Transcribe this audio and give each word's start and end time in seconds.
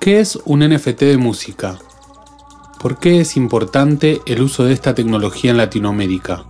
¿Qué 0.00 0.20
es 0.20 0.36
un 0.44 0.60
NFT 0.68 1.00
de 1.00 1.16
música? 1.16 1.78
¿Por 2.80 2.98
qué 2.98 3.20
es 3.20 3.36
importante 3.36 4.20
el 4.26 4.42
uso 4.42 4.64
de 4.64 4.72
esta 4.72 4.94
tecnología 4.94 5.52
en 5.52 5.58
Latinoamérica? 5.58 6.44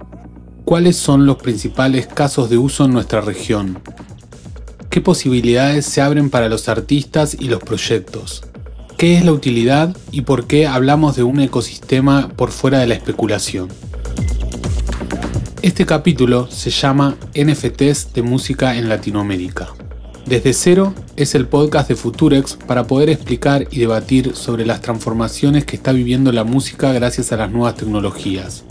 ¿Cuáles 0.64 0.96
son 0.96 1.26
los 1.26 1.36
principales 1.36 2.06
casos 2.06 2.48
de 2.48 2.56
uso 2.56 2.86
en 2.86 2.92
nuestra 2.92 3.20
región? 3.20 3.82
¿Qué 4.88 5.00
posibilidades 5.00 5.84
se 5.84 6.00
abren 6.00 6.30
para 6.30 6.48
los 6.48 6.68
artistas 6.68 7.36
y 7.38 7.48
los 7.48 7.62
proyectos? 7.62 8.44
¿Qué 8.96 9.18
es 9.18 9.24
la 9.24 9.32
utilidad 9.32 9.96
y 10.10 10.22
por 10.22 10.46
qué 10.46 10.66
hablamos 10.66 11.16
de 11.16 11.22
un 11.22 11.40
ecosistema 11.40 12.28
por 12.28 12.52
fuera 12.52 12.78
de 12.78 12.86
la 12.86 12.94
especulación? 12.94 13.68
Este 15.62 15.86
capítulo 15.86 16.50
se 16.50 16.70
llama 16.70 17.14
NFTs 17.36 18.12
de 18.14 18.22
música 18.22 18.76
en 18.76 18.88
Latinoamérica. 18.88 19.68
Desde 20.26 20.54
cero 20.54 20.92
es 21.14 21.36
el 21.36 21.46
podcast 21.46 21.88
de 21.88 21.94
Futurex 21.94 22.58
para 22.66 22.88
poder 22.88 23.10
explicar 23.10 23.68
y 23.70 23.78
debatir 23.78 24.34
sobre 24.34 24.66
las 24.66 24.80
transformaciones 24.80 25.64
que 25.64 25.76
está 25.76 25.92
viviendo 25.92 26.32
la 26.32 26.42
música 26.42 26.92
gracias 26.92 27.30
a 27.30 27.36
las 27.36 27.52
nuevas 27.52 27.76
tecnologías. 27.76 28.64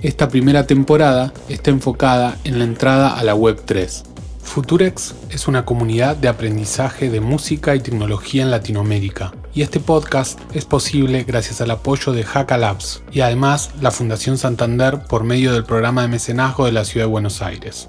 Esta 0.00 0.30
primera 0.30 0.66
temporada 0.66 1.34
está 1.50 1.72
enfocada 1.72 2.38
en 2.44 2.58
la 2.58 2.64
entrada 2.64 3.18
a 3.18 3.22
la 3.22 3.34
Web 3.34 3.60
3. 3.66 4.04
Futurex 4.42 5.14
es 5.28 5.46
una 5.46 5.66
comunidad 5.66 6.16
de 6.16 6.28
aprendizaje 6.28 7.10
de 7.10 7.20
música 7.20 7.76
y 7.76 7.80
tecnología 7.80 8.42
en 8.42 8.50
Latinoamérica, 8.50 9.32
y 9.54 9.62
este 9.62 9.80
podcast 9.80 10.40
es 10.54 10.64
posible 10.64 11.24
gracias 11.24 11.60
al 11.60 11.70
apoyo 11.70 12.12
de 12.12 12.24
Haka 12.24 12.56
Labs 12.56 13.02
y 13.10 13.20
además 13.20 13.72
la 13.80 13.90
Fundación 13.90 14.38
Santander 14.38 15.00
por 15.08 15.24
medio 15.24 15.52
del 15.52 15.64
programa 15.64 16.02
de 16.02 16.08
mecenazgo 16.08 16.66
de 16.66 16.72
la 16.72 16.84
Ciudad 16.84 17.06
de 17.06 17.10
Buenos 17.10 17.42
Aires. 17.42 17.88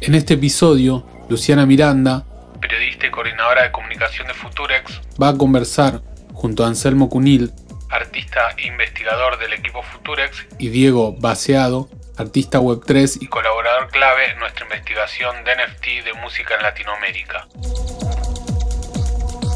En 0.00 0.14
este 0.14 0.34
episodio, 0.34 1.06
Luciana 1.28 1.66
Miranda, 1.66 2.24
periodista 2.60 3.06
y 3.06 3.10
coordinadora 3.10 3.64
de 3.64 3.72
comunicación 3.72 4.26
de 4.26 4.34
Futurex, 4.34 5.00
va 5.20 5.28
a 5.28 5.36
conversar 5.36 6.00
junto 6.32 6.64
a 6.64 6.68
Anselmo 6.68 7.08
Cunil, 7.08 7.52
artista 7.90 8.40
e 8.56 8.66
investigador 8.66 9.38
del 9.38 9.52
equipo 9.52 9.82
Futurex, 9.82 10.46
y 10.58 10.70
Diego 10.70 11.14
Baseado, 11.18 11.88
artista 12.16 12.58
Web3 12.58 13.18
y 13.20 13.26
colaborador 13.26 13.88
clave 13.90 14.30
en 14.30 14.38
nuestra 14.38 14.64
investigación 14.64 15.44
de 15.44 15.52
NFT 15.54 16.04
de 16.04 16.14
música 16.14 16.56
en 16.56 16.62
Latinoamérica. 16.62 17.46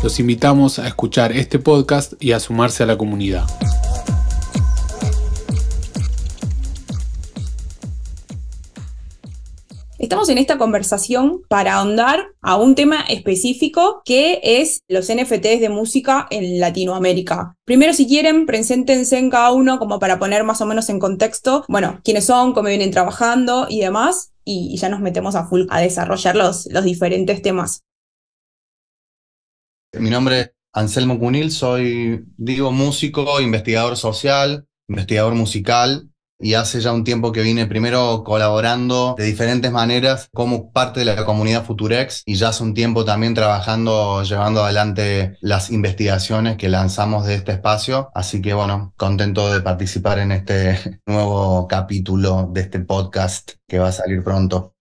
Los 0.03 0.21
invitamos 0.21 0.79
a 0.79 0.87
escuchar 0.87 1.33
este 1.33 1.59
podcast 1.59 2.13
y 2.21 2.33
a 2.33 2.41
sumarse 2.41 2.83
a 2.83 2.87
la 2.87 2.99
comunidad. 2.99 3.47
Estamos 9.99 10.29
en 10.29 10.37
esta 10.37 10.59
conversación 10.59 11.41
para 11.49 11.75
ahondar 11.75 12.27
a 12.43 12.57
un 12.57 12.75
tema 12.75 13.01
específico 13.09 14.03
que 14.05 14.41
es 14.43 14.81
los 14.89 15.11
NFTs 15.13 15.61
de 15.61 15.71
música 15.71 16.27
en 16.31 16.61
Latinoamérica. 16.61 17.57
Primero, 17.65 17.95
si 17.95 18.07
quieren, 18.07 18.45
preséntense 18.45 19.19
en 19.19 19.31
cada 19.31 19.53
uno 19.53 19.79
como 19.79 19.99
para 19.99 20.19
poner 20.19 20.45
más 20.45 20.61
o 20.61 20.67
menos 20.67 20.91
en 20.91 21.01
contexto, 21.01 21.65
bueno, 21.69 22.01
quiénes 22.05 22.27
son, 22.27 22.53
cómo 22.53 22.69
vienen 22.69 22.91
trabajando 22.91 23.67
y 23.69 23.81
demás, 23.81 24.33
y, 24.45 24.77
ya 24.77 24.91
nos 24.91 25.01
metemos 25.01 25.35
a 25.35 25.47
full 25.47 25.63
a 25.71 25.81
desarrollar 25.81 26.37
los, 26.37 26.67
los 26.71 26.85
diferentes 26.85 27.43
temas. 27.43 27.83
Mi 29.99 30.11
nombre 30.11 30.41
es 30.41 30.51
Anselmo 30.73 31.19
Cunil, 31.19 31.51
soy, 31.51 32.25
digo, 32.37 32.71
músico, 32.71 33.41
investigador 33.41 33.97
social, 33.97 34.67
investigador 34.89 35.35
musical 35.35 36.11
y 36.39 36.55
hace 36.55 36.81
ya 36.81 36.93
un 36.93 37.05
tiempo 37.05 37.33
que 37.33 37.41
vine 37.41 37.67
primero 37.67 38.23
colaborando 38.23 39.15
de 39.17 39.25
diferentes 39.25 39.73
maneras 39.73 40.29
como 40.35 40.71
parte 40.71 41.01
de 41.01 41.07
la 41.07 41.25
comunidad 41.25 41.65
Futurex 41.65 42.23
y 42.27 42.35
ya 42.35 42.49
hace 42.49 42.63
un 42.63 42.75
tiempo 42.75 43.05
también 43.05 43.33
trabajando, 43.33 44.23
llevando 44.23 44.63
adelante 44.63 45.39
las 45.41 45.71
investigaciones 45.71 46.57
que 46.57 46.69
lanzamos 46.69 47.27
de 47.27 47.37
este 47.37 47.53
espacio. 47.53 48.11
Así 48.15 48.43
que 48.43 48.53
bueno, 48.53 48.93
contento 48.97 49.53
de 49.53 49.63
participar 49.63 50.19
en 50.19 50.33
este 50.33 51.01
nuevo 51.07 51.67
capítulo 51.67 52.51
de 52.53 52.61
este 52.61 52.81
podcast 52.81 53.53
que 53.67 53.79
va 53.79 53.89
a 53.89 53.93
salir 53.93 54.23
pronto. 54.23 54.76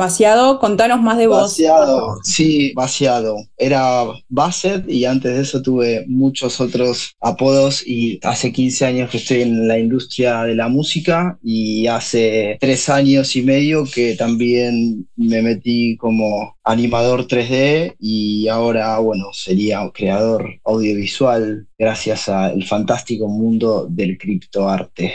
Vaciado, 0.00 0.58
contanos 0.58 1.02
más 1.02 1.18
de 1.18 1.26
vos. 1.26 1.42
Vaciado, 1.42 2.20
sí, 2.22 2.72
vaciado. 2.74 3.36
Era 3.58 4.04
Basset 4.30 4.88
y 4.88 5.04
antes 5.04 5.34
de 5.34 5.42
eso 5.42 5.60
tuve 5.60 6.06
muchos 6.08 6.58
otros 6.58 7.14
apodos 7.20 7.86
y 7.86 8.18
hace 8.22 8.50
15 8.50 8.86
años 8.86 9.10
que 9.10 9.18
estoy 9.18 9.42
en 9.42 9.68
la 9.68 9.78
industria 9.78 10.44
de 10.44 10.54
la 10.54 10.68
música 10.68 11.38
y 11.42 11.86
hace 11.86 12.56
tres 12.58 12.88
años 12.88 13.36
y 13.36 13.42
medio 13.42 13.84
que 13.84 14.16
también 14.16 15.06
me 15.16 15.42
metí 15.42 15.98
como 15.98 16.56
animador 16.64 17.26
3D 17.26 17.96
y 17.98 18.48
ahora, 18.48 18.98
bueno, 19.00 19.34
sería 19.34 19.82
creador 19.92 20.48
audiovisual 20.64 21.68
gracias 21.78 22.26
al 22.30 22.64
fantástico 22.64 23.28
mundo 23.28 23.86
del 23.86 24.16
criptoarte. 24.16 25.12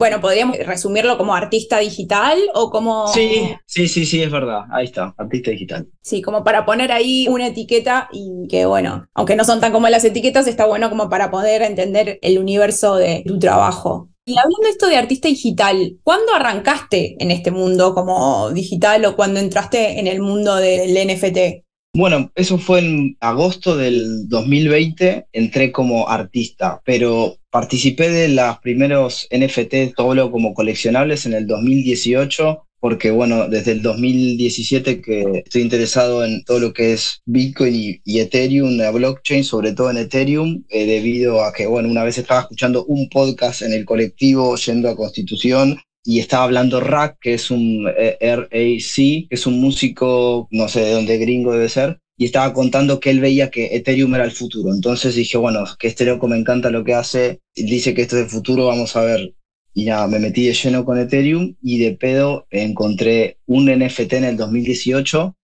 Bueno, 0.00 0.18
podríamos 0.22 0.56
resumirlo 0.56 1.18
como 1.18 1.34
artista 1.34 1.78
digital 1.78 2.38
o 2.54 2.70
como... 2.70 3.08
Sí, 3.08 3.54
sí, 3.66 3.86
sí, 3.86 4.06
sí, 4.06 4.22
es 4.22 4.30
verdad. 4.30 4.62
Ahí 4.72 4.86
está, 4.86 5.14
artista 5.18 5.50
digital. 5.50 5.88
Sí, 6.00 6.22
como 6.22 6.42
para 6.42 6.64
poner 6.64 6.90
ahí 6.90 7.28
una 7.28 7.48
etiqueta 7.48 8.08
y 8.10 8.48
que 8.48 8.64
bueno, 8.64 9.06
aunque 9.12 9.36
no 9.36 9.44
son 9.44 9.60
tan 9.60 9.72
como 9.72 9.90
las 9.90 10.02
etiquetas, 10.02 10.46
está 10.46 10.64
bueno 10.64 10.88
como 10.88 11.10
para 11.10 11.30
poder 11.30 11.60
entender 11.60 12.18
el 12.22 12.38
universo 12.38 12.96
de 12.96 13.24
tu 13.26 13.38
trabajo. 13.38 14.08
Y 14.24 14.38
hablando 14.38 14.62
de 14.62 14.70
esto 14.70 14.88
de 14.88 14.96
artista 14.96 15.28
digital, 15.28 15.98
¿cuándo 16.02 16.32
arrancaste 16.32 17.16
en 17.18 17.30
este 17.30 17.50
mundo 17.50 17.94
como 17.94 18.48
digital 18.52 19.04
o 19.04 19.16
cuándo 19.16 19.38
entraste 19.38 20.00
en 20.00 20.06
el 20.06 20.22
mundo 20.22 20.56
del 20.56 20.94
NFT? 20.94 21.62
Bueno, 21.92 22.30
eso 22.36 22.58
fue 22.58 22.78
en 22.78 23.16
agosto 23.20 23.76
del 23.76 24.28
2020, 24.28 25.26
entré 25.32 25.72
como 25.72 26.08
artista, 26.08 26.80
pero 26.84 27.36
participé 27.50 28.10
de 28.10 28.28
los 28.28 28.58
primeros 28.60 29.26
NFT 29.30 29.94
todo 29.96 30.30
como 30.30 30.54
coleccionables 30.54 31.26
en 31.26 31.34
el 31.34 31.46
2018 31.48 32.64
porque 32.80 33.10
bueno, 33.10 33.46
desde 33.46 33.72
el 33.72 33.82
2017 33.82 35.02
que 35.02 35.42
estoy 35.44 35.62
interesado 35.62 36.24
en 36.24 36.42
todo 36.44 36.58
lo 36.58 36.72
que 36.72 36.94
es 36.94 37.20
Bitcoin 37.26 38.00
y, 38.04 38.20
Ethereum, 38.20 38.76
la 38.78 38.90
blockchain, 38.90 39.44
sobre 39.44 39.72
todo 39.72 39.90
en 39.90 39.98
Ethereum, 39.98 40.64
eh, 40.70 40.86
debido 40.86 41.44
a 41.44 41.52
que, 41.52 41.66
bueno, 41.66 41.90
una 41.90 42.04
vez 42.04 42.18
estaba 42.18 42.40
escuchando 42.40 42.84
un 42.86 43.08
podcast 43.10 43.62
en 43.62 43.74
el 43.74 43.84
colectivo 43.84 44.56
yendo 44.56 44.88
a 44.88 44.96
Constitución 44.96 45.78
y 46.04 46.18
estaba 46.18 46.44
hablando 46.44 46.80
Rack, 46.80 47.18
que 47.20 47.34
es 47.34 47.50
un 47.50 47.90
eh, 47.96 48.16
RAC, 48.20 48.48
que 48.50 49.26
es 49.30 49.46
un 49.46 49.60
músico, 49.60 50.48
no 50.50 50.68
sé 50.68 50.80
de 50.80 50.92
dónde 50.92 51.18
gringo 51.18 51.52
debe 51.52 51.68
ser, 51.68 51.98
y 52.16 52.24
estaba 52.26 52.52
contando 52.52 53.00
que 53.00 53.10
él 53.10 53.20
veía 53.20 53.50
que 53.50 53.74
Ethereum 53.76 54.14
era 54.14 54.24
el 54.24 54.30
futuro. 54.30 54.72
Entonces 54.72 55.14
dije, 55.14 55.38
bueno, 55.38 55.64
que 55.78 55.88
este 55.88 56.04
loco 56.04 56.28
me 56.28 56.36
encanta 56.36 56.70
lo 56.70 56.84
que 56.84 56.94
hace, 56.94 57.40
dice 57.54 57.94
que 57.94 58.02
esto 58.02 58.16
es 58.16 58.24
el 58.24 58.28
futuro, 58.28 58.66
vamos 58.66 58.94
a 58.96 59.02
ver. 59.02 59.34
Y 59.72 59.84
nada, 59.84 60.06
me 60.06 60.18
metí 60.18 60.46
de 60.46 60.52
lleno 60.52 60.84
con 60.84 60.98
Ethereum 60.98 61.54
y 61.62 61.78
de 61.78 61.92
pedo 61.92 62.46
encontré 62.50 63.38
un 63.46 63.66
NFT 63.66 64.14
en 64.14 64.24
el 64.24 64.36
2018, 64.36 65.34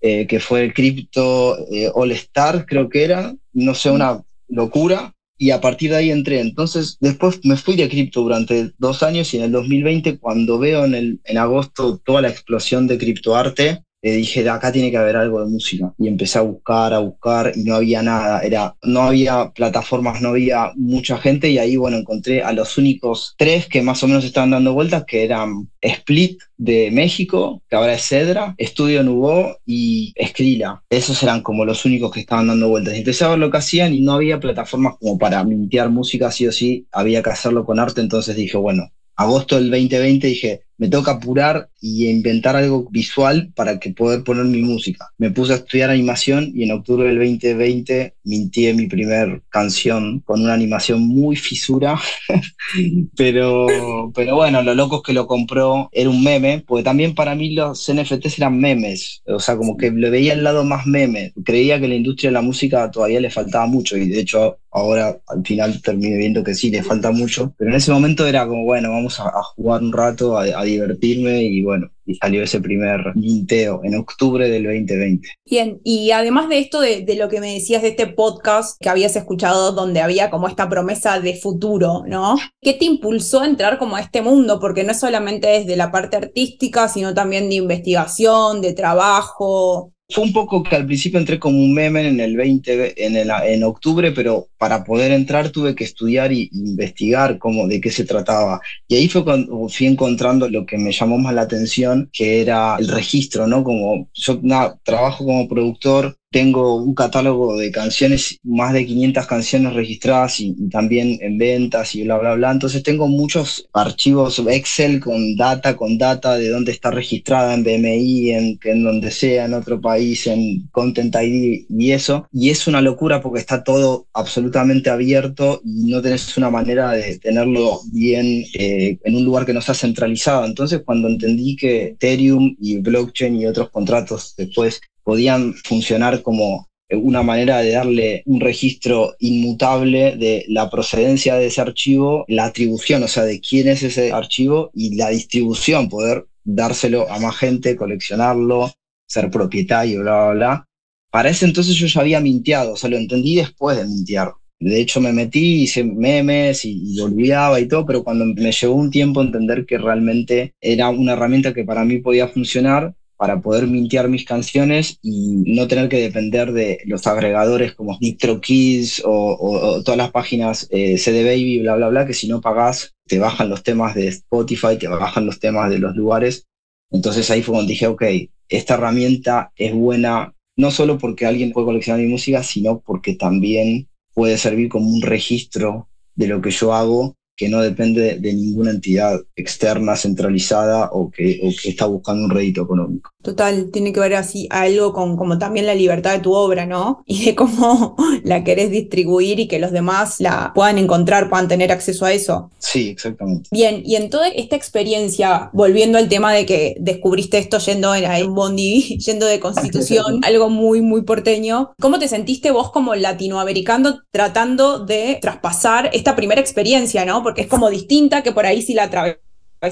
eh, 0.00 0.26
que 0.26 0.40
fue 0.40 0.64
el 0.64 0.74
Crypto 0.74 1.58
eh, 1.70 1.90
All 1.94 2.12
Star, 2.12 2.64
creo 2.66 2.88
que 2.88 3.04
era, 3.04 3.34
no 3.52 3.74
sé, 3.74 3.90
una 3.90 4.22
locura 4.48 5.15
y 5.38 5.50
a 5.50 5.60
partir 5.60 5.90
de 5.90 5.96
ahí 5.96 6.10
entré. 6.10 6.40
Entonces, 6.40 6.96
después 7.00 7.40
me 7.44 7.56
fui 7.56 7.76
de 7.76 7.88
cripto 7.88 8.22
durante 8.22 8.72
dos 8.78 9.02
años 9.02 9.32
y 9.34 9.38
en 9.38 9.44
el 9.44 9.52
2020, 9.52 10.18
cuando 10.18 10.58
veo 10.58 10.84
en, 10.84 10.94
el, 10.94 11.20
en 11.24 11.38
agosto 11.38 12.00
toda 12.04 12.22
la 12.22 12.28
explosión 12.28 12.86
de 12.86 12.98
criptoarte, 12.98 13.82
eh, 14.06 14.12
dije, 14.12 14.48
acá 14.48 14.70
tiene 14.70 14.92
que 14.92 14.98
haber 14.98 15.16
algo 15.16 15.40
de 15.40 15.50
música. 15.50 15.92
Y 15.98 16.06
empecé 16.06 16.38
a 16.38 16.42
buscar, 16.42 16.94
a 16.94 17.00
buscar, 17.00 17.50
y 17.56 17.64
no 17.64 17.74
había 17.74 18.02
nada. 18.02 18.40
Era, 18.42 18.76
no 18.84 19.02
había 19.02 19.50
plataformas, 19.50 20.22
no 20.22 20.28
había 20.28 20.70
mucha 20.76 21.18
gente, 21.18 21.50
y 21.50 21.58
ahí, 21.58 21.74
bueno, 21.76 21.96
encontré 21.96 22.40
a 22.40 22.52
los 22.52 22.78
únicos 22.78 23.34
tres 23.36 23.66
que 23.66 23.82
más 23.82 24.04
o 24.04 24.06
menos 24.06 24.24
estaban 24.24 24.52
dando 24.52 24.74
vueltas, 24.74 25.04
que 25.08 25.24
eran 25.24 25.68
Split 25.80 26.40
de 26.56 26.92
México, 26.92 27.62
que 27.68 27.74
ahora 27.74 27.94
es 27.94 28.02
Cedra, 28.02 28.54
Estudio 28.58 29.02
Nubo 29.02 29.56
y 29.66 30.14
Skrilla. 30.24 30.82
Esos 30.88 31.20
eran 31.24 31.42
como 31.42 31.64
los 31.64 31.84
únicos 31.84 32.12
que 32.12 32.20
estaban 32.20 32.46
dando 32.46 32.68
vueltas. 32.68 32.94
Y 32.94 32.98
empecé 32.98 33.24
a 33.24 33.30
ver 33.30 33.38
lo 33.40 33.50
que 33.50 33.58
hacían 33.58 33.92
y 33.92 34.02
no 34.02 34.12
había 34.12 34.38
plataformas 34.38 34.94
como 35.00 35.18
para 35.18 35.42
mintear 35.42 35.90
música, 35.90 36.30
sí 36.30 36.46
o 36.46 36.52
sí, 36.52 36.86
había 36.92 37.24
que 37.24 37.30
hacerlo 37.30 37.64
con 37.64 37.80
arte, 37.80 38.02
entonces 38.02 38.36
dije, 38.36 38.56
bueno, 38.56 38.88
agosto 39.16 39.56
del 39.56 39.70
2020 39.70 40.26
dije, 40.28 40.60
me 40.78 40.88
toca 40.88 41.12
apurar 41.12 41.68
y 41.80 42.08
inventar 42.08 42.56
algo 42.56 42.88
visual 42.90 43.52
para 43.54 43.78
que 43.78 43.90
poder 43.90 44.24
poner 44.24 44.44
mi 44.44 44.62
música. 44.62 45.10
Me 45.18 45.30
puse 45.30 45.52
a 45.52 45.56
estudiar 45.56 45.90
animación 45.90 46.50
y 46.54 46.64
en 46.64 46.72
octubre 46.72 47.08
del 47.08 47.18
2020 47.18 48.14
mintié 48.24 48.74
mi 48.74 48.86
primer 48.86 49.42
canción 49.48 50.20
con 50.20 50.42
una 50.42 50.54
animación 50.54 51.02
muy 51.02 51.36
fisura, 51.36 51.98
pero, 53.16 53.66
pero 54.14 54.36
bueno, 54.36 54.62
lo 54.62 54.74
loco 54.74 54.96
es 54.96 55.02
que 55.02 55.12
lo 55.12 55.26
compró, 55.26 55.88
era 55.92 56.10
un 56.10 56.22
meme, 56.22 56.64
porque 56.66 56.82
también 56.82 57.14
para 57.14 57.34
mí 57.34 57.54
los 57.54 57.90
NFTs 57.90 58.38
eran 58.38 58.58
memes, 58.58 59.22
o 59.26 59.38
sea, 59.38 59.56
como 59.56 59.76
que 59.76 59.90
le 59.90 60.10
veía 60.10 60.32
el 60.32 60.44
lado 60.44 60.64
más 60.64 60.86
meme. 60.86 61.32
Creía 61.44 61.80
que 61.80 61.88
la 61.88 61.94
industria 61.94 62.30
de 62.30 62.34
la 62.34 62.42
música 62.42 62.90
todavía 62.90 63.20
le 63.20 63.30
faltaba 63.30 63.66
mucho 63.66 63.96
y 63.96 64.08
de 64.08 64.20
hecho 64.20 64.58
ahora 64.76 65.16
al 65.28 65.42
final 65.42 65.80
terminé 65.80 66.16
viendo 66.18 66.44
que 66.44 66.54
sí, 66.54 66.70
le 66.70 66.82
falta 66.82 67.10
mucho, 67.10 67.54
pero 67.56 67.70
en 67.70 67.76
ese 67.76 67.92
momento 67.92 68.26
era 68.26 68.46
como, 68.46 68.64
bueno, 68.64 68.90
vamos 68.90 69.18
a, 69.20 69.30
jugar 69.54 69.82
un 69.82 69.92
rato, 69.92 70.36
a 70.36 70.65
divertirme 70.66 71.42
y 71.42 71.62
bueno, 71.62 71.90
y 72.04 72.14
salió 72.14 72.42
ese 72.42 72.60
primer 72.60 73.14
minteo 73.14 73.80
en 73.84 73.96
octubre 73.96 74.48
del 74.48 74.64
2020. 74.64 75.28
Bien, 75.44 75.80
y 75.84 76.10
además 76.12 76.48
de 76.48 76.58
esto, 76.58 76.80
de, 76.80 77.02
de, 77.02 77.16
lo 77.16 77.28
que 77.28 77.40
me 77.40 77.54
decías 77.54 77.82
de 77.82 77.88
este 77.88 78.06
podcast 78.06 78.80
que 78.80 78.88
habías 78.88 79.16
escuchado 79.16 79.72
donde 79.72 80.00
había 80.00 80.30
como 80.30 80.48
esta 80.48 80.68
promesa 80.68 81.20
de 81.20 81.34
futuro, 81.34 82.04
¿no? 82.06 82.36
¿Qué 82.60 82.74
te 82.74 82.84
impulsó 82.84 83.40
a 83.40 83.46
entrar 83.46 83.78
como 83.78 83.96
a 83.96 84.00
este 84.00 84.22
mundo? 84.22 84.60
Porque 84.60 84.84
no 84.84 84.94
solamente 84.94 85.48
desde 85.48 85.76
la 85.76 85.90
parte 85.90 86.16
artística, 86.16 86.88
sino 86.88 87.14
también 87.14 87.48
de 87.48 87.56
investigación, 87.56 88.60
de 88.60 88.72
trabajo. 88.72 89.92
Fue 90.08 90.22
un 90.22 90.32
poco 90.32 90.62
que 90.62 90.76
al 90.76 90.86
principio 90.86 91.18
entré 91.18 91.38
como 91.40 91.58
un 91.58 91.74
meme 91.74 92.06
en 92.06 92.20
el 92.20 92.36
20, 92.36 92.94
en, 93.04 93.62
octubre, 93.64 94.12
pero 94.12 94.46
para 94.56 94.84
poder 94.84 95.10
entrar 95.10 95.50
tuve 95.50 95.74
que 95.74 95.82
estudiar 95.82 96.30
e 96.30 96.48
investigar 96.52 97.38
cómo, 97.38 97.66
de 97.66 97.80
qué 97.80 97.90
se 97.90 98.04
trataba. 98.04 98.60
Y 98.86 98.94
ahí 98.94 99.08
fue 99.08 99.24
cuando 99.24 99.68
fui 99.68 99.86
encontrando 99.86 100.48
lo 100.48 100.64
que 100.64 100.78
me 100.78 100.92
llamó 100.92 101.18
más 101.18 101.34
la 101.34 101.42
atención, 101.42 102.08
que 102.12 102.40
era 102.40 102.76
el 102.78 102.86
registro, 102.86 103.48
¿no? 103.48 103.64
Como 103.64 104.08
yo 104.14 104.38
nada, 104.42 104.78
trabajo 104.84 105.24
como 105.24 105.48
productor, 105.48 106.14
tengo 106.30 106.76
un 106.76 106.94
catálogo 106.94 107.56
de 107.56 107.70
canciones, 107.70 108.38
más 108.42 108.72
de 108.72 108.84
500 108.84 109.26
canciones 109.26 109.72
registradas 109.74 110.40
y, 110.40 110.54
también 110.70 111.18
en 111.20 111.38
ventas 111.38 111.94
y 111.94 112.02
bla, 112.04 112.18
bla, 112.18 112.34
bla. 112.34 112.50
Entonces 112.50 112.82
tengo 112.82 113.08
muchos 113.08 113.68
archivos 113.72 114.42
Excel 114.46 115.00
con 115.00 115.36
data, 115.36 115.76
con 115.76 115.98
data 115.98 116.36
de 116.36 116.48
dónde 116.48 116.72
está 116.72 116.90
registrada 116.90 117.54
en 117.54 117.62
BMI, 117.62 118.30
en, 118.32 118.58
en 118.64 118.84
donde 118.84 119.10
sea, 119.10 119.46
en 119.46 119.54
otro 119.54 119.80
país, 119.80 120.26
en 120.26 120.68
Content 120.72 121.14
ID 121.14 121.66
y 121.68 121.92
eso. 121.92 122.26
Y 122.32 122.50
es 122.50 122.66
una 122.66 122.80
locura 122.80 123.22
porque 123.22 123.40
está 123.40 123.62
todo 123.64 124.06
absolutamente 124.12 124.90
abierto 124.90 125.60
y 125.64 125.90
no 125.90 126.02
tenés 126.02 126.36
una 126.36 126.50
manera 126.50 126.92
de 126.92 127.18
tenerlo 127.18 127.80
bien 127.92 128.44
eh, 128.54 128.98
en 129.02 129.16
un 129.16 129.24
lugar 129.24 129.46
que 129.46 129.52
no 129.52 129.60
está 129.60 129.74
centralizado. 129.74 130.44
Entonces 130.44 130.82
cuando 130.84 131.08
entendí 131.08 131.56
que 131.56 131.88
Ethereum 131.88 132.56
y 132.60 132.78
blockchain 132.78 133.36
y 133.36 133.46
otros 133.46 133.70
contratos 133.70 134.34
después 134.36 134.80
podían 135.06 135.54
funcionar 135.54 136.20
como 136.20 136.68
una 136.90 137.22
manera 137.22 137.58
de 137.58 137.70
darle 137.70 138.22
un 138.26 138.40
registro 138.40 139.14
inmutable 139.20 140.16
de 140.16 140.44
la 140.48 140.68
procedencia 140.68 141.36
de 141.36 141.46
ese 141.46 141.60
archivo, 141.60 142.24
la 142.26 142.46
atribución, 142.46 143.04
o 143.04 143.08
sea, 143.08 143.22
de 143.22 143.40
quién 143.40 143.68
es 143.68 143.84
ese 143.84 144.10
archivo 144.10 144.72
y 144.74 144.96
la 144.96 145.10
distribución, 145.10 145.88
poder 145.88 146.26
dárselo 146.42 147.08
a 147.08 147.20
más 147.20 147.36
gente, 147.36 147.76
coleccionarlo, 147.76 148.72
ser 149.06 149.30
propietario, 149.30 150.00
bla, 150.00 150.24
bla, 150.24 150.32
bla. 150.34 150.64
Para 151.12 151.28
ese 151.28 151.44
entonces 151.44 151.76
yo 151.76 151.86
ya 151.86 152.00
había 152.00 152.20
minteado, 152.20 152.72
o 152.72 152.76
sea, 152.76 152.90
lo 152.90 152.96
entendí 152.96 153.36
después 153.36 153.76
de 153.76 153.84
mintear. 153.84 154.32
De 154.58 154.80
hecho, 154.80 155.00
me 155.00 155.12
metí, 155.12 155.62
hice 155.62 155.84
memes 155.84 156.64
y, 156.64 156.82
y, 156.82 156.98
olvidaba 156.98 157.60
y 157.60 157.68
todo, 157.68 157.86
pero 157.86 158.02
cuando 158.02 158.24
me 158.24 158.50
llevó 158.50 158.74
un 158.74 158.90
tiempo 158.90 159.22
entender 159.22 159.66
que 159.66 159.78
realmente 159.78 160.54
era 160.60 160.88
una 160.88 161.12
herramienta 161.12 161.54
que 161.54 161.64
para 161.64 161.84
mí 161.84 161.98
podía 161.98 162.26
funcionar, 162.26 162.92
para 163.16 163.40
poder 163.40 163.66
mintear 163.66 164.08
mis 164.08 164.24
canciones 164.24 164.98
y 165.02 165.42
no 165.46 165.66
tener 165.66 165.88
que 165.88 166.00
depender 166.00 166.52
de 166.52 166.80
los 166.84 167.06
agregadores 167.06 167.74
como 167.74 167.96
DistroKids 167.98 169.02
o, 169.04 169.36
o, 169.38 169.82
todas 169.82 169.96
las 169.96 170.10
páginas 170.10 170.66
eh, 170.70 170.98
CD 170.98 171.24
Baby, 171.24 171.60
bla, 171.60 171.76
bla, 171.76 171.88
bla, 171.88 172.06
que 172.06 172.14
si 172.14 172.28
no 172.28 172.40
pagás 172.40 172.94
te 173.06 173.18
bajan 173.18 173.48
los 173.48 173.62
temas 173.62 173.94
de 173.94 174.08
Spotify, 174.08 174.76
te 174.78 174.88
bajan 174.88 175.26
los 175.26 175.40
temas 175.40 175.70
de 175.70 175.78
los 175.78 175.96
lugares. 175.96 176.46
Entonces 176.90 177.30
ahí 177.30 177.42
fue 177.42 177.54
cuando 177.54 177.70
dije, 177.70 177.86
ok, 177.86 178.02
esta 178.48 178.74
herramienta 178.74 179.52
es 179.56 179.74
buena 179.74 180.32
no 180.56 180.70
solo 180.70 180.98
porque 180.98 181.26
alguien 181.26 181.52
puede 181.52 181.66
coleccionar 181.66 182.00
mi 182.00 182.08
música, 182.08 182.42
sino 182.42 182.80
porque 182.80 183.14
también 183.14 183.88
puede 184.14 184.38
servir 184.38 184.68
como 184.68 184.88
un 184.88 185.02
registro 185.02 185.88
de 186.14 186.28
lo 186.28 186.40
que 186.40 186.50
yo 186.50 186.72
hago 186.72 187.14
que 187.36 187.48
no 187.48 187.60
depende 187.60 188.18
de 188.18 188.32
ninguna 188.32 188.70
entidad 188.70 189.20
externa 189.36 189.94
centralizada 189.94 190.90
o 190.92 191.10
que, 191.10 191.40
o 191.42 191.50
que 191.50 191.68
está 191.68 191.86
buscando 191.86 192.24
un 192.24 192.30
rédito 192.30 192.62
económico. 192.62 193.10
Total, 193.22 193.70
tiene 193.72 193.92
que 193.92 194.00
ver 194.00 194.14
así 194.14 194.46
algo 194.50 194.92
con 194.92 195.16
como 195.16 195.36
también 195.36 195.66
la 195.66 195.74
libertad 195.74 196.12
de 196.12 196.20
tu 196.20 196.32
obra, 196.32 196.64
¿no? 196.64 197.02
Y 197.06 197.24
de 197.24 197.34
cómo 197.34 197.96
la 198.24 198.44
querés 198.44 198.70
distribuir 198.70 199.40
y 199.40 199.48
que 199.48 199.58
los 199.58 199.72
demás 199.72 200.16
la 200.20 200.52
puedan 200.54 200.78
encontrar, 200.78 201.28
puedan 201.28 201.48
tener 201.48 201.72
acceso 201.72 202.04
a 202.04 202.12
eso. 202.12 202.50
Sí, 202.58 202.88
exactamente. 202.88 203.48
Bien, 203.50 203.82
y 203.84 203.96
en 203.96 204.10
toda 204.10 204.28
esta 204.28 204.56
experiencia, 204.56 205.50
volviendo 205.52 205.98
al 205.98 206.08
tema 206.08 206.32
de 206.32 206.46
que 206.46 206.76
descubriste 206.78 207.38
esto 207.38 207.58
yendo 207.58 207.94
en 207.94 208.26
un 208.26 208.34
bondi, 208.34 208.98
yendo 209.04 209.26
de 209.26 209.40
constitución, 209.40 210.20
algo 210.24 210.48
muy, 210.48 210.80
muy 210.80 211.02
porteño, 211.02 211.72
¿cómo 211.80 211.98
te 211.98 212.08
sentiste 212.08 212.50
vos 212.50 212.70
como 212.70 212.94
latinoamericano 212.94 214.00
tratando 214.10 214.84
de 214.84 215.18
traspasar 215.20 215.90
esta 215.92 216.14
primera 216.16 216.40
experiencia, 216.40 217.04
¿no? 217.04 217.22
Porque 217.26 217.40
es 217.40 217.48
como 217.48 217.68
distinta 217.68 218.22
que 218.22 218.30
por 218.30 218.46
ahí 218.46 218.62
si 218.62 218.72
la 218.72 218.84
atravesas 218.84 219.18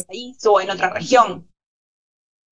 ahí 0.08 0.34
o 0.44 0.60
en 0.60 0.70
otra 0.70 0.90
región. 0.90 1.46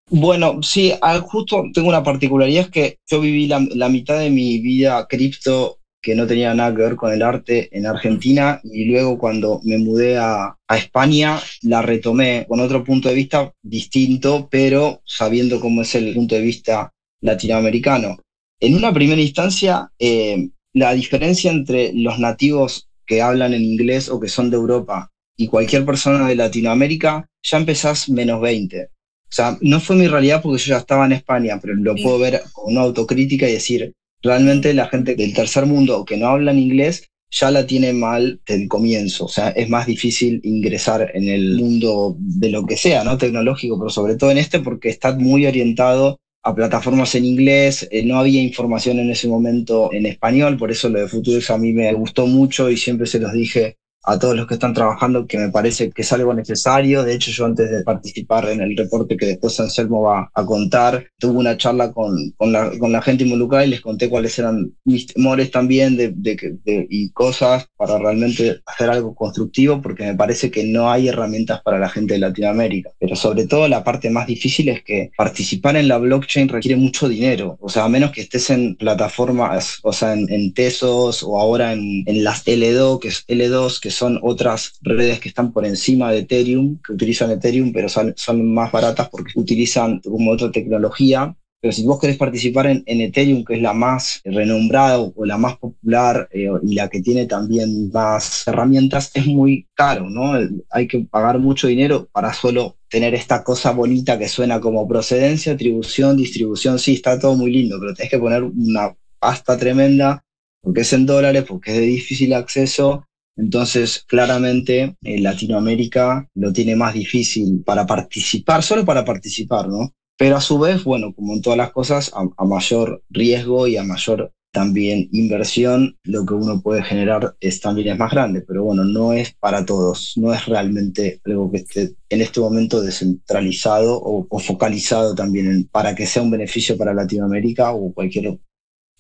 Bueno, 0.08 0.62
sí, 0.62 0.92
justo 1.22 1.64
tengo 1.74 1.88
una 1.88 2.04
particularidad, 2.04 2.66
es 2.66 2.70
que 2.70 2.98
yo 3.10 3.20
viví 3.20 3.48
la, 3.48 3.88
mitad 3.88 4.20
de 4.20 4.30
mi 4.30 4.60
vida 4.60 5.04
cripto 5.08 5.80
que 6.00 6.14
no 6.14 6.28
tenía 6.28 6.54
nada 6.54 6.72
que 6.72 6.82
ver 6.82 6.94
con 6.94 7.12
el 7.12 7.22
arte 7.22 7.68
en 7.76 7.84
Argentina 7.84 8.60
y 8.62 8.84
luego 8.84 9.18
cuando 9.18 9.60
me 9.64 9.76
mudé 9.76 10.18
a, 10.18 10.56
España 10.68 11.40
la 11.62 11.82
retomé 11.82 12.46
con 12.48 12.60
otro 12.60 12.84
punto 12.84 13.08
de 13.08 13.16
vista 13.16 13.52
distinto, 13.60 14.46
pero 14.52 15.02
sabiendo 15.04 15.58
cómo 15.58 15.82
es 15.82 15.96
el 15.96 16.14
punto 16.14 16.36
de 16.36 16.42
vista 16.42 16.92
latinoamericano. 17.22 18.20
En 18.60 18.76
una 18.76 18.94
primera 18.94 19.20
instancia, 19.20 19.90
eh, 19.98 20.48
la 20.74 20.94
diferencia 20.94 21.50
entre 21.50 21.92
los 21.92 22.20
nativos 22.20 22.88
que 23.06 23.22
hablan 23.22 23.54
en 23.54 23.62
inglés 23.62 24.08
o 24.08 24.20
que 24.20 24.28
son 24.28 24.50
de 24.50 24.56
Europa 24.56 25.10
y 25.36 25.48
cualquier 25.48 25.84
persona 25.84 26.28
de 26.28 26.36
Latinoamérica, 26.36 27.26
ya 27.42 27.58
empezás 27.58 28.08
menos 28.08 28.40
20. 28.40 28.84
O 28.84 29.34
sea, 29.34 29.56
no 29.62 29.80
fue 29.80 29.96
mi 29.96 30.06
realidad 30.06 30.42
porque 30.42 30.62
yo 30.62 30.70
ya 30.74 30.78
estaba 30.78 31.06
en 31.06 31.12
España, 31.12 31.58
pero 31.60 31.74
lo 31.74 31.94
puedo 31.96 32.18
ver 32.18 32.42
con 32.52 32.72
una 32.72 32.82
autocrítica 32.82 33.48
y 33.48 33.52
decir, 33.52 33.92
realmente 34.22 34.74
la 34.74 34.88
gente 34.88 35.14
del 35.14 35.34
tercer 35.34 35.66
mundo 35.66 36.04
que 36.04 36.16
no 36.16 36.28
hablan 36.28 36.58
inglés 36.58 37.08
ya 37.30 37.50
la 37.50 37.66
tiene 37.66 37.94
mal 37.94 38.40
del 38.46 38.68
comienzo. 38.68 39.24
O 39.24 39.28
sea, 39.28 39.48
es 39.48 39.68
más 39.68 39.86
difícil 39.86 40.40
ingresar 40.44 41.10
en 41.14 41.28
el 41.28 41.56
mundo 41.56 42.14
de 42.18 42.50
lo 42.50 42.66
que 42.66 42.76
sea, 42.76 43.04
¿no? 43.04 43.16
Tecnológico, 43.16 43.78
pero 43.78 43.90
sobre 43.90 44.16
todo 44.16 44.30
en 44.30 44.38
este 44.38 44.60
porque 44.60 44.90
está 44.90 45.16
muy 45.16 45.46
orientado 45.46 46.20
a 46.44 46.54
plataformas 46.54 47.14
en 47.14 47.24
inglés, 47.24 47.88
eh, 47.90 48.04
no 48.04 48.18
había 48.18 48.42
información 48.42 48.98
en 48.98 49.10
ese 49.10 49.28
momento 49.28 49.92
en 49.92 50.06
español, 50.06 50.56
por 50.56 50.70
eso 50.70 50.88
lo 50.88 51.00
de 51.00 51.08
Futuros 51.08 51.50
a 51.50 51.58
mí 51.58 51.72
me 51.72 51.92
gustó 51.92 52.26
mucho 52.26 52.68
y 52.70 52.76
siempre 52.76 53.06
se 53.06 53.20
los 53.20 53.32
dije 53.32 53.76
a 54.04 54.18
todos 54.18 54.36
los 54.36 54.46
que 54.46 54.54
están 54.54 54.74
trabajando 54.74 55.26
que 55.26 55.38
me 55.38 55.50
parece 55.50 55.90
que 55.90 56.02
es 56.02 56.12
algo 56.12 56.34
necesario. 56.34 57.04
De 57.04 57.14
hecho, 57.14 57.30
yo 57.30 57.46
antes 57.46 57.70
de 57.70 57.82
participar 57.82 58.48
en 58.48 58.60
el 58.60 58.76
reporte 58.76 59.16
que 59.16 59.26
después 59.26 59.58
Anselmo 59.60 60.02
va 60.02 60.30
a 60.34 60.44
contar, 60.44 61.06
tuve 61.18 61.38
una 61.38 61.56
charla 61.56 61.92
con, 61.92 62.32
con, 62.36 62.52
la, 62.52 62.76
con 62.78 62.92
la 62.92 63.02
gente 63.02 63.24
involucrada 63.24 63.64
y 63.64 63.70
les 63.70 63.80
conté 63.80 64.08
cuáles 64.08 64.38
eran 64.38 64.72
mis 64.84 65.06
temores 65.06 65.50
también 65.50 65.96
de, 65.96 66.12
de, 66.14 66.86
y 66.90 67.10
cosas 67.10 67.66
para 67.76 67.98
realmente 67.98 68.60
hacer 68.66 68.90
algo 68.90 69.14
constructivo, 69.14 69.80
porque 69.80 70.04
me 70.04 70.14
parece 70.14 70.50
que 70.50 70.64
no 70.64 70.90
hay 70.90 71.08
herramientas 71.08 71.62
para 71.62 71.78
la 71.78 71.88
gente 71.88 72.14
de 72.14 72.20
Latinoamérica. 72.20 72.90
Pero 72.98 73.14
sobre 73.16 73.46
todo 73.46 73.68
la 73.68 73.84
parte 73.84 74.10
más 74.10 74.26
difícil 74.26 74.68
es 74.68 74.82
que 74.82 75.10
participar 75.16 75.76
en 75.76 75.88
la 75.88 75.98
blockchain 75.98 76.48
requiere 76.48 76.76
mucho 76.76 77.08
dinero. 77.08 77.56
O 77.60 77.68
sea, 77.68 77.84
a 77.84 77.88
menos 77.88 78.10
que 78.10 78.22
estés 78.22 78.50
en 78.50 78.76
plataformas, 78.76 79.78
o 79.82 79.92
sea, 79.92 80.12
en, 80.14 80.30
en 80.32 80.52
Tesos 80.52 81.22
o 81.22 81.38
ahora 81.38 81.72
en, 81.72 82.02
en 82.06 82.24
las 82.24 82.44
L2, 82.46 82.98
que 82.98 83.08
es 83.08 83.26
L2, 83.28 83.80
que 83.80 83.91
son 83.94 84.18
otras 84.22 84.78
redes 84.82 85.20
que 85.20 85.28
están 85.28 85.52
por 85.52 85.64
encima 85.64 86.10
de 86.10 86.20
Ethereum, 86.20 86.78
que 86.84 86.92
utilizan 86.92 87.30
Ethereum, 87.30 87.72
pero 87.72 87.88
son, 87.88 88.12
son 88.16 88.52
más 88.52 88.72
baratas 88.72 89.08
porque 89.08 89.32
utilizan 89.36 90.00
como 90.00 90.30
otra 90.32 90.50
tecnología. 90.50 91.36
Pero 91.60 91.72
si 91.72 91.84
vos 91.84 92.00
querés 92.00 92.16
participar 92.16 92.66
en, 92.66 92.82
Ethereum, 92.86 93.44
que 93.44 93.54
es 93.54 93.62
la 93.62 93.72
más 93.72 94.20
renombrada 94.24 94.98
o 94.98 95.24
la 95.24 95.38
más 95.38 95.58
popular 95.58 96.28
eh, 96.32 96.48
y 96.60 96.74
la 96.74 96.88
que 96.88 97.00
tiene 97.00 97.26
también 97.26 97.88
más 97.92 98.42
herramientas, 98.48 99.12
es 99.14 99.26
muy 99.26 99.68
caro, 99.72 100.10
¿no? 100.10 100.32
Hay 100.70 100.88
que 100.88 101.06
pagar 101.08 101.38
mucho 101.38 101.68
dinero 101.68 102.08
para 102.10 102.32
solo 102.32 102.78
tener 102.88 103.14
esta 103.14 103.44
cosa 103.44 103.70
bonita 103.70 104.18
que 104.18 104.26
suena 104.26 104.60
como 104.60 104.88
procedencia, 104.88 105.52
atribución, 105.52 106.16
distribución. 106.16 106.80
Sí, 106.80 106.94
está 106.94 107.20
todo 107.20 107.36
muy 107.36 107.52
lindo, 107.52 107.76
pero 107.78 107.94
tenés 107.94 108.10
que 108.10 108.18
poner 108.18 108.42
una 108.42 108.96
pasta 109.20 109.56
tremenda 109.56 110.24
porque 110.62 110.80
es 110.82 110.92
en 110.92 111.06
dólares, 111.06 111.44
porque 111.46 111.72
es 111.72 111.76
de 111.78 111.86
difícil 111.86 112.32
acceso 112.34 113.04
entonces, 113.36 114.04
claramente, 114.06 114.96
eh, 115.02 115.20
Latinoamérica 115.20 116.28
lo 116.34 116.52
tiene 116.52 116.76
más 116.76 116.94
difícil 116.94 117.62
para 117.64 117.86
participar, 117.86 118.62
solo 118.62 118.84
para 118.84 119.04
participar, 119.04 119.68
¿no? 119.68 119.92
Pero 120.18 120.36
a 120.36 120.40
su 120.40 120.58
vez, 120.58 120.84
bueno, 120.84 121.14
como 121.14 121.34
en 121.34 121.42
todas 121.42 121.56
las 121.56 121.72
cosas, 121.72 122.12
a, 122.14 122.44
mayor 122.44 123.02
riesgo 123.08 123.66
y 123.66 123.76
a 123.76 123.84
mayor 123.84 124.32
también 124.52 125.08
inversión, 125.12 125.96
lo 126.04 126.26
que 126.26 126.34
uno 126.34 126.60
puede 126.60 126.82
generar 126.82 127.34
es 127.40 127.60
también 127.60 127.88
es 127.88 127.98
más 127.98 128.12
grande, 128.12 128.42
pero 128.46 128.64
bueno, 128.64 128.84
no 128.84 129.14
es 129.14 129.32
para 129.40 129.64
todos, 129.64 130.12
no 130.16 130.34
es 130.34 130.44
realmente 130.44 131.20
algo 131.24 131.50
que 131.50 131.58
esté 131.58 131.94
en 132.10 132.20
este 132.20 132.40
momento 132.40 132.82
descentralizado 132.82 133.96
o, 133.96 134.26
o 134.28 134.38
focalizado 134.38 135.14
también 135.14 135.46
en, 135.46 135.64
para 135.64 135.94
que 135.94 136.04
sea 136.06 136.22
un 136.22 136.30
beneficio 136.30 136.76
para 136.76 136.92
Latinoamérica 136.92 137.72
o 137.72 137.94
cualquier 137.94 138.38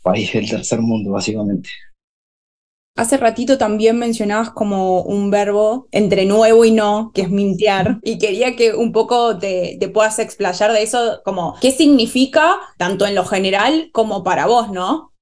país 0.02 0.32
del 0.32 0.48
tercer 0.48 0.80
mundo, 0.80 1.12
básicamente. 1.12 1.68
Hace 2.94 3.16
ratito 3.16 3.56
también 3.56 3.98
mencionabas 3.98 4.50
como 4.50 5.00
un 5.00 5.30
verbo 5.30 5.88
entre 5.92 6.26
nuevo 6.26 6.64
y 6.64 6.72
no, 6.72 7.10
que 7.14 7.22
es 7.22 7.30
mintear, 7.30 8.00
y 8.02 8.18
quería 8.18 8.54
que 8.54 8.74
un 8.74 8.92
poco 8.92 9.38
te, 9.38 9.78
puedas 9.94 10.18
explayar 10.18 10.72
de 10.72 10.82
eso, 10.82 11.22
como 11.24 11.56
qué 11.60 11.70
significa 11.70 12.56
tanto 12.76 13.06
en 13.06 13.14
lo 13.14 13.24
general 13.24 13.88
como 13.92 14.22
para 14.22 14.46
vos, 14.46 14.70
¿no? 14.70 15.14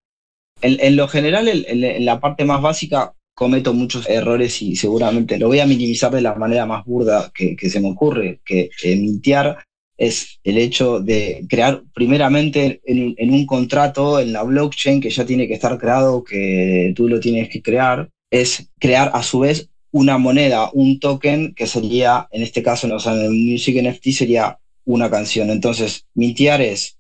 En, 0.63 0.97
lo 0.97 1.07
general, 1.07 1.49
en, 1.49 2.05
la 2.05 2.21
parte 2.21 2.45
más 2.45 2.61
básica, 2.61 3.15
cometo 3.35 3.73
muchos 3.73 4.07
errores 4.09 4.61
y 4.61 4.75
seguramente 4.75 5.39
lo 5.39 5.47
voy 5.47 5.61
a 5.61 5.67
minimizar 5.67 6.13
de 6.13 6.21
la 6.21 6.35
manera 6.35 6.67
más 6.67 6.85
burda 6.85 7.31
que, 7.33 7.57
se 7.71 7.81
me 7.81 7.93
ocurre, 7.93 8.41
que 8.45 8.71
mintear 8.85 9.65
es 10.01 10.41
el 10.45 10.57
hecho 10.57 10.99
de 10.99 11.45
crear 11.47 11.83
primeramente 11.93 12.81
en, 12.87 13.31
un 13.31 13.45
contrato 13.45 14.19
en 14.19 14.33
la 14.33 14.43
blockchain 14.43 14.99
que 14.99 15.11
ya 15.11 15.27
tiene 15.27 15.47
que 15.47 15.53
estar 15.53 15.77
creado, 15.79 16.25
que 16.25 16.95
tú 16.97 17.07
lo 17.07 17.21
tienes 17.21 17.51
que 17.51 17.61
crear, 17.61 18.09
es 18.31 18.71
crear 18.79 19.11
a 19.13 19.23
su 19.23 19.41
vez 19.41 19.69
una 19.91 20.17
moneda, 20.17 20.71
un 20.73 20.99
token 20.99 21.53
que 21.53 21.67
sería, 21.67 22.27
en 22.31 22.43
este 22.43 22.63
caso, 22.63 22.89
o 22.93 22.99
sea, 22.99 23.13
en 23.13 23.27
el 23.27 23.33
Music 23.33 23.77
NFT 23.77 24.07
sería 24.13 24.59
una 24.87 25.11
canción. 25.11 25.51
Entonces, 25.51 26.07
mintear 26.15 26.63
es 26.63 26.97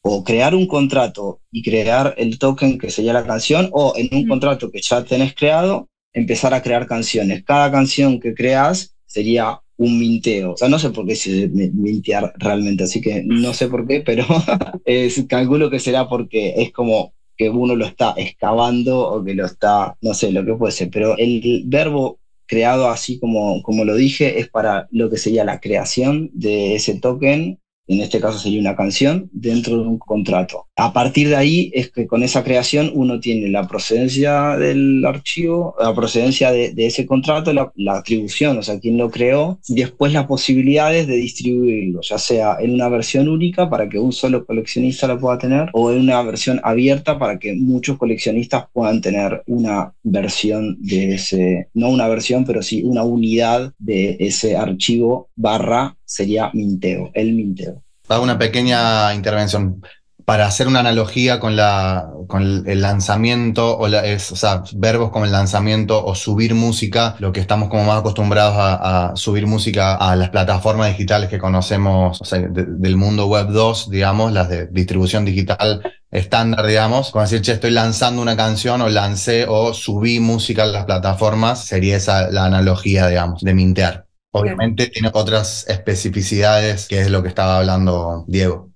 o 0.00 0.24
crear 0.24 0.54
un 0.54 0.66
contrato 0.66 1.40
y 1.50 1.62
crear 1.62 2.14
el 2.16 2.38
token 2.38 2.78
que 2.78 2.90
sería 2.90 3.12
la 3.12 3.26
canción, 3.26 3.68
o 3.72 3.92
en 3.96 4.08
un 4.12 4.26
contrato 4.26 4.70
que 4.70 4.80
ya 4.80 5.04
tenés 5.04 5.34
creado, 5.34 5.90
empezar 6.14 6.54
a 6.54 6.62
crear 6.62 6.86
canciones. 6.86 7.44
Cada 7.44 7.70
canción 7.70 8.18
que 8.18 8.32
creas 8.32 8.94
sería 9.04 9.60
un 9.76 9.98
minteo. 9.98 10.52
O 10.52 10.56
sea, 10.56 10.68
no 10.68 10.78
sé 10.78 10.90
por 10.90 11.06
qué 11.06 11.16
se 11.16 11.48
mintear 11.48 12.32
realmente, 12.36 12.84
así 12.84 13.00
que 13.00 13.22
no 13.24 13.52
sé 13.54 13.68
por 13.68 13.86
qué, 13.86 14.00
pero 14.00 14.24
es, 14.84 15.24
calculo 15.28 15.70
que 15.70 15.80
será 15.80 16.08
porque 16.08 16.54
es 16.56 16.72
como 16.72 17.12
que 17.36 17.50
uno 17.50 17.74
lo 17.74 17.84
está 17.84 18.14
excavando 18.16 19.00
o 19.08 19.24
que 19.24 19.34
lo 19.34 19.44
está, 19.46 19.96
no 20.00 20.14
sé, 20.14 20.30
lo 20.30 20.44
que 20.44 20.54
puede 20.54 20.72
ser, 20.72 20.90
pero 20.90 21.16
el 21.18 21.64
verbo 21.66 22.18
creado 22.46 22.88
así 22.88 23.18
como, 23.18 23.62
como 23.62 23.84
lo 23.84 23.96
dije 23.96 24.38
es 24.38 24.48
para 24.48 24.86
lo 24.90 25.10
que 25.10 25.16
sería 25.16 25.44
la 25.44 25.60
creación 25.60 26.30
de 26.34 26.74
ese 26.76 27.00
token 27.00 27.58
en 27.86 28.00
este 28.00 28.20
caso 28.20 28.38
sería 28.38 28.60
una 28.60 28.76
canción, 28.76 29.28
dentro 29.32 29.76
de 29.76 29.86
un 29.86 29.98
contrato. 29.98 30.66
A 30.76 30.92
partir 30.92 31.28
de 31.28 31.36
ahí 31.36 31.70
es 31.74 31.90
que 31.90 32.06
con 32.06 32.22
esa 32.22 32.42
creación 32.42 32.90
uno 32.94 33.20
tiene 33.20 33.48
la 33.48 33.66
procedencia 33.66 34.56
del 34.56 35.04
archivo, 35.04 35.74
la 35.78 35.94
procedencia 35.94 36.50
de, 36.50 36.72
ese 36.76 37.06
contrato, 37.06 37.52
la, 37.52 37.72
atribución, 37.94 38.58
o 38.58 38.62
sea, 38.62 38.80
quién 38.80 38.96
lo 38.96 39.10
creó, 39.10 39.58
y 39.68 39.74
después 39.74 40.12
las 40.12 40.26
posibilidades 40.26 41.06
de 41.06 41.16
distribuirlo, 41.16 42.00
ya 42.02 42.18
sea 42.18 42.56
en 42.60 42.72
una 42.72 42.88
versión 42.88 43.28
única 43.28 43.68
para 43.70 43.88
que 43.88 43.98
un 43.98 44.12
solo 44.12 44.44
coleccionista 44.44 45.06
lo 45.06 45.18
pueda 45.18 45.38
tener, 45.38 45.68
o 45.72 45.92
en 45.92 46.00
una 46.00 46.22
versión 46.22 46.60
abierta 46.64 47.18
para 47.18 47.38
que 47.38 47.54
muchos 47.54 47.98
coleccionistas 47.98 48.66
puedan 48.72 49.00
tener 49.00 49.42
una 49.46 49.92
versión 50.02 50.76
de 50.80 51.14
ese, 51.14 51.68
no 51.74 51.90
una 51.90 52.08
versión, 52.08 52.44
pero 52.44 52.62
sí 52.62 52.82
una 52.82 53.04
unidad 53.04 53.72
de 53.78 54.16
ese 54.20 54.56
archivo 54.56 55.28
barra 55.36 55.96
sería 56.14 56.50
minteo, 56.54 57.10
el 57.12 57.32
minteo. 57.32 57.82
Hago 58.08 58.22
una 58.22 58.38
pequeña 58.38 59.12
intervención 59.14 59.82
para 60.24 60.46
hacer 60.46 60.68
una 60.68 60.80
analogía 60.80 61.40
con, 61.40 61.56
la, 61.56 62.08
con 62.28 62.64
el 62.66 62.80
lanzamiento, 62.80 63.76
o, 63.76 63.88
la, 63.88 64.06
es, 64.06 64.30
o 64.32 64.36
sea, 64.36 64.62
verbos 64.74 65.10
como 65.10 65.24
el 65.26 65.32
lanzamiento 65.32 66.02
o 66.02 66.14
subir 66.14 66.54
música, 66.54 67.16
lo 67.18 67.32
que 67.32 67.40
estamos 67.40 67.68
como 67.68 67.84
más 67.84 67.98
acostumbrados 67.98 68.54
a, 68.56 69.12
subir 69.16 69.46
música 69.46 69.96
a 69.96 70.16
las 70.16 70.30
plataformas 70.30 70.88
digitales 70.88 71.28
que 71.28 71.38
conocemos 71.38 72.20
o 72.22 72.24
sea, 72.24 72.38
del 72.40 72.96
mundo 72.96 73.26
web 73.26 73.48
2, 73.48 73.90
digamos, 73.90 74.32
las 74.32 74.48
de 74.48 74.66
distribución 74.68 75.24
digital 75.24 75.82
estándar, 76.10 76.64
digamos, 76.64 77.10
como 77.10 77.22
decir, 77.22 77.42
che, 77.42 77.52
estoy 77.52 77.72
lanzando 77.72 78.22
una 78.22 78.36
canción 78.36 78.80
o 78.80 78.88
lancé 78.88 79.46
o 79.48 79.74
subí 79.74 80.20
música 80.20 80.62
a 80.62 80.66
las 80.66 80.84
plataformas, 80.84 81.64
sería 81.64 81.96
esa 81.96 82.30
la 82.30 82.46
analogía, 82.46 83.08
digamos, 83.08 83.42
de 83.42 83.52
mintear. 83.52 84.06
Obviamente 84.36 84.88
tiene 84.88 85.10
otras 85.12 85.64
especificidades, 85.68 86.88
que 86.88 87.00
es 87.00 87.10
lo 87.10 87.22
que 87.22 87.28
estaba 87.28 87.58
hablando 87.58 88.24
Diego. 88.26 88.74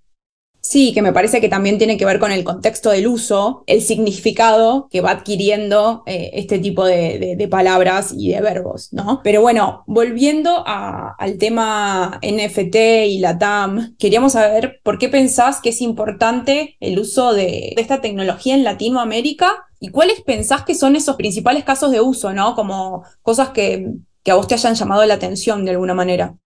Sí, 0.60 0.92
que 0.92 1.02
me 1.02 1.12
parece 1.12 1.40
que 1.40 1.48
también 1.48 1.78
tiene 1.78 1.96
que 1.96 2.04
ver 2.04 2.18
con 2.18 2.30
el 2.30 2.44
contexto 2.44 2.90
del 2.90 3.06
uso, 3.06 3.64
el 3.66 3.80
significado 3.80 4.86
que 4.90 5.00
va 5.00 5.12
adquiriendo 5.12 6.02
eh, 6.06 6.30
este 6.34 6.58
tipo 6.58 6.84
de, 6.84 7.48
palabras 7.50 8.12
y 8.16 8.32
de 8.32 8.40
verbos, 8.40 8.92
¿no? 8.92 9.20
Pero 9.24 9.40
bueno, 9.40 9.82
volviendo 9.86 10.62
al 10.66 11.38
tema 11.38 12.20
NFT 12.22 12.76
y 13.08 13.18
la 13.18 13.38
TAM, 13.38 13.96
queríamos 13.98 14.32
saber 14.34 14.80
por 14.84 14.98
qué 14.98 15.08
pensás 15.08 15.60
que 15.60 15.70
es 15.70 15.80
importante 15.80 16.76
el 16.80 16.98
uso 16.98 17.32
de, 17.32 17.72
de 17.74 17.82
esta 17.82 18.00
tecnología 18.00 18.54
en 18.54 18.64
Latinoamérica 18.64 19.64
y 19.80 19.88
cuáles 19.88 20.20
pensás 20.20 20.64
que 20.64 20.74
son 20.74 20.94
esos 20.96 21.16
principales 21.16 21.64
casos 21.64 21.90
de 21.90 22.00
uso, 22.00 22.32
¿no? 22.32 22.54
Como 22.54 23.04
cosas 23.22 23.50
que 23.50 23.92
que 24.28 24.32
a 24.32 24.35
vos 24.35 24.47
te 24.47 24.56
hayan 24.56 24.75
llamado 24.75 25.06
la 25.06 25.14
atención 25.14 25.64
de 25.64 25.70
alguna 25.70 25.94
manera. 25.94 26.37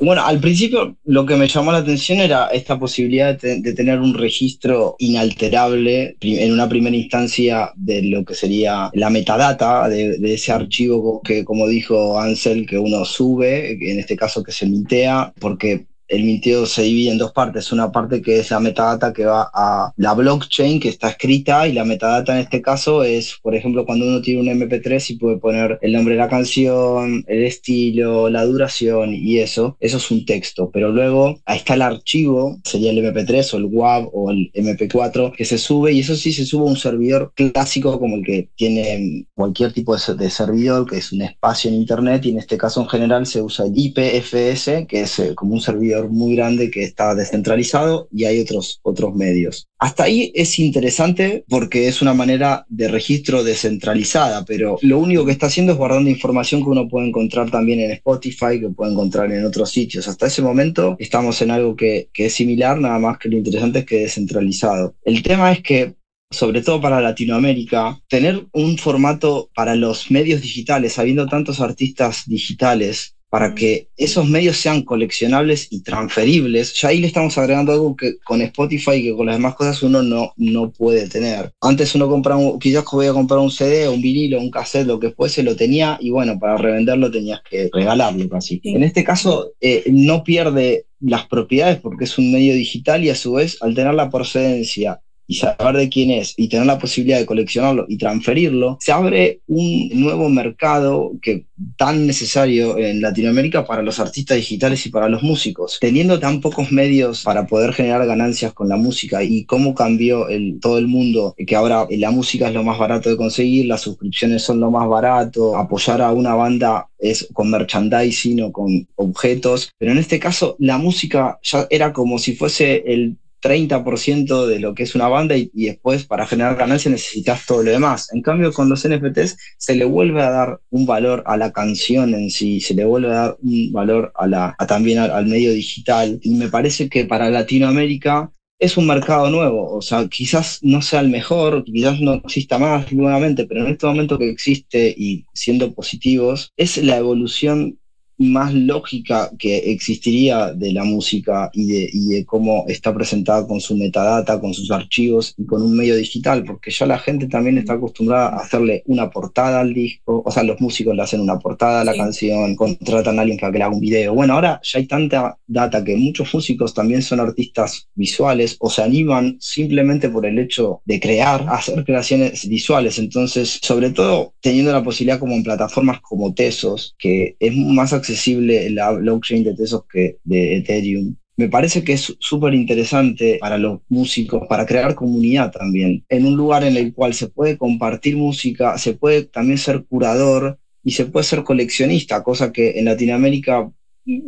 Bueno, 0.00 0.26
al 0.26 0.40
principio 0.40 0.96
lo 1.04 1.24
que 1.24 1.36
me 1.36 1.46
llamó 1.46 1.70
la 1.70 1.78
atención 1.78 2.18
era 2.18 2.48
esta 2.48 2.80
posibilidad 2.80 3.40
de, 3.40 3.72
tener 3.74 4.00
un 4.00 4.12
registro 4.12 4.96
inalterable 4.98 6.16
en 6.20 6.52
una 6.52 6.68
primera 6.68 6.96
instancia 6.96 7.70
de 7.76 8.02
lo 8.02 8.24
que 8.24 8.34
sería 8.34 8.90
la 8.92 9.08
metadata 9.08 9.88
de, 9.88 10.18
ese 10.34 10.50
archivo 10.50 11.22
que, 11.22 11.44
como 11.44 11.68
dijo 11.68 12.18
Ansel, 12.18 12.66
que 12.66 12.76
uno 12.76 13.04
sube, 13.04 13.78
en 13.88 14.00
este 14.00 14.16
caso 14.16 14.42
que 14.42 14.50
se 14.50 14.66
mintea, 14.66 15.32
porque 15.38 15.86
el 16.08 16.24
minteo 16.24 16.66
se 16.66 16.82
divide 16.82 17.10
en 17.10 17.18
dos 17.18 17.32
partes. 17.32 17.72
Una 17.72 17.92
parte 17.92 18.22
que 18.22 18.38
es 18.38 18.50
la 18.50 18.60
metadata 18.60 19.12
que 19.12 19.24
va 19.24 19.50
a 19.52 19.92
la 19.96 20.14
blockchain 20.14 20.80
que 20.80 20.88
está 20.88 21.10
escrita 21.10 21.66
y 21.66 21.72
la 21.72 21.84
metadata 21.84 22.34
en 22.34 22.40
este 22.40 22.62
caso 22.62 23.02
es, 23.02 23.36
por 23.42 23.54
ejemplo, 23.54 23.84
cuando 23.84 24.06
uno 24.06 24.20
tiene 24.20 24.40
un 24.40 24.60
MP3 24.60 25.10
y 25.10 25.16
puede 25.16 25.38
poner 25.38 25.78
el 25.82 25.92
nombre 25.92 26.14
de 26.14 26.20
la 26.20 26.28
canción, 26.28 27.24
el 27.26 27.44
estilo, 27.44 28.28
la 28.28 28.44
duración 28.44 29.14
y 29.14 29.38
eso. 29.38 29.76
Eso 29.80 29.96
es 29.96 30.10
un 30.10 30.24
texto. 30.24 30.70
Pero 30.72 30.90
luego 30.90 31.40
ahí 31.44 31.58
está 31.58 31.74
el 31.74 31.82
archivo, 31.82 32.58
sería 32.64 32.90
el 32.90 32.98
MP3 32.98 33.54
o 33.54 33.56
el 33.58 33.64
WAV 33.66 34.10
o 34.12 34.30
el 34.30 34.50
MP4 34.52 35.32
que 35.34 35.44
se 35.44 35.58
sube 35.58 35.92
y 35.92 36.00
eso 36.00 36.16
sí 36.16 36.32
se 36.32 36.44
sube 36.44 36.66
a 36.66 36.70
un 36.70 36.76
servidor 36.76 37.32
clásico 37.34 37.98
como 37.98 38.16
el 38.16 38.24
que 38.24 38.48
tiene 38.56 39.26
cualquier 39.34 39.72
tipo 39.72 39.96
de, 39.96 40.30
servidor, 40.30 40.88
que 40.88 40.98
es 40.98 41.12
un 41.12 41.22
espacio 41.22 41.70
en 41.70 41.76
Internet 41.76 42.24
y 42.24 42.30
en 42.30 42.38
este 42.38 42.58
caso 42.58 42.80
en 42.82 42.88
general 42.88 43.26
se 43.26 43.42
usa 43.42 43.66
el 43.66 43.72
IPFS, 43.74 44.86
que 44.86 45.02
es 45.02 45.18
eh, 45.18 45.34
como 45.34 45.54
un 45.54 45.60
servidor 45.60 45.95
muy 46.04 46.36
grande 46.36 46.70
que 46.70 46.84
está 46.84 47.14
descentralizado 47.14 48.08
y 48.12 48.24
hay 48.24 48.40
otros, 48.40 48.80
otros 48.82 49.14
medios. 49.14 49.66
Hasta 49.78 50.04
ahí 50.04 50.32
es 50.34 50.58
interesante 50.58 51.44
porque 51.48 51.88
es 51.88 52.00
una 52.00 52.14
manera 52.14 52.64
de 52.68 52.88
registro 52.88 53.44
descentralizada, 53.44 54.44
pero 54.44 54.78
lo 54.82 54.98
único 54.98 55.24
que 55.24 55.32
está 55.32 55.46
haciendo 55.46 55.72
es 55.72 55.78
guardando 55.78 56.08
información 56.08 56.62
que 56.62 56.70
uno 56.70 56.88
puede 56.88 57.08
encontrar 57.08 57.50
también 57.50 57.80
en 57.80 57.90
Spotify, 57.92 58.60
que 58.60 58.70
puede 58.70 58.92
encontrar 58.92 59.30
en 59.32 59.44
otros 59.44 59.70
sitios. 59.70 60.08
Hasta 60.08 60.26
ese 60.26 60.42
momento 60.42 60.96
estamos 60.98 61.40
en 61.42 61.50
algo 61.50 61.76
que, 61.76 62.08
que 62.12 62.26
es 62.26 62.32
similar, 62.32 62.78
nada 62.78 62.98
más 62.98 63.18
que 63.18 63.28
lo 63.28 63.36
interesante 63.36 63.80
es 63.80 63.84
que 63.84 63.96
es 63.96 64.02
descentralizado. 64.02 64.94
El 65.04 65.22
tema 65.22 65.52
es 65.52 65.62
que 65.62 65.94
sobre 66.30 66.60
todo 66.60 66.80
para 66.80 67.00
Latinoamérica, 67.00 68.00
tener 68.08 68.46
un 68.52 68.78
formato 68.78 69.48
para 69.54 69.76
los 69.76 70.10
medios 70.10 70.42
digitales, 70.42 70.98
habiendo 70.98 71.26
tantos 71.26 71.60
artistas 71.60 72.24
digitales, 72.26 73.15
para 73.28 73.54
que 73.54 73.88
esos 73.96 74.28
medios 74.28 74.56
sean 74.56 74.82
coleccionables 74.82 75.68
y 75.70 75.82
transferibles, 75.82 76.74
ya 76.74 76.88
ahí 76.88 77.00
le 77.00 77.08
estamos 77.08 77.36
agregando 77.36 77.72
algo 77.72 77.96
que 77.96 78.18
con 78.24 78.40
Spotify, 78.40 79.02
que 79.02 79.14
con 79.14 79.26
las 79.26 79.36
demás 79.36 79.54
cosas 79.54 79.82
uno 79.82 80.02
no, 80.02 80.32
no 80.36 80.70
puede 80.70 81.08
tener. 81.08 81.52
Antes 81.60 81.94
uno 81.94 82.08
compraba, 82.08 82.40
un, 82.40 82.58
quizás 82.58 82.84
voy 82.90 83.06
a 83.06 83.12
comprar 83.12 83.40
un 83.40 83.50
CD, 83.50 83.88
un 83.88 84.00
vinilo, 84.00 84.40
un 84.40 84.50
cassette, 84.50 84.86
lo 84.86 85.00
que 85.00 85.10
fuese, 85.10 85.42
lo 85.42 85.56
tenía 85.56 85.98
y 86.00 86.10
bueno, 86.10 86.38
para 86.38 86.56
revenderlo 86.56 87.10
tenías 87.10 87.40
que 87.48 87.68
regalarlo 87.72 88.28
casi. 88.28 88.60
En 88.62 88.82
este 88.82 89.02
caso, 89.02 89.52
eh, 89.60 89.84
no 89.90 90.22
pierde 90.22 90.86
las 91.00 91.26
propiedades 91.26 91.78
porque 91.78 92.04
es 92.04 92.18
un 92.18 92.32
medio 92.32 92.54
digital 92.54 93.04
y 93.04 93.10
a 93.10 93.14
su 93.14 93.32
vez, 93.32 93.58
al 93.60 93.74
tener 93.74 93.94
la 93.94 94.10
procedencia 94.10 95.00
y 95.26 95.36
saber 95.36 95.76
de 95.76 95.88
quién 95.88 96.10
es 96.10 96.34
y 96.36 96.48
tener 96.48 96.66
la 96.66 96.78
posibilidad 96.78 97.18
de 97.18 97.26
coleccionarlo 97.26 97.86
y 97.88 97.98
transferirlo, 97.98 98.78
se 98.80 98.92
abre 98.92 99.40
un 99.46 99.88
nuevo 99.94 100.28
mercado 100.28 101.12
que 101.20 101.46
tan 101.76 102.06
necesario 102.06 102.78
en 102.78 103.00
Latinoamérica 103.00 103.66
para 103.66 103.82
los 103.82 103.98
artistas 103.98 104.36
digitales 104.36 104.84
y 104.86 104.90
para 104.90 105.08
los 105.08 105.22
músicos. 105.22 105.78
Teniendo 105.80 106.20
tan 106.20 106.40
pocos 106.40 106.70
medios 106.70 107.22
para 107.22 107.46
poder 107.46 107.72
generar 107.72 108.06
ganancias 108.06 108.52
con 108.52 108.68
la 108.68 108.76
música 108.76 109.22
y 109.22 109.44
cómo 109.44 109.74
cambió 109.74 110.28
el, 110.28 110.58
todo 110.60 110.78
el 110.78 110.86
mundo, 110.86 111.34
que 111.46 111.56
ahora 111.56 111.86
la 111.90 112.10
música 112.10 112.48
es 112.48 112.54
lo 112.54 112.62
más 112.62 112.78
barato 112.78 113.08
de 113.08 113.16
conseguir, 113.16 113.66
las 113.66 113.80
suscripciones 113.80 114.42
son 114.42 114.60
lo 114.60 114.70
más 114.70 114.88
barato, 114.88 115.56
apoyar 115.56 116.02
a 116.02 116.12
una 116.12 116.34
banda 116.34 116.88
es 116.98 117.28
con 117.32 117.50
merchandising 117.50 118.42
o 118.42 118.52
con 118.52 118.86
objetos, 118.96 119.70
pero 119.78 119.92
en 119.92 119.98
este 119.98 120.18
caso 120.18 120.56
la 120.58 120.78
música 120.78 121.38
ya 121.42 121.66
era 121.70 121.92
como 121.92 122.18
si 122.18 122.34
fuese 122.34 122.82
el 122.86 123.16
30% 123.46 124.46
de 124.46 124.60
lo 124.60 124.74
que 124.74 124.82
es 124.82 124.94
una 124.94 125.08
banda 125.08 125.36
y, 125.36 125.50
después 125.52 126.04
para 126.04 126.26
generar 126.26 126.56
ganancia 126.56 126.90
necesitas 126.90 127.46
todo 127.46 127.62
lo 127.62 127.70
demás. 127.70 128.12
En 128.12 128.22
cambio, 128.22 128.52
con 128.52 128.68
los 128.68 128.86
NFTs 128.86 129.36
se 129.58 129.76
le 129.76 129.84
vuelve 129.84 130.22
a 130.22 130.30
dar 130.30 130.60
un 130.70 130.86
valor 130.86 131.22
a 131.26 131.36
la 131.36 131.52
canción 131.52 132.14
en 132.14 132.30
sí, 132.30 132.60
se 132.60 132.74
le 132.74 132.84
vuelve 132.84 133.08
a 133.08 133.14
dar 133.14 133.36
un 133.42 133.72
valor 133.72 134.12
a 134.14 134.26
la, 134.26 134.56
también 134.66 134.98
al, 134.98 135.26
medio 135.26 135.52
digital. 135.52 136.18
Y 136.22 136.34
me 136.34 136.48
parece 136.48 136.88
que 136.88 137.04
para 137.04 137.30
Latinoamérica 137.30 138.30
es 138.58 138.76
un 138.76 138.86
mercado 138.86 139.28
nuevo, 139.30 139.70
o 139.70 139.82
sea, 139.82 140.08
quizás 140.08 140.60
no 140.62 140.80
sea 140.80 141.00
el 141.00 141.10
mejor, 141.10 141.62
quizás 141.64 142.00
no 142.00 142.14
exista 142.14 142.58
más 142.58 142.90
nuevamente, 142.90 143.44
pero 143.44 143.60
en 143.60 143.72
este 143.72 143.86
momento 143.86 144.18
que 144.18 144.30
existe 144.30 144.94
y 144.96 145.26
siendo 145.34 145.74
positivos, 145.74 146.52
es 146.56 146.78
la 146.78 146.96
evolución 146.96 147.78
más 148.18 148.54
lógica 148.54 149.30
que 149.38 149.70
existiría 149.70 150.52
de 150.52 150.72
la 150.72 150.84
música 150.84 151.50
y 151.52 151.66
de, 151.66 151.90
y 151.92 152.08
de, 152.08 152.24
cómo 152.24 152.64
está 152.68 152.94
presentada 152.94 153.46
con 153.46 153.60
su 153.60 153.76
metadata, 153.76 154.40
con 154.40 154.54
sus 154.54 154.70
archivos 154.70 155.34
y 155.36 155.44
con 155.44 155.62
un 155.62 155.76
medio 155.76 155.96
digital, 155.96 156.44
porque 156.44 156.70
ya 156.70 156.86
la 156.86 156.98
gente 156.98 157.26
también 157.26 157.58
está 157.58 157.74
acostumbrada 157.74 158.28
a 158.28 158.40
hacerle 158.40 158.82
una 158.86 159.10
portada 159.10 159.60
al 159.60 159.74
disco, 159.74 160.22
o 160.24 160.30
sea, 160.30 160.42
los 160.42 160.60
músicos 160.60 160.94
le 160.94 161.02
hacen 161.02 161.20
una 161.20 161.38
portada 161.38 161.82
a 161.82 161.84
la 161.84 161.94
canción, 161.94 162.56
contratan 162.56 163.18
a 163.18 163.22
alguien 163.22 163.38
para 163.38 163.52
que 163.52 163.58
le 163.58 163.64
haga 163.64 163.74
un 163.74 163.80
video. 163.80 164.14
Bueno, 164.14 164.34
ahora 164.34 164.60
ya 164.62 164.78
hay 164.78 164.86
tanta 164.86 165.38
data 165.46 165.84
que 165.84 165.96
muchos 165.96 166.32
músicos 166.32 166.74
también 166.74 167.02
son 167.02 167.20
artistas 167.20 167.88
visuales 167.94 168.56
o 168.60 168.70
se 168.70 168.82
animan 168.82 169.36
simplemente 169.40 170.08
por 170.08 170.26
el 170.26 170.38
hecho 170.38 170.80
de 170.84 171.00
crear, 171.00 171.46
hacer 171.48 171.84
creaciones 171.84 172.48
visuales. 172.48 172.98
Entonces, 172.98 173.58
sobre 173.62 173.90
todo 173.90 174.34
teniendo 174.40 174.72
la 174.72 174.82
posibilidad 174.82 175.18
como 175.18 175.34
en 175.34 175.42
plataformas 175.42 176.00
como 176.00 176.34
Tesos, 176.34 176.94
que 176.98 177.36
es 177.38 177.54
más 177.54 177.92
accesible 177.92 178.05
accesible 178.06 178.70
la 178.70 178.92
blockchain 178.92 179.42
de 179.44 179.54
que 179.92 180.18
de 180.24 180.56
Ethereum. 180.56 181.16
Me 181.36 181.48
parece 181.48 181.84
que 181.84 181.92
es 181.92 182.16
súper 182.18 182.54
interesante 182.54 183.36
para 183.40 183.58
los 183.58 183.80
músicos, 183.88 184.46
para 184.48 184.64
crear 184.64 184.94
comunidad 184.94 185.50
también, 185.50 186.02
en 186.08 186.24
un 186.24 186.34
lugar 186.34 186.64
en 186.64 186.76
el 186.76 186.94
cual 186.94 187.12
se 187.12 187.28
puede 187.28 187.58
compartir 187.58 188.16
música, 188.16 188.78
se 188.78 188.94
puede 188.94 189.24
también 189.24 189.58
ser 189.58 189.84
curador 189.84 190.58
y 190.82 190.92
se 190.92 191.04
puede 191.04 191.24
ser 191.24 191.42
coleccionista, 191.42 192.22
cosa 192.22 192.52
que 192.52 192.78
en 192.78 192.86
Latinoamérica 192.86 193.70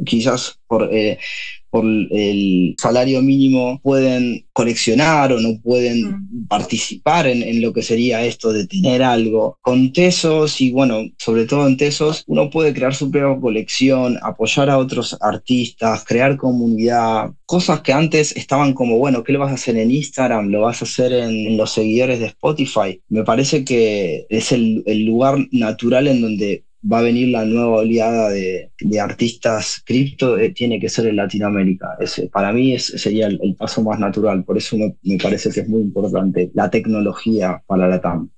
quizás 0.04 0.58
por 0.66 0.88
eh, 0.92 1.18
por 1.70 1.84
el 1.84 2.74
salario 2.78 3.22
mínimo 3.22 3.80
pueden 3.82 4.46
coleccionar 4.52 5.32
o 5.32 5.40
no 5.40 5.60
pueden 5.60 6.10
mm. 6.10 6.46
participar 6.48 7.26
en, 7.26 7.60
lo 7.60 7.72
que 7.72 7.82
sería 7.82 8.24
esto 8.24 8.52
de 8.52 8.66
tener 8.66 9.02
algo. 9.02 9.58
Con 9.60 9.92
Tesos 9.92 10.60
y 10.60 10.70
bueno, 10.70 11.02
sobre 11.18 11.44
todo 11.46 11.66
en 11.66 11.76
Tesos, 11.76 12.24
uno 12.26 12.50
puede 12.50 12.72
crear 12.72 12.94
su 12.94 13.10
propia 13.10 13.40
colección, 13.40 14.18
apoyar 14.22 14.70
a 14.70 14.78
otros 14.78 15.16
artistas, 15.20 16.04
crear 16.04 16.36
comunidad, 16.36 17.32
cosas 17.46 17.80
que 17.80 17.92
antes 17.92 18.36
estaban 18.36 18.72
como, 18.72 18.98
bueno, 18.98 19.22
¿qué 19.22 19.32
lo 19.32 19.40
vas 19.40 19.50
a 19.50 19.54
hacer 19.54 19.76
en 19.76 19.90
Instagram? 19.90 20.48
¿Lo 20.48 20.62
vas 20.62 20.80
a 20.82 20.84
hacer 20.84 21.12
en, 21.12 21.56
los 21.56 21.72
seguidores 21.72 22.20
de 22.20 22.26
Spotify? 22.26 23.00
Me 23.08 23.24
parece 23.24 23.64
que 23.64 24.26
es 24.28 24.52
el, 24.52 24.82
el 24.86 25.04
lugar 25.04 25.38
natural 25.50 26.06
en 26.08 26.20
donde 26.22 26.64
va 26.82 26.98
a 26.98 27.02
venir 27.02 27.28
la 27.28 27.44
nueva 27.44 27.78
oleada 27.78 28.30
de, 28.30 28.70
artistas 29.00 29.82
cripto, 29.84 30.38
eh, 30.38 30.50
tiene 30.50 30.78
que 30.80 30.88
ser 30.88 31.06
en 31.06 31.16
Latinoamérica. 31.16 31.96
Para 32.32 32.52
mí 32.52 32.74
ese 32.74 32.98
sería 32.98 33.26
el, 33.26 33.56
paso 33.56 33.82
más 33.82 33.98
natural, 33.98 34.44
por 34.44 34.56
eso 34.56 34.76
me, 34.76 34.96
me, 35.02 35.18
parece 35.18 35.50
que 35.50 35.60
es 35.60 35.68
muy 35.68 35.82
importante 35.82 36.50
la 36.54 36.70
tecnología 36.70 37.62
para 37.66 37.88
la 37.88 38.00
TAM. 38.00 38.30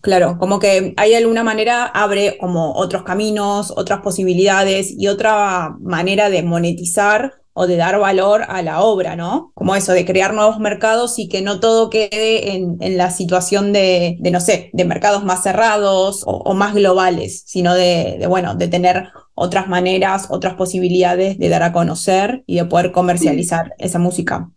Claro, 0.00 0.36
como 0.38 0.58
que 0.58 0.92
hay 0.98 1.10
de 1.10 1.16
alguna 1.16 1.42
manera 1.42 1.86
abre 1.86 2.36
como 2.38 2.74
otros 2.74 3.04
caminos, 3.04 3.72
otras 3.74 4.00
posibilidades 4.00 4.94
y 4.98 5.08
otra 5.08 5.76
manera 5.80 6.28
de 6.28 6.42
monetizar 6.42 7.43
o 7.54 7.66
de 7.66 7.76
dar 7.76 7.98
valor 7.98 8.42
a 8.48 8.62
la 8.62 8.82
obra, 8.82 9.16
¿no? 9.16 9.52
Como 9.54 9.74
eso, 9.76 9.92
de 9.92 10.04
crear 10.04 10.34
nuevos 10.34 10.58
mercados 10.58 11.18
y 11.18 11.28
que 11.28 11.40
no 11.40 11.60
todo 11.60 11.88
quede 11.88 12.52
en, 12.54 12.76
la 12.96 13.10
situación 13.10 13.72
de, 13.72 14.18
no 14.20 14.40
sé, 14.40 14.70
de 14.72 14.84
mercados 14.84 15.24
más 15.24 15.42
cerrados 15.42 16.22
o, 16.26 16.54
más 16.54 16.74
globales, 16.74 17.44
sino 17.46 17.74
de, 17.74 18.16
de, 18.18 18.26
bueno, 18.26 18.54
de 18.54 18.68
tener 18.68 19.08
otras 19.34 19.68
maneras, 19.68 20.26
otras 20.30 20.54
posibilidades 20.54 21.38
de 21.38 21.48
dar 21.48 21.62
a 21.62 21.72
conocer 21.72 22.42
y 22.46 22.56
de 22.56 22.64
poder 22.66 22.92
comercializar 22.92 23.74
esa 23.78 23.98
música 23.98 24.50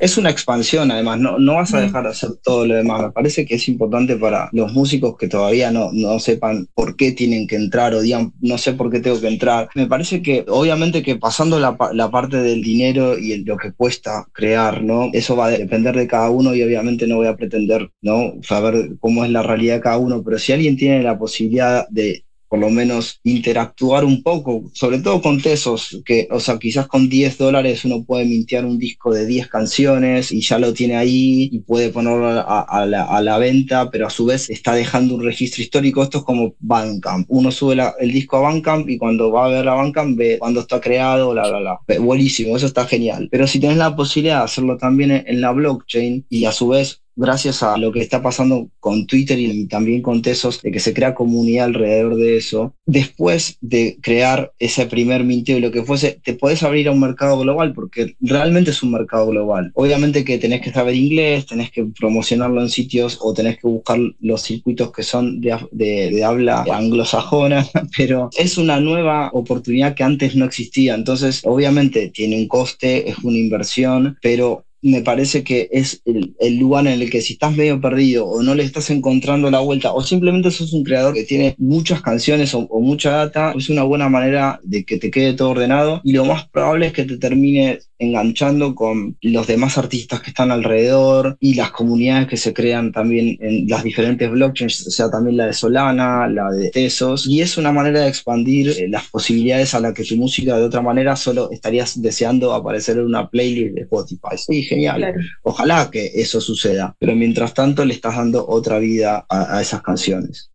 es 0.00 0.16
una 0.16 0.30
expansión 0.30 0.90
además, 0.90 1.18
no, 1.18 1.38
no 1.38 1.56
vas 1.56 1.74
a 1.74 1.78
mm. 1.78 1.80
dejar 1.82 2.04
de 2.04 2.10
hacer 2.10 2.30
todo 2.42 2.66
lo 2.66 2.74
demás. 2.74 3.02
Me 3.02 3.10
parece 3.12 3.44
que 3.44 3.56
es 3.56 3.68
importante 3.68 4.16
para 4.16 4.48
los 4.52 4.72
músicos 4.72 5.16
que 5.16 5.28
todavía 5.28 5.70
no, 5.70 5.90
no 5.92 6.18
sepan 6.18 6.66
por 6.74 6.96
qué 6.96 7.12
tienen 7.12 7.46
que 7.46 7.56
entrar 7.56 7.94
o 7.94 8.00
digan, 8.00 8.32
no 8.40 8.58
sé 8.58 8.72
por 8.72 8.90
qué 8.90 9.00
tengo 9.00 9.20
que 9.20 9.28
entrar. 9.28 9.68
Me 9.74 9.86
parece 9.86 10.22
que 10.22 10.44
obviamente 10.48 11.02
que 11.02 11.16
pasando 11.16 11.60
la, 11.60 11.76
la 11.92 12.10
parte 12.10 12.38
del 12.38 12.62
dinero 12.62 13.18
y 13.18 13.44
lo 13.44 13.56
que 13.56 13.72
cuesta 13.72 14.26
crear, 14.32 14.82
¿no? 14.82 15.10
Eso 15.12 15.36
va 15.36 15.46
a 15.46 15.50
depender 15.50 15.94
de 15.94 16.06
cada 16.06 16.30
uno 16.30 16.54
y 16.54 16.62
obviamente 16.62 17.06
no 17.06 17.16
voy 17.16 17.26
a 17.26 17.36
pretender, 17.36 17.90
¿no? 18.00 18.34
Saber 18.42 18.96
cómo 19.00 19.24
es 19.24 19.30
la 19.30 19.42
realidad 19.42 19.76
de 19.76 19.80
cada 19.80 19.98
uno, 19.98 20.22
pero 20.22 20.38
si 20.38 20.52
alguien 20.52 20.76
tiene 20.76 21.02
la 21.02 21.18
posibilidad 21.18 21.86
de 21.88 22.24
por 22.50 22.58
lo 22.58 22.68
menos 22.68 23.20
interactuar 23.22 24.04
un 24.04 24.24
poco, 24.24 24.64
sobre 24.74 24.98
todo 24.98 25.22
con 25.22 25.40
Tesos, 25.40 26.02
que, 26.04 26.26
o 26.32 26.40
sea, 26.40 26.58
quizás 26.58 26.88
con 26.88 27.08
10 27.08 27.38
dólares 27.38 27.84
uno 27.84 28.02
puede 28.02 28.24
mintear 28.24 28.66
un 28.66 28.76
disco 28.76 29.14
de 29.14 29.24
10 29.24 29.46
canciones 29.46 30.32
y 30.32 30.40
ya 30.40 30.58
lo 30.58 30.72
tiene 30.72 30.96
ahí 30.96 31.48
y 31.52 31.60
puede 31.60 31.90
ponerlo 31.90 32.26
a, 32.28 32.86
la, 32.86 33.38
venta, 33.38 33.88
pero 33.92 34.08
a 34.08 34.10
su 34.10 34.26
vez 34.26 34.50
está 34.50 34.74
dejando 34.74 35.14
un 35.14 35.22
registro 35.22 35.62
histórico. 35.62 36.02
Esto 36.02 36.18
es 36.18 36.24
como 36.24 36.54
Bandcamp. 36.58 37.24
Uno 37.28 37.52
sube 37.52 37.76
el 38.00 38.10
disco 38.10 38.38
a 38.38 38.40
Bandcamp 38.40 38.88
y 38.90 38.98
cuando 38.98 39.30
va 39.30 39.46
a 39.46 39.48
ver 39.48 39.64
la 39.64 39.74
Bandcamp 39.74 40.18
ve 40.18 40.38
cuándo 40.40 40.60
está 40.60 40.80
creado, 40.80 41.30
bla, 41.30 41.48
bla, 41.48 41.60
bla. 41.60 42.00
Buenísimo, 42.00 42.56
eso 42.56 42.66
está 42.66 42.84
genial. 42.84 43.28
Pero 43.30 43.46
si 43.46 43.60
tienes 43.60 43.78
la 43.78 43.94
posibilidad 43.94 44.38
de 44.38 44.44
hacerlo 44.46 44.76
también 44.76 45.12
en 45.24 45.40
la 45.40 45.52
blockchain 45.52 46.26
y 46.28 46.46
a 46.46 46.52
su 46.52 46.66
vez 46.66 46.99
gracias 47.20 47.62
a 47.62 47.76
lo 47.76 47.92
que 47.92 48.00
está 48.00 48.22
pasando 48.22 48.70
con 48.80 49.06
Twitter 49.06 49.38
y 49.38 49.66
también 49.66 50.00
con 50.00 50.22
Tesos, 50.22 50.62
de 50.62 50.72
que 50.72 50.80
se 50.80 50.94
crea 50.94 51.14
comunidad 51.14 51.66
alrededor 51.66 52.16
de 52.16 52.38
eso, 52.38 52.74
después 52.86 53.58
de 53.60 53.98
crear 54.00 54.52
ese 54.58 54.86
primer 54.86 55.24
minteo 55.24 55.58
y 55.58 55.60
lo 55.60 55.70
que 55.70 55.84
fuese, 55.84 56.18
te 56.24 56.34
puedes 56.34 56.62
abrir 56.62 56.88
a 56.88 56.92
un 56.92 57.00
mercado 57.00 57.38
global, 57.38 57.74
porque 57.74 58.16
realmente 58.20 58.70
es 58.70 58.82
un 58.82 58.92
mercado 58.92 59.26
global. 59.26 59.70
Obviamente 59.74 60.24
que 60.24 60.38
tenés 60.38 60.62
que 60.62 60.72
saber 60.72 60.94
inglés, 60.94 61.46
tenés 61.46 61.70
que 61.70 61.84
promocionarlo 61.98 62.62
en 62.62 62.70
sitios 62.70 63.18
o 63.20 63.34
tenés 63.34 63.58
que 63.58 63.68
buscar 63.68 63.98
los 64.20 64.42
circuitos 64.42 64.90
que 64.90 65.02
son 65.02 65.40
de, 65.40 65.58
de 65.72 66.24
habla 66.24 66.64
anglosajona, 66.72 67.66
pero 67.96 68.30
es 68.36 68.56
una 68.56 68.80
nueva 68.80 69.30
oportunidad 69.32 69.94
que 69.94 70.04
antes 70.04 70.34
no 70.34 70.46
existía. 70.46 70.94
Entonces, 70.94 71.42
obviamente 71.44 72.08
tiene 72.08 72.36
un 72.36 72.48
coste, 72.48 73.10
es 73.10 73.18
una 73.18 73.36
inversión, 73.36 74.16
pero 74.22 74.64
me 74.82 75.02
parece 75.02 75.44
que 75.44 75.68
es 75.72 76.02
el, 76.04 76.56
lugar 76.58 76.86
en 76.86 77.00
el 77.00 77.10
que 77.10 77.20
si 77.20 77.34
estás 77.34 77.56
medio 77.56 77.80
perdido 77.80 78.26
o 78.26 78.42
no 78.42 78.54
le 78.54 78.62
estás 78.62 78.90
encontrando 78.90 79.50
la 79.50 79.60
vuelta 79.60 79.92
o 79.92 80.02
simplemente 80.02 80.50
sos 80.50 80.72
un 80.72 80.84
creador 80.84 81.14
que 81.14 81.24
tiene 81.24 81.54
muchas 81.58 82.02
canciones 82.02 82.54
o, 82.54 82.68
mucha 82.80 83.10
data, 83.10 83.52
es 83.56 83.68
una 83.68 83.82
buena 83.82 84.08
manera 84.08 84.60
de 84.62 84.84
que 84.84 84.98
te 84.98 85.10
quede 85.10 85.34
todo 85.34 85.50
ordenado 85.50 86.00
y 86.04 86.12
lo 86.12 86.24
más 86.24 86.48
probable 86.48 86.86
es 86.86 86.92
que 86.92 87.04
te 87.04 87.18
termine 87.18 87.78
enganchando 87.98 88.74
con 88.74 89.16
los 89.20 89.46
demás 89.46 89.76
artistas 89.76 90.20
que 90.20 90.30
están 90.30 90.50
alrededor 90.50 91.36
y 91.38 91.54
las 91.54 91.70
comunidades 91.70 92.26
que 92.28 92.38
se 92.38 92.54
crean 92.54 92.92
también 92.92 93.36
en 93.40 93.68
las 93.68 93.84
diferentes 93.84 94.30
blockchains, 94.30 94.86
o 94.86 94.90
sea, 94.90 95.10
también 95.10 95.36
la 95.36 95.46
de 95.46 95.52
Solana, 95.52 96.26
la 96.26 96.50
de 96.50 96.70
Tesos, 96.70 97.26
y 97.28 97.42
es 97.42 97.58
una 97.58 97.72
manera 97.72 98.00
de 98.00 98.08
expandir 98.08 98.70
eh, 98.70 98.88
las 98.88 99.08
posibilidades 99.08 99.74
a 99.74 99.80
la 99.80 99.92
que 99.92 100.04
tu 100.04 100.16
música 100.16 100.56
de 100.56 100.64
otra 100.64 100.80
manera 100.80 101.14
solo 101.14 101.50
estarías 101.50 102.00
deseando 102.00 102.54
aparecer 102.54 102.96
en 102.96 103.04
una 103.04 103.28
playlist 103.28 103.74
de 103.74 103.82
Spotify. 103.82 104.36
Sí, 104.36 104.64
genial. 104.70 105.14
Ojalá 105.42 105.90
que 105.90 106.10
eso 106.14 106.40
suceda, 106.40 106.94
pero 106.98 107.14
mientras 107.14 107.52
tanto 107.54 107.84
le 107.84 107.94
estás 107.94 108.16
dando 108.16 108.46
otra 108.48 108.78
vida 108.78 109.26
a 109.28 109.60
esas 109.60 109.82
canciones. 109.82 110.50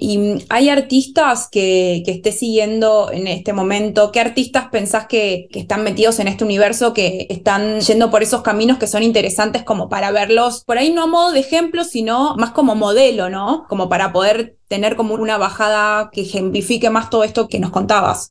¿Y 0.00 0.44
hay 0.48 0.68
artistas 0.68 1.48
que, 1.50 2.02
que 2.04 2.12
estés 2.12 2.38
siguiendo 2.38 3.10
en 3.10 3.26
este 3.26 3.52
momento? 3.52 4.12
¿Qué 4.12 4.20
artistas 4.20 4.68
pensás 4.70 5.06
que, 5.08 5.48
que, 5.50 5.58
están 5.58 5.82
metidos 5.82 6.20
en 6.20 6.28
este 6.28 6.44
universo, 6.44 6.94
que 6.94 7.26
están 7.30 7.80
yendo 7.80 8.08
por 8.08 8.22
esos 8.22 8.42
caminos 8.42 8.78
que 8.78 8.86
son 8.86 9.02
interesantes 9.02 9.64
como 9.64 9.88
para 9.88 10.12
verlos, 10.12 10.62
por 10.64 10.78
ahí 10.78 10.92
no 10.92 11.02
a 11.02 11.06
modo 11.06 11.32
de 11.32 11.40
ejemplo, 11.40 11.82
sino 11.82 12.36
más 12.36 12.50
como 12.50 12.76
modelo, 12.76 13.28
¿no? 13.28 13.66
Como 13.68 13.88
para 13.88 14.12
poder 14.12 14.56
tener 14.68 14.94
como 14.94 15.14
una 15.14 15.36
bajada 15.36 16.10
que 16.12 16.20
ejemplifique 16.20 16.90
más 16.90 17.10
todo 17.10 17.24
esto 17.24 17.48
que 17.48 17.58
nos 17.58 17.70
contabas. 17.70 18.30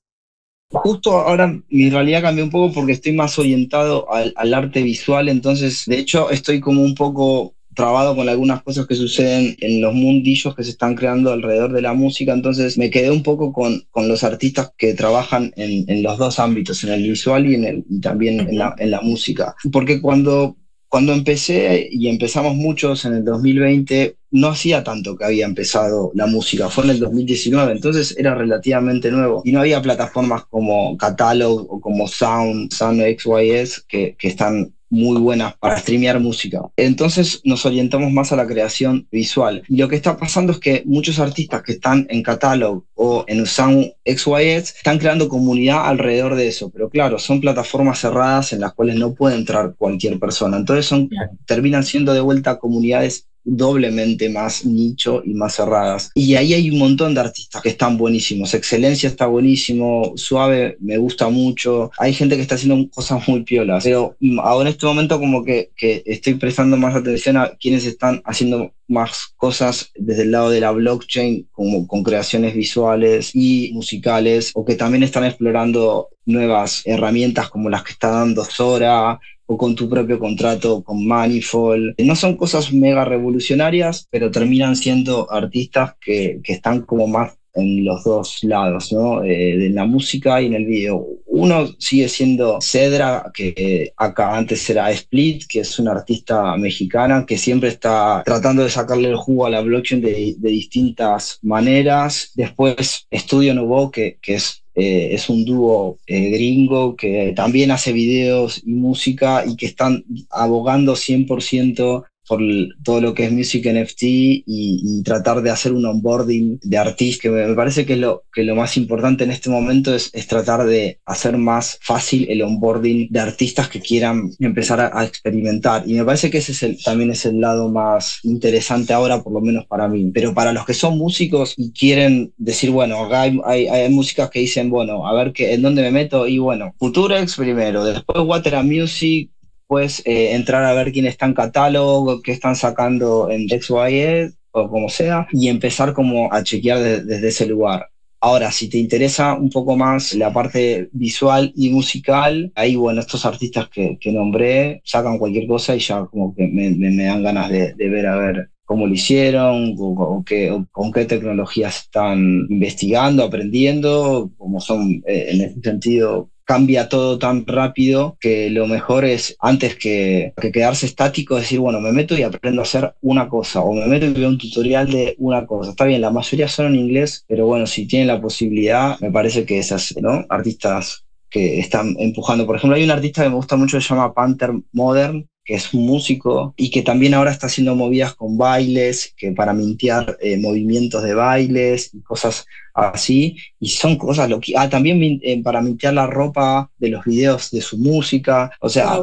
Justo 0.70 1.12
ahora 1.14 1.62
mi 1.70 1.90
realidad 1.90 2.22
cambió 2.22 2.44
un 2.44 2.50
poco 2.50 2.74
porque 2.74 2.92
estoy 2.92 3.14
más 3.14 3.40
orientado 3.40 4.12
al, 4.12 4.34
al 4.36 4.54
arte 4.54 4.84
visual, 4.84 5.30
entonces 5.30 5.84
de 5.86 5.98
hecho 5.98 6.30
estoy 6.30 6.60
como 6.60 6.82
un 6.82 6.94
poco 6.94 7.54
trabado 7.78 8.16
con 8.16 8.28
algunas 8.28 8.64
cosas 8.64 8.88
que 8.88 8.96
suceden 8.96 9.56
en 9.60 9.82
los 9.82 9.94
mundillos 9.94 10.56
que 10.56 10.64
se 10.64 10.72
están 10.72 10.96
creando 10.96 11.32
alrededor 11.32 11.72
de 11.72 11.84
la 11.84 11.94
música, 11.94 12.34
entonces 12.34 12.76
me 12.76 12.90
quedé 12.90 13.12
un 13.12 13.22
poco 13.22 13.54
con, 13.54 13.84
con 13.92 14.08
los 14.08 14.24
artistas 14.24 14.72
que 14.76 14.96
trabajan 14.96 15.52
en, 15.56 15.86
en, 15.88 16.02
los 16.02 16.18
dos 16.18 16.40
ámbitos, 16.40 16.84
en 16.84 16.90
el 16.92 17.04
visual 17.04 17.46
y, 17.46 17.54
en 17.54 17.66
el, 17.66 17.86
y 17.88 18.02
también 18.02 18.40
en 18.40 18.58
la, 18.58 18.74
en 18.80 18.90
la 18.90 19.02
música. 19.02 19.56
Porque 19.72 20.02
cuando 20.02 20.58
cuando 20.90 21.14
empecé, 21.14 21.88
y 21.92 22.08
empezamos 22.08 22.56
muchos 22.56 23.06
en 23.06 23.16
el 23.16 23.26
2020, 23.26 24.16
no 24.32 24.48
hacía 24.50 24.84
tanto 24.84 25.16
que 25.16 25.26
había 25.26 25.46
empezado 25.46 26.12
la 26.14 26.28
música, 26.28 26.70
fue 26.70 26.86
en 26.86 26.92
el 26.92 27.00
2019, 27.00 27.74
entonces 27.74 28.16
era 28.18 28.36
relativamente 28.36 29.12
nuevo. 29.12 29.42
Y 29.46 29.52
no 29.52 29.60
había 29.60 29.82
plataformas 29.82 30.46
como 30.46 30.98
Catalog 30.98 31.68
o 31.70 31.82
como 31.82 32.08
Sound, 32.08 32.72
Sound 32.74 33.02
XYS, 33.02 33.86
que, 33.88 34.16
que 34.18 34.28
están 34.28 34.74
muy 34.90 35.20
buenas 35.20 35.56
para 35.58 35.78
streamear 35.78 36.20
música. 36.20 36.62
Entonces 36.76 37.42
nos 37.44 37.66
orientamos 37.66 38.12
más 38.12 38.32
a 38.32 38.36
la 38.36 38.48
creación 38.48 39.08
visual. 39.12 39.64
Y 39.68 39.78
lo 39.78 39.88
que 39.88 39.96
está 39.96 40.18
pasando 40.18 40.52
es 40.52 40.60
que 40.60 40.84
muchos 40.86 41.20
artistas 41.20 41.62
que 41.64 41.74
están 41.74 42.06
en 42.10 42.24
Catalog 42.24 42.84
o 42.96 43.26
en 43.28 43.46
Sound 43.46 43.94
XYZ 44.06 44.76
están 44.78 44.98
creando 44.98 45.30
comunidad 45.30 45.86
alrededor 45.88 46.36
de 46.36 46.48
eso. 46.48 46.70
Pero 46.70 46.90
claro, 46.90 47.20
son 47.20 47.42
plataformas 47.42 48.00
cerradas 48.00 48.54
en 48.54 48.62
las 48.62 48.74
cuales 48.74 48.96
no 48.96 49.14
puede 49.14 49.36
entrar 49.36 49.76
cualquier 49.78 50.20
persona. 50.20 50.58
Entonces 50.58 50.86
son, 50.86 51.10
terminan 51.46 51.84
siendo 51.84 52.14
de 52.14 52.22
vuelta 52.22 52.60
comunidades 52.60 53.28
doblemente 53.48 54.30
más 54.30 54.66
nicho 54.66 55.22
y 55.26 55.34
más 55.34 55.56
cerradas. 55.56 56.12
Y 56.14 56.36
ahí 56.36 56.54
hay 56.54 56.70
un 56.70 56.80
montón 56.80 57.14
de 57.14 57.22
artistas 57.22 57.62
que 57.62 57.70
están 57.70 57.98
buenísimos. 57.98 58.54
Excelencia 58.54 59.08
está 59.08 59.26
buenísimo, 59.26 60.14
Suave 60.16 60.78
me 60.80 60.98
gusta 60.98 61.30
mucho. 61.30 61.90
Hay 61.98 62.14
gente 62.14 62.36
que 62.36 62.42
está 62.42 62.56
haciendo 62.56 62.90
cosas 62.90 63.28
muy 63.28 63.44
piolas. 63.44 63.86
Pero 63.86 64.16
ahora 64.44 64.70
en 64.70 64.74
este 64.74 64.86
momento 64.86 65.20
como 65.20 65.44
que, 65.44 65.72
que 65.76 66.04
estoy 66.06 66.36
prestando 66.36 66.76
más 66.76 66.96
atención 66.96 67.38
a 67.38 67.52
quienes 67.60 67.86
están 67.86 68.22
haciendo 68.26 68.74
más 68.88 69.34
cosas 69.36 69.92
desde 69.96 70.24
el 70.24 70.32
lado 70.32 70.50
de 70.50 70.62
la 70.62 70.72
blockchain, 70.72 71.48
como 71.52 71.88
con 71.88 72.04
creaciones 72.04 72.54
visuales 72.54 73.32
y 73.34 73.72
musicales, 73.74 74.52
o 74.54 74.66
que 74.66 74.76
también 74.76 75.04
están 75.04 75.26
explorando 75.26 76.10
nuevas 76.28 76.84
herramientas 76.86 77.50
como 77.50 77.70
las 77.70 77.84
que 77.84 77.94
está 77.94 78.10
dando 78.12 78.44
Sora, 78.44 79.20
o 79.48 79.58
con 79.58 79.76
tu 79.76 79.90
propio 79.90 80.20
contrato 80.20 80.84
con 80.84 81.06
Manifold. 81.08 81.96
No 82.00 82.16
son 82.16 82.36
cosas 82.36 82.72
mega 82.72 83.06
revolucionarias, 83.06 84.08
pero 84.12 84.30
terminan 84.30 84.76
siendo 84.76 85.32
artistas 85.32 85.96
que, 86.00 86.40
que 86.44 86.54
están 86.54 86.82
como 86.82 87.08
más 87.08 87.34
en 87.58 87.84
los 87.84 88.04
dos 88.04 88.44
lados, 88.44 88.94
¿no? 88.94 89.24
Eh, 89.24 89.58
de 89.58 89.70
la 89.72 89.86
música 89.86 90.40
y 90.42 90.46
en 90.46 90.54
el 90.54 90.66
video. 90.66 91.04
Uno 91.26 91.68
sigue 91.80 92.08
siendo 92.08 92.60
Cedra, 92.62 93.32
que 93.34 93.94
acá 93.98 94.38
antes 94.38 94.70
era 94.70 94.92
Split, 94.92 95.46
que 95.50 95.62
es 95.62 95.80
una 95.80 95.92
artista 95.92 96.56
mexicana 96.58 97.26
que 97.26 97.38
siempre 97.38 97.70
está 97.70 98.22
tratando 98.24 98.64
de 98.64 98.70
sacarle 98.70 99.10
el 99.10 99.16
jugo 99.16 99.48
a 99.48 99.50
la 99.50 99.62
blockchain 99.62 100.02
de, 100.02 100.36
de 100.38 100.50
distintas 100.50 101.40
maneras. 101.42 102.32
Después 102.36 103.08
Estudio 103.10 103.56
Nouveau, 103.56 103.90
que, 103.90 104.20
que 104.22 104.36
es 104.36 104.64
eh, 104.80 105.16
es 105.16 105.28
un 105.28 105.44
dúo 105.44 105.98
eh, 106.06 106.30
gringo 106.30 106.96
que 106.96 107.34
también 107.36 107.72
hace 107.72 107.94
videos 107.94 108.62
y 108.64 108.74
música 108.74 109.44
y 109.44 109.56
que 109.56 109.66
están 109.66 110.06
abogando 110.30 110.96
100% 110.96 112.06
por 112.28 112.42
todo 112.84 113.02
lo 113.02 113.14
que 113.14 113.26
es 113.26 113.32
Music 113.32 113.66
NFT 113.66 114.04
y, 114.04 115.02
tratar 115.04 115.42
de 115.42 115.50
hacer 115.50 115.72
un 115.72 115.86
onboarding 115.86 116.60
de 116.62 116.78
artistas, 116.78 117.22
que 117.22 117.30
me 117.30 117.54
parece 117.54 117.86
que 117.86 117.96
lo, 117.96 118.24
que 118.34 118.44
lo 118.44 118.56
más 118.56 118.76
importante 118.76 119.24
en 119.24 119.32
este 119.32 119.50
momento 119.50 119.96
es, 119.96 120.12
tratar 120.28 120.66
de 120.66 121.00
hacer 121.06 121.38
más 121.38 121.80
fácil 121.82 122.28
el 122.30 122.42
onboarding 122.42 123.08
de 123.10 123.20
artistas 123.20 123.70
que 123.70 123.80
quieran 123.80 124.32
empezar 124.40 124.92
a, 124.94 125.06
experimentar. 125.06 125.84
Y 125.86 125.94
me 125.94 126.04
parece 126.04 126.30
que 126.30 126.40
ese 126.40 126.52
es 126.52 126.64
el, 126.64 126.84
también 126.84 127.12
es 127.12 127.26
el 127.26 127.40
lado 127.40 127.70
más 127.70 128.20
interesante 128.24 128.94
ahora, 128.94 129.24
por 129.24 129.32
lo 129.32 129.40
menos 129.40 129.66
para 129.66 129.88
mí. 129.88 130.12
Pero 130.14 130.34
para 130.34 130.52
los 130.52 130.66
que 130.66 130.74
son 130.74 130.98
músicos 130.98 131.54
y 131.56 131.72
quieren 131.72 132.34
decir, 132.38 132.72
bueno, 132.72 133.06
acá 133.06 133.22
hay, 133.22 133.68
hay, 133.68 133.90
músicas 133.90 134.30
que 134.30 134.40
dicen, 134.40 134.70
bueno, 134.70 135.08
a 135.08 135.14
ver 135.14 135.32
qué, 135.32 135.54
en 135.54 135.62
dónde 135.62 135.82
me 135.82 135.92
meto, 135.92 136.28
y 136.28 136.40
bueno, 136.40 136.74
Futurex 136.78 137.36
primero, 137.36 137.86
después 137.86 138.26
Water 138.26 138.62
Music, 138.64 139.32
pues 139.68 140.02
entrar 140.06 140.64
a 140.64 140.74
ver 140.74 140.92
quién 140.92 141.06
está 141.06 141.26
en 141.26 141.34
catálogo, 141.34 142.22
qué 142.22 142.32
están 142.32 142.56
sacando 142.56 143.30
en 143.30 143.48
XYZ 143.50 144.34
o 144.52 144.70
como 144.70 144.90
sea, 144.90 145.28
y 145.32 145.50
empezar 145.50 145.94
como 145.94 146.32
a 146.34 146.42
chequear 146.44 146.80
desde 146.80 147.28
ese 147.28 147.46
lugar. 147.46 147.88
Ahora, 148.20 148.52
si 148.52 148.68
te 148.68 148.80
interesa 148.80 149.36
un 149.36 149.50
poco 149.50 149.76
más 149.76 150.14
la 150.16 150.34
parte 150.34 150.90
visual 150.92 151.52
y 151.56 151.70
musical, 151.70 152.52
ahí, 152.56 152.76
bueno, 152.76 153.00
estos 153.02 153.26
artistas 153.26 153.70
que, 153.70 153.98
que 154.00 154.12
nombré 154.12 154.82
sacan 154.84 155.20
cualquier 155.20 155.48
cosa 155.48 155.76
y 155.76 155.80
ya 155.80 156.04
como 156.06 156.34
que 156.34 156.48
me, 156.48 156.72
me, 156.72 157.04
dan 157.04 157.22
ganas 157.22 157.50
de, 157.50 157.74
de, 157.76 157.90
ver 157.90 158.08
a 158.08 158.18
ver 158.18 158.50
cómo 158.66 158.88
lo 158.88 158.94
hicieron, 158.94 159.76
o, 159.78 160.24
qué, 160.26 160.52
con 160.72 160.92
qué 160.92 161.06
tecnologías 161.06 161.84
están 161.84 162.48
investigando, 162.50 163.24
aprendiendo, 163.24 164.32
como 164.38 164.60
son 164.60 165.04
eh, 165.06 165.28
en 165.30 165.42
ese 165.42 165.62
sentido 165.62 166.30
cambia 166.48 166.88
todo 166.88 167.20
tan 167.20 167.46
rápido 167.46 168.18
que 168.22 168.50
lo 168.50 168.68
mejor 168.68 169.04
es, 169.04 169.36
antes 169.42 169.76
que, 169.76 170.34
quedarse 170.54 170.86
estático, 170.86 171.36
decir, 171.36 171.60
bueno, 171.60 171.82
me 171.82 171.92
meto 171.92 172.18
y 172.18 172.24
aprendo 172.24 172.62
a 172.62 172.64
hacer 172.64 172.94
una 173.02 173.28
cosa, 173.28 173.62
o 173.62 173.74
me 173.74 173.86
meto 173.86 174.06
y 174.06 174.14
veo 174.14 174.30
un 174.30 174.38
tutorial 174.38 174.90
de 174.90 175.16
una 175.20 175.46
cosa. 175.46 175.72
Está 175.72 175.84
bien, 175.84 176.00
la 176.00 176.10
mayoría 176.10 176.48
son 176.48 176.68
en 176.68 176.76
inglés, 176.76 177.26
pero 177.28 177.46
bueno, 177.46 177.68
si 177.68 177.86
tienen 177.86 178.08
la 178.08 178.22
posibilidad, 178.22 178.98
me 179.02 179.12
parece 179.12 179.46
que 179.46 179.60
esas, 179.60 179.94
¿no? 180.02 180.26
Artistas 180.30 181.04
que 181.30 181.60
están 181.60 181.98
empujando. 182.00 182.46
Por 182.46 182.56
ejemplo, 182.56 182.78
hay 182.78 182.86
un 182.86 182.92
artista 182.92 183.24
que 183.24 183.30
me 183.30 183.36
gusta 183.36 183.58
mucho 183.58 183.78
que 183.78 183.84
se 183.84 183.90
llama 183.90 184.14
Panther 184.14 184.54
Modern, 184.72 185.28
que 185.48 185.56
es 185.56 185.74
un 185.74 185.86
músico 185.86 186.54
y 186.58 186.70
que 186.70 186.82
también 186.82 187.14
ahora 187.14 187.32
está 187.32 187.48
haciendo 187.48 187.74
movidas 187.74 188.14
con 188.16 188.38
bailes, 188.38 189.14
que 189.16 189.32
para 189.32 189.54
mintear 189.54 190.18
eh, 190.20 190.38
movimientos 190.38 191.02
de 191.04 191.14
bailes 191.14 191.94
y 191.94 192.02
cosas 192.02 192.46
así, 192.74 193.38
y 193.60 193.70
son 193.70 193.98
cosas 193.98 194.30
lo 194.30 194.42
que 194.42 194.54
ah, 194.58 194.70
también 194.70 195.20
eh, 195.24 195.42
para 195.42 195.62
mintear 195.62 195.94
la 195.94 196.06
ropa 196.06 196.70
de 196.78 196.90
los 196.90 197.06
videos 197.06 197.50
de 197.50 197.62
su 197.62 197.78
música, 197.78 198.52
o 198.60 198.68
sea, 198.68 199.00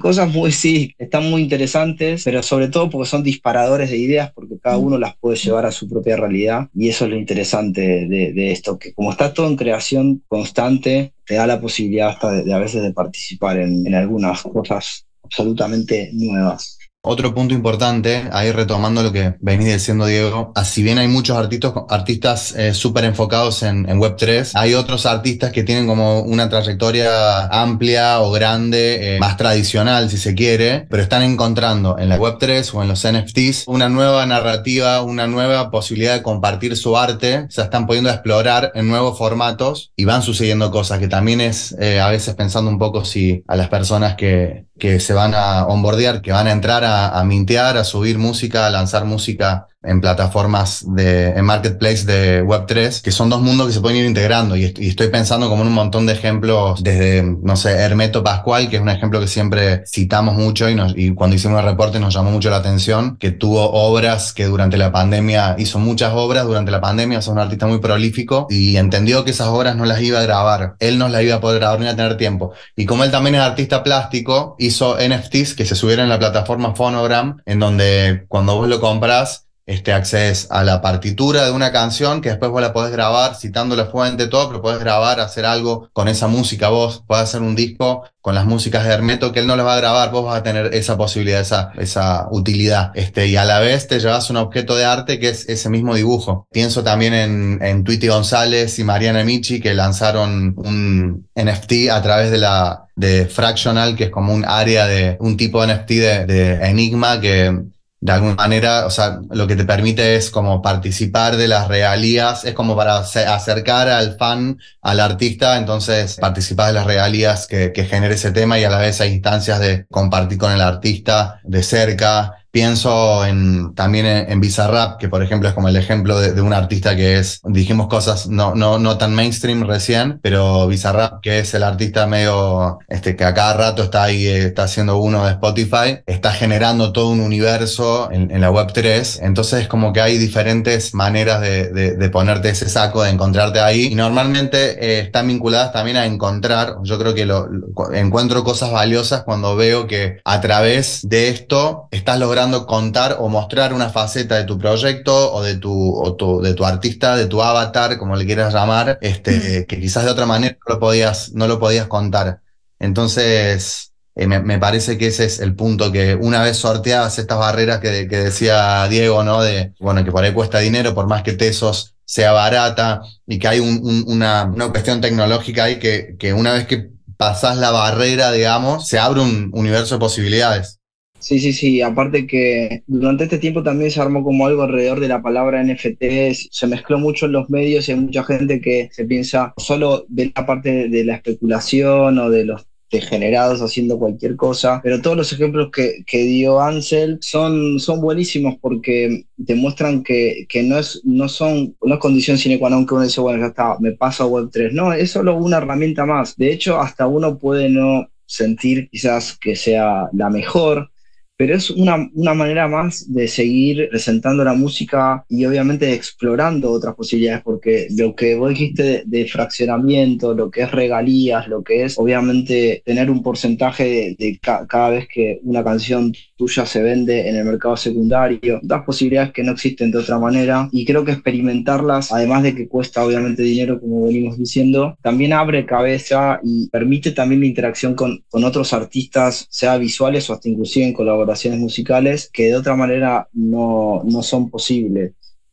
cosas 0.00 0.32
muy, 0.32 0.50
sí, 0.50 0.94
están 0.98 1.30
muy 1.30 1.42
interesantes, 1.42 2.24
pero 2.24 2.42
sobre 2.42 2.68
todo 2.68 2.88
porque 2.88 3.08
son 3.08 3.22
disparadores 3.22 3.90
de 3.90 3.98
ideas, 3.98 4.32
porque 4.32 4.58
cada 4.60 4.78
uno 4.78 4.98
las 4.98 5.14
puede 5.18 5.36
llevar 5.36 5.66
a 5.66 5.72
su 5.72 5.88
propia 5.88 6.16
realidad, 6.16 6.68
y 6.74 6.88
eso 6.88 7.04
es 7.04 7.10
lo 7.10 7.18
interesante 7.18 8.06
de, 8.08 8.50
esto, 8.50 8.78
que 8.78 8.94
como 8.94 9.12
está 9.12 9.34
todo 9.34 9.46
en 9.46 9.56
creación 9.56 10.22
constante, 10.26 11.12
te 11.26 11.34
da 11.34 11.46
la 11.46 11.60
posibilidad 11.60 12.08
hasta 12.08 12.32
de, 12.32 12.52
a 12.52 12.58
veces 12.58 12.82
de 12.82 12.92
participar 12.92 13.58
en, 13.58 13.86
en 13.86 13.94
algunas 13.94 14.42
cosas 14.42 15.06
absolutamente 15.22 16.10
nuevas. 16.12 16.78
Otro 17.04 17.34
punto 17.34 17.52
importante, 17.52 18.28
ahí 18.30 18.52
retomando 18.52 19.02
lo 19.02 19.10
que 19.10 19.34
venís 19.40 19.72
diciendo 19.72 20.06
Diego, 20.06 20.52
así 20.54 20.84
bien 20.84 20.98
hay 20.98 21.08
muchos 21.08 21.36
artistas, 21.36 21.72
artistas 21.88 22.54
eh, 22.56 22.74
súper 22.74 23.02
enfocados 23.02 23.64
en, 23.64 23.84
Web3, 23.86 24.52
hay 24.54 24.74
otros 24.74 25.04
artistas 25.04 25.50
que 25.50 25.64
tienen 25.64 25.88
como 25.88 26.20
una 26.20 26.48
trayectoria 26.48 27.46
amplia 27.46 28.20
o 28.20 28.30
grande, 28.30 29.16
eh, 29.16 29.18
más 29.18 29.36
tradicional 29.36 30.10
si 30.10 30.16
se 30.16 30.36
quiere, 30.36 30.86
pero 30.88 31.02
están 31.02 31.24
encontrando 31.24 31.98
en 31.98 32.08
la 32.08 32.20
Web3 32.20 32.72
o 32.72 32.82
en 32.82 32.88
los 32.88 33.04
NFTs 33.04 33.64
una 33.66 33.88
nueva 33.88 34.24
narrativa, 34.24 35.02
una 35.02 35.26
nueva 35.26 35.72
posibilidad 35.72 36.14
de 36.14 36.22
compartir 36.22 36.76
su 36.76 36.96
arte, 36.96 37.46
se 37.48 37.62
están 37.62 37.88
pudiendo 37.88 38.10
explorar 38.10 38.70
en 38.76 38.86
nuevos 38.86 39.18
formatos 39.18 39.92
y 39.96 40.04
van 40.04 40.22
sucediendo 40.22 40.70
cosas 40.70 41.00
que 41.00 41.08
también 41.08 41.40
es 41.40 41.74
eh, 41.80 42.00
a 42.00 42.08
veces 42.10 42.36
pensando 42.36 42.70
un 42.70 42.78
poco 42.78 43.04
si 43.04 43.42
a 43.48 43.56
las 43.56 43.68
personas 43.68 44.14
que, 44.14 44.66
que 44.78 45.00
se 45.00 45.14
van 45.14 45.34
a 45.34 45.66
onboardear, 45.66 46.22
que 46.22 46.32
van 46.32 46.46
a 46.46 46.52
entrar 46.52 46.84
a, 46.84 46.91
a 47.18 47.24
mintear, 47.24 47.76
a 47.76 47.84
subir 47.84 48.18
música, 48.18 48.66
a 48.66 48.70
lanzar 48.70 49.04
música 49.04 49.66
en 49.82 50.00
plataformas 50.00 50.84
de 50.86 51.30
en 51.30 51.44
marketplace 51.44 52.04
de 52.04 52.44
Web3, 52.44 53.02
que 53.02 53.10
son 53.10 53.30
dos 53.30 53.40
mundos 53.40 53.66
que 53.66 53.72
se 53.72 53.80
pueden 53.80 53.98
ir 53.98 54.06
integrando 54.06 54.56
y, 54.56 54.64
estoy 54.64 55.08
pensando 55.08 55.48
como 55.48 55.62
en 55.62 55.68
un 55.68 55.74
montón 55.74 56.06
de 56.06 56.12
ejemplos 56.12 56.82
desde, 56.82 57.22
no 57.22 57.56
sé, 57.56 57.70
Hermeto 57.70 58.22
Pascual, 58.22 58.68
que 58.68 58.76
es 58.76 58.82
un 58.82 58.88
ejemplo 58.88 59.20
que 59.20 59.26
siempre 59.26 59.84
citamos 59.86 60.34
mucho 60.34 60.68
y, 60.68 60.74
nos, 60.74 60.94
y 60.96 61.14
cuando 61.14 61.36
hicimos 61.36 61.60
el 61.60 61.66
reporte 61.66 61.98
nos 61.98 62.14
llamó 62.14 62.30
mucho 62.30 62.50
la 62.50 62.56
atención, 62.56 63.16
que 63.16 63.30
tuvo 63.30 63.70
obras 63.72 64.32
que 64.32 64.46
durante 64.46 64.76
la 64.76 64.92
pandemia, 64.92 65.56
hizo 65.58 65.78
muchas 65.78 66.12
obras 66.14 66.44
durante 66.44 66.70
la 66.70 66.80
pandemia, 66.80 67.18
es 67.18 67.26
un 67.26 67.38
artista 67.38 67.66
muy 67.66 67.78
prolífico 67.78 68.46
y 68.50 68.76
entendió 68.76 69.24
que 69.24 69.30
esas 69.30 69.48
obras 69.48 69.76
no 69.76 69.84
las 69.84 70.00
iba 70.00 70.20
a 70.20 70.22
grabar, 70.22 70.74
él 70.78 70.98
no 70.98 71.08
las 71.08 71.22
iba 71.22 71.36
a 71.36 71.40
poder 71.40 71.60
grabar 71.60 71.80
ni 71.80 71.88
a 71.88 71.96
tener 71.96 72.16
tiempo. 72.16 72.52
Y 72.76 72.86
como 72.86 73.04
él 73.04 73.10
también 73.10 73.34
es 73.36 73.40
artista 73.40 73.82
plástico, 73.82 74.56
hizo 74.58 74.96
NFTs 74.96 75.54
que 75.54 75.64
se 75.64 75.74
subieron 75.74 76.04
en 76.04 76.10
la 76.10 76.18
plataforma 76.18 76.74
Phonogram, 76.74 77.38
en 77.46 77.58
donde 77.58 78.24
cuando 78.28 78.56
vos 78.56 78.68
lo 78.68 78.80
compras, 78.80 79.46
este, 79.66 79.92
accedes 79.92 80.48
a 80.50 80.64
la 80.64 80.80
partitura 80.80 81.44
de 81.44 81.52
una 81.52 81.72
canción 81.72 82.20
que 82.20 82.30
después 82.30 82.50
vos 82.50 82.60
la 82.60 82.72
podés 82.72 82.92
grabar 82.92 83.36
citando 83.36 83.76
la 83.76 83.86
fuente, 83.86 84.26
todo, 84.26 84.48
pero 84.48 84.62
podés 84.62 84.80
grabar, 84.80 85.20
hacer 85.20 85.46
algo 85.46 85.88
con 85.92 86.08
esa 86.08 86.26
música 86.26 86.68
vos, 86.68 87.04
podés 87.06 87.24
hacer 87.24 87.42
un 87.42 87.54
disco 87.54 88.04
con 88.20 88.34
las 88.34 88.46
músicas 88.46 88.84
de 88.84 88.92
Hermeto 88.92 89.32
que 89.32 89.40
él 89.40 89.46
no 89.46 89.56
las 89.56 89.66
va 89.66 89.74
a 89.74 89.78
grabar, 89.78 90.10
vos 90.12 90.24
vas 90.24 90.38
a 90.38 90.42
tener 90.42 90.74
esa 90.74 90.96
posibilidad, 90.96 91.40
esa, 91.40 91.72
esa 91.76 92.28
utilidad. 92.30 92.92
Este, 92.94 93.26
y 93.26 93.36
a 93.36 93.44
la 93.44 93.58
vez 93.58 93.88
te 93.88 93.98
llevas 93.98 94.30
un 94.30 94.36
objeto 94.36 94.76
de 94.76 94.84
arte 94.84 95.18
que 95.18 95.28
es 95.28 95.48
ese 95.48 95.68
mismo 95.68 95.94
dibujo. 95.94 96.46
Pienso 96.52 96.84
también 96.84 97.14
en, 97.14 97.58
en 97.62 97.82
Tweety 97.82 98.08
González 98.08 98.78
y 98.78 98.84
Mariana 98.84 99.24
Michi 99.24 99.60
que 99.60 99.74
lanzaron 99.74 100.54
un 100.56 101.28
NFT 101.34 101.90
a 101.90 102.00
través 102.00 102.30
de 102.30 102.38
la 102.38 102.86
de 102.94 103.26
Fractional, 103.26 103.96
que 103.96 104.04
es 104.04 104.10
como 104.10 104.32
un 104.32 104.44
área 104.44 104.86
de 104.86 105.16
un 105.18 105.36
tipo 105.36 105.64
de 105.64 105.74
NFT 105.74 105.90
de, 105.90 106.26
de 106.26 106.52
Enigma 106.66 107.20
que 107.20 107.72
de 108.02 108.10
alguna 108.10 108.34
manera, 108.34 108.84
o 108.84 108.90
sea, 108.90 109.20
lo 109.30 109.46
que 109.46 109.54
te 109.54 109.64
permite 109.64 110.16
es 110.16 110.28
como 110.30 110.60
participar 110.60 111.36
de 111.36 111.46
las 111.46 111.68
regalías, 111.68 112.44
es 112.44 112.52
como 112.52 112.74
para 112.74 112.96
acercar 112.96 113.88
al 113.88 114.16
fan, 114.16 114.58
al 114.80 114.98
artista, 114.98 115.56
entonces 115.56 116.16
participar 116.16 116.66
de 116.66 116.72
las 116.72 116.86
regalías 116.86 117.46
que, 117.46 117.70
que 117.72 117.84
genere 117.84 118.16
ese 118.16 118.32
tema 118.32 118.58
y 118.58 118.64
a 118.64 118.70
la 118.70 118.78
vez 118.78 119.00
hay 119.00 119.12
instancias 119.12 119.60
de 119.60 119.86
compartir 119.88 120.36
con 120.36 120.50
el 120.50 120.60
artista 120.60 121.40
de 121.44 121.62
cerca, 121.62 122.41
Pienso 122.52 123.24
en, 123.24 123.74
también 123.74 124.04
en, 124.04 124.38
Bizarrap, 124.38 125.00
que 125.00 125.08
por 125.08 125.22
ejemplo 125.22 125.48
es 125.48 125.54
como 125.54 125.68
el 125.68 125.76
ejemplo 125.76 126.20
de, 126.20 126.38
un 126.42 126.52
artista 126.52 126.94
que 126.94 127.18
es, 127.18 127.40
dijimos 127.44 127.86
cosas 127.86 128.28
no, 128.28 128.54
no, 128.54 128.78
no 128.78 128.98
tan 128.98 129.14
mainstream 129.14 129.66
recién, 129.66 130.20
pero 130.22 130.66
Bizarrap, 130.66 131.22
que 131.22 131.38
es 131.38 131.54
el 131.54 131.62
artista 131.62 132.06
medio, 132.06 132.78
este, 132.88 133.16
que 133.16 133.24
a 133.24 133.32
cada 133.32 133.54
rato 133.54 133.82
está 133.82 134.02
ahí, 134.02 134.26
eh, 134.26 134.44
está 134.48 134.64
haciendo 134.64 134.98
uno 134.98 135.24
de 135.24 135.30
Spotify, 135.30 136.00
está 136.04 136.32
generando 136.32 136.92
todo 136.92 137.08
un 137.08 137.20
universo 137.20 138.10
en, 138.12 138.38
la 138.38 138.50
web 138.50 138.70
3. 138.70 139.20
Entonces 139.22 139.66
como 139.66 139.94
que 139.94 140.02
hay 140.02 140.18
diferentes 140.18 140.92
maneras 140.94 141.40
de, 141.40 141.70
de, 141.72 142.10
ponerte 142.10 142.50
ese 142.50 142.68
saco, 142.68 143.02
de 143.02 143.10
encontrarte 143.10 143.60
ahí. 143.60 143.86
Y 143.86 143.94
normalmente 143.94 144.76
eh, 144.78 145.00
están 145.00 145.28
vinculadas 145.28 145.72
también 145.72 145.96
a 145.96 146.04
encontrar, 146.04 146.76
yo 146.82 146.98
creo 146.98 147.14
que 147.14 147.24
lo, 147.24 147.48
encuentro 147.94 148.44
cosas 148.44 148.72
valiosas 148.72 149.22
cuando 149.22 149.56
veo 149.56 149.86
que 149.86 150.18
a 150.24 150.40
través 150.42 151.00
de 151.08 151.30
esto 151.30 151.88
estás 151.90 152.18
logrando 152.18 152.41
contar 152.66 153.16
o 153.20 153.28
mostrar 153.28 153.72
una 153.72 153.90
faceta 153.90 154.36
de 154.36 154.44
tu 154.44 154.58
proyecto 154.58 155.32
o 155.32 155.42
de 155.42 155.56
tu, 155.56 156.40
de 156.42 156.54
tu 156.54 156.64
artista, 156.64 157.16
de 157.16 157.26
tu 157.26 157.42
avatar, 157.42 157.98
como 157.98 158.16
le 158.16 158.26
quieras 158.26 158.52
llamar, 158.52 158.98
este, 159.00 159.66
que 159.66 159.80
quizás 159.80 160.04
de 160.04 160.10
otra 160.10 160.26
manera 160.26 160.56
no 160.66 160.74
lo 160.74 160.80
podías, 160.80 161.32
no 161.32 161.46
lo 161.46 161.58
podías 161.58 161.86
contar. 161.86 162.40
Entonces, 162.78 163.92
eh, 164.14 164.26
me, 164.26 164.58
parece 164.58 164.98
que 164.98 165.06
ese 165.06 165.24
es 165.24 165.40
el 165.40 165.54
punto, 165.54 165.90
que 165.92 166.14
una 166.14 166.42
vez 166.42 166.58
sorteadas 166.58 167.18
estas 167.18 167.38
barreras 167.38 167.80
que, 167.80 168.08
que, 168.08 168.18
decía 168.18 168.86
Diego, 168.88 169.22
¿no? 169.22 169.42
De, 169.42 169.72
bueno, 169.80 170.04
que 170.04 170.12
por 170.12 170.24
ahí 170.24 170.32
cuesta 170.32 170.58
dinero, 170.58 170.94
por 170.94 171.06
más 171.06 171.22
que 171.22 171.32
Tesos 171.32 171.94
sea 172.04 172.32
barata 172.32 173.00
y 173.26 173.38
que 173.38 173.48
hay 173.48 173.60
una, 173.60 174.44
una, 174.44 174.68
cuestión 174.68 175.00
tecnológica 175.00 175.64
ahí 175.64 175.78
que, 175.78 176.16
que 176.18 176.34
una 176.34 176.52
vez 176.52 176.66
que 176.66 176.90
pasás 177.16 177.56
la 177.56 177.70
barrera, 177.70 178.32
digamos, 178.32 178.86
se 178.86 178.98
abre 178.98 179.20
un 179.20 179.50
universo 179.54 179.94
de 179.94 180.00
posibilidades. 180.00 180.80
Sí, 181.22 181.38
sí, 181.38 181.52
sí. 181.52 181.80
Aparte 181.80 182.26
que 182.26 182.82
durante 182.88 183.24
este 183.24 183.38
tiempo 183.38 183.62
también 183.62 183.92
se 183.92 184.00
armó 184.00 184.24
como 184.24 184.44
algo 184.46 184.62
alrededor 184.62 184.98
de 184.98 185.06
la 185.06 185.22
palabra 185.22 185.62
NFT, 185.62 186.02
se 186.50 186.66
mezcló 186.66 186.98
mucho 186.98 187.26
en 187.26 187.32
los 187.32 187.48
medios 187.48 187.88
y 187.88 187.92
hay 187.92 187.98
mucha 188.00 188.24
gente 188.24 188.60
que 188.60 188.88
se 188.90 189.04
piensa 189.04 189.54
solo 189.56 190.04
de 190.08 190.32
la 190.34 190.44
parte 190.44 190.88
de 190.88 191.04
la 191.04 191.14
especulación 191.14 192.18
o 192.18 192.28
de 192.28 192.44
los 192.44 192.66
degenerados 192.90 193.62
haciendo 193.62 193.98
cualquier 193.98 194.36
cosa, 194.36 194.80
pero 194.82 195.00
todos 195.00 195.16
los 195.16 195.32
ejemplos 195.32 195.70
que, 195.72 196.04
que 196.06 196.24
dio 196.24 196.60
Ansel 196.60 197.18
son, 197.22 197.78
son 197.78 198.00
buenísimos 198.02 198.56
porque 198.60 199.24
demuestran 199.36 200.02
que, 200.02 200.44
que 200.48 200.62
no, 200.62 200.78
es, 200.78 201.00
no 201.04 201.28
son 201.28 201.74
una 201.80 201.98
condición 201.98 202.36
sine 202.36 202.58
qua 202.58 202.68
non 202.68 202.84
que 202.84 202.94
uno 202.94 203.04
dice, 203.04 203.20
bueno, 203.22 203.40
ya 203.40 203.46
está, 203.46 203.78
me 203.80 203.92
paso 203.92 204.24
a 204.24 204.28
Web3. 204.28 204.72
No, 204.72 204.92
es 204.92 205.12
solo 205.12 205.36
una 205.36 205.58
herramienta 205.58 206.04
más. 206.04 206.36
De 206.36 206.52
hecho, 206.52 206.80
hasta 206.80 207.06
uno 207.06 207.38
puede 207.38 207.70
no 207.70 208.08
sentir 208.26 208.88
quizás 208.90 209.38
que 209.38 209.56
sea 209.56 210.08
la 210.12 210.28
mejor, 210.30 210.91
pero 211.36 211.54
es 211.56 211.70
una, 211.70 212.08
una, 212.14 212.34
manera 212.34 212.68
más 212.68 213.12
de 213.12 213.26
seguir 213.26 213.88
presentando 213.90 214.44
la 214.44 214.54
música 214.54 215.24
y 215.28 215.44
obviamente 215.44 215.92
explorando 215.92 216.70
otras 216.70 216.94
posibilidades, 216.94 217.42
porque 217.42 217.88
lo 217.96 218.14
que 218.14 218.34
vos 218.34 218.50
dijiste 218.50 219.02
de, 219.06 219.26
fraccionamiento, 219.26 220.34
lo 220.34 220.50
que 220.50 220.62
es 220.62 220.70
regalías, 220.70 221.48
lo 221.48 221.62
que 221.62 221.84
es 221.84 221.98
obviamente 221.98 222.82
tener 222.84 223.10
un 223.10 223.22
porcentaje 223.22 224.14
de, 224.18 224.38
cada 224.42 224.90
vez 224.90 225.08
que 225.08 225.40
una 225.42 225.64
canción 225.64 226.12
tuya 226.36 226.66
se 226.66 226.82
vende 226.82 227.28
en 227.28 227.36
el 227.36 227.44
mercado 227.44 227.76
secundario, 227.76 228.60
das 228.62 228.84
posibilidades 228.84 229.32
que 229.32 229.42
no 229.42 229.52
existen 229.52 229.90
de 229.90 229.98
otra 229.98 230.18
manera. 230.18 230.68
Y 230.72 230.84
creo 230.84 231.04
que 231.04 231.12
experimentarlas, 231.12 232.12
además 232.12 232.42
de 232.42 232.54
que 232.54 232.68
cuesta 232.68 233.04
obviamente 233.04 233.42
dinero, 233.42 233.80
como 233.80 234.06
venimos 234.06 234.38
diciendo, 234.38 234.96
también 235.02 235.32
abre 235.32 235.64
cabeza 235.66 236.40
y 236.42 236.68
permite 236.68 237.12
también 237.12 237.40
la 237.40 237.46
interacción 237.46 237.94
con, 237.94 238.24
con 238.28 238.44
otros 238.44 238.72
artistas, 238.72 239.46
sea 239.50 239.78
visuales 239.78 240.28
o 240.28 240.34
hasta 240.34 240.48
inclusive 240.48 240.86
en 240.86 240.92
colaboración 240.92 241.21
musicales 241.58 242.30
que 242.32 242.44
de 242.44 242.56
otra 242.56 242.76
manera 242.76 243.28
no, 243.32 244.02
no 244.04 244.22
son 244.22 244.50
posibles. 244.50 245.12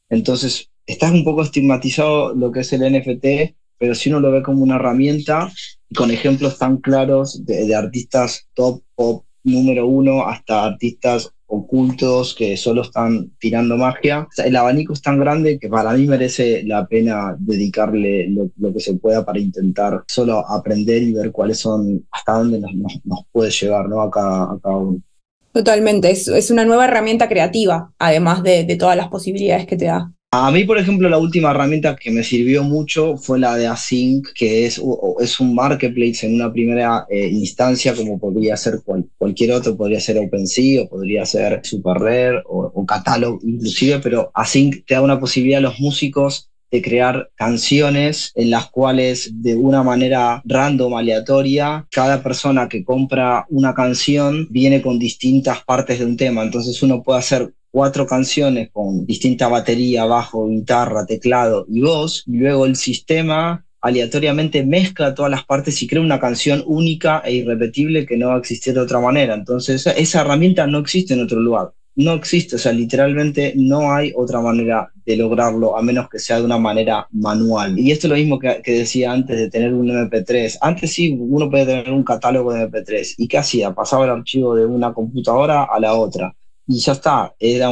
Entonces, 0.09 0.69
está 0.85 1.11
un 1.11 1.23
poco 1.23 1.43
estigmatizado 1.43 2.33
lo 2.33 2.51
que 2.51 2.61
es 2.61 2.73
el 2.73 2.81
NFT, 2.81 3.55
pero 3.77 3.95
si 3.95 4.09
uno 4.09 4.19
lo 4.19 4.31
ve 4.31 4.43
como 4.43 4.63
una 4.63 4.75
herramienta 4.75 5.51
con 5.95 6.11
ejemplos 6.11 6.57
tan 6.57 6.77
claros 6.77 7.45
de, 7.45 7.73
artistas 7.73 8.47
top 8.53 8.81
pop 8.95 9.25
número 9.43 9.87
uno 9.87 10.27
hasta 10.27 10.65
artistas 10.65 11.31
ocultos 11.47 12.35
que 12.35 12.57
solo 12.57 12.83
están 12.83 13.31
tirando 13.39 13.75
magia. 13.75 14.27
el 14.37 14.55
abanico 14.55 14.93
es 14.93 15.01
tan 15.01 15.19
grande 15.19 15.57
que 15.57 15.69
para 15.69 15.93
mí 15.93 16.05
merece 16.05 16.63
la 16.63 16.85
pena 16.85 17.35
dedicarle 17.39 18.27
lo, 18.29 18.73
que 18.73 18.79
se 18.79 18.93
pueda 18.95 19.25
para 19.25 19.39
intentar 19.39 20.03
solo 20.07 20.47
aprender 20.47 21.01
y 21.01 21.13
ver 21.13 21.31
cuáles 21.31 21.59
son, 21.59 22.05
hasta 22.11 22.33
dónde 22.33 22.59
nos, 22.59 22.71
nos, 23.03 23.21
puede 23.31 23.49
llevar 23.49 23.89
¿no? 23.89 24.01
a, 24.01 24.05
a 24.05 24.59
cada 24.61 24.75
uno. 24.77 25.01
Totalmente, 25.51 26.11
es, 26.11 26.27
es 26.27 26.51
una 26.51 26.65
nueva 26.65 26.85
herramienta 26.85 27.27
creativa, 27.27 27.91
además 27.97 28.43
de, 28.43 28.63
de, 28.63 28.75
todas 28.75 28.95
las 28.95 29.07
posibilidades 29.07 29.65
que 29.65 29.77
te 29.77 29.85
da. 29.85 30.11
A 30.31 30.51
mí, 30.51 30.63
por 30.63 30.77
ejemplo, 30.77 31.09
la 31.09 31.17
última 31.17 31.49
herramienta 31.49 31.95
que 31.95 32.11
me 32.11 32.23
sirvió 32.23 32.63
mucho 32.63 33.17
fue 33.17 33.39
la 33.39 33.57
de 33.57 33.65
Async, 33.65 34.27
que 34.35 34.67
es, 34.67 34.79
es 35.19 35.39
un 35.39 35.55
marketplace 35.55 36.27
en 36.27 36.35
una 36.35 36.53
primera 36.53 37.07
eh, 37.09 37.29
instancia, 37.29 37.95
como 37.95 38.19
podría 38.19 38.55
ser 38.55 38.81
cualquier 39.17 39.53
otro, 39.53 39.75
podría 39.75 39.99
ser 39.99 40.19
OpenSea 40.19 40.83
o 40.83 40.89
podría 40.89 41.25
ser 41.25 41.61
SuperRare 41.63 42.43
o, 42.45 42.71
o 42.75 42.85
Catalog 42.85 43.39
inclusive, 43.41 43.99
pero 44.03 44.29
Async 44.35 44.85
te 44.85 44.93
da 44.93 45.01
una 45.01 45.19
posibilidad 45.19 45.57
a 45.57 45.61
los 45.61 45.79
músicos 45.79 46.48
de 46.71 46.81
crear 46.81 47.29
canciones 47.35 48.31
en 48.35 48.51
las 48.51 48.69
cuales 48.69 49.31
de 49.41 49.55
una 49.55 49.83
manera 49.83 50.41
random, 50.45 50.95
aleatoria, 50.95 51.87
cada 51.91 52.21
persona 52.21 52.69
que 52.69 52.83
compra 52.83 53.45
una 53.49 53.73
canción 53.73 54.47
viene 54.49 54.81
con 54.81 54.99
distintas 54.99 55.63
partes 55.63 55.99
de 55.99 56.05
un 56.05 56.17
tema. 56.17 56.43
Entonces 56.43 56.81
uno 56.83 57.01
puede 57.01 57.19
hacer 57.19 57.53
cuatro 57.71 58.05
canciones 58.05 58.69
con 58.71 59.05
distinta 59.05 59.47
batería, 59.47 60.05
bajo, 60.05 60.47
guitarra, 60.47 61.05
teclado 61.05 61.65
y 61.69 61.81
voz, 61.81 62.23
y 62.25 62.37
luego 62.37 62.65
el 62.65 62.75
sistema 62.75 63.65
aleatoriamente 63.81 64.65
mezcla 64.65 65.15
todas 65.15 65.31
las 65.31 65.45
partes 65.45 65.81
y 65.81 65.87
crea 65.87 66.01
una 66.01 66.19
canción 66.19 66.63
única 66.65 67.21
e 67.23 67.33
irrepetible 67.33 68.05
que 68.05 68.17
no 68.17 68.27
va 68.27 68.35
a 68.35 68.39
existir 68.39 68.73
de 68.73 68.81
otra 68.81 68.99
manera. 68.99 69.33
Entonces 69.33 69.87
esa 69.87 70.21
herramienta 70.21 70.67
no 70.67 70.79
existe 70.79 71.13
en 71.13 71.23
otro 71.23 71.39
lugar 71.39 71.71
no 71.99 72.13
existe, 72.13 72.55
o 72.55 72.59
sea, 72.59 72.71
literalmente 72.71 73.53
no 73.57 73.91
hay 73.91 74.13
otra 74.15 74.39
manera 74.39 74.89
de 75.05 75.17
lograrlo 75.17 75.77
a 75.77 75.81
menos 75.81 76.07
que 76.09 76.17
sea 76.17 76.39
de 76.39 76.45
una 76.45 76.57
manera 76.57 77.05
manual. 77.11 77.77
Y 77.77 77.91
esto 77.91 78.07
es 78.07 78.11
lo 78.11 78.15
mismo 78.15 78.39
que, 78.39 78.61
decía 78.65 79.11
antes 79.11 79.37
de 79.37 79.49
tener 79.49 79.73
un 79.73 79.89
MP3. 79.89 80.59
Antes 80.61 80.93
sí, 80.93 81.17
uno 81.19 81.49
puede 81.49 81.65
tener 81.65 81.91
un 81.91 82.03
catálogo 82.03 82.53
de 82.53 82.69
MP3. 82.69 83.15
¿Y 83.17 83.27
qué 83.27 83.37
hacía? 83.37 83.73
Pasaba 83.73 84.05
el 84.05 84.11
archivo 84.11 84.55
de 84.55 84.65
una 84.65 84.93
computadora 84.93 85.65
a 85.65 85.77
la 85.79 85.93
otra 85.93 86.33
y 86.69 86.77
ya 86.77 86.91
está, 86.91 87.33
era, 87.39 87.71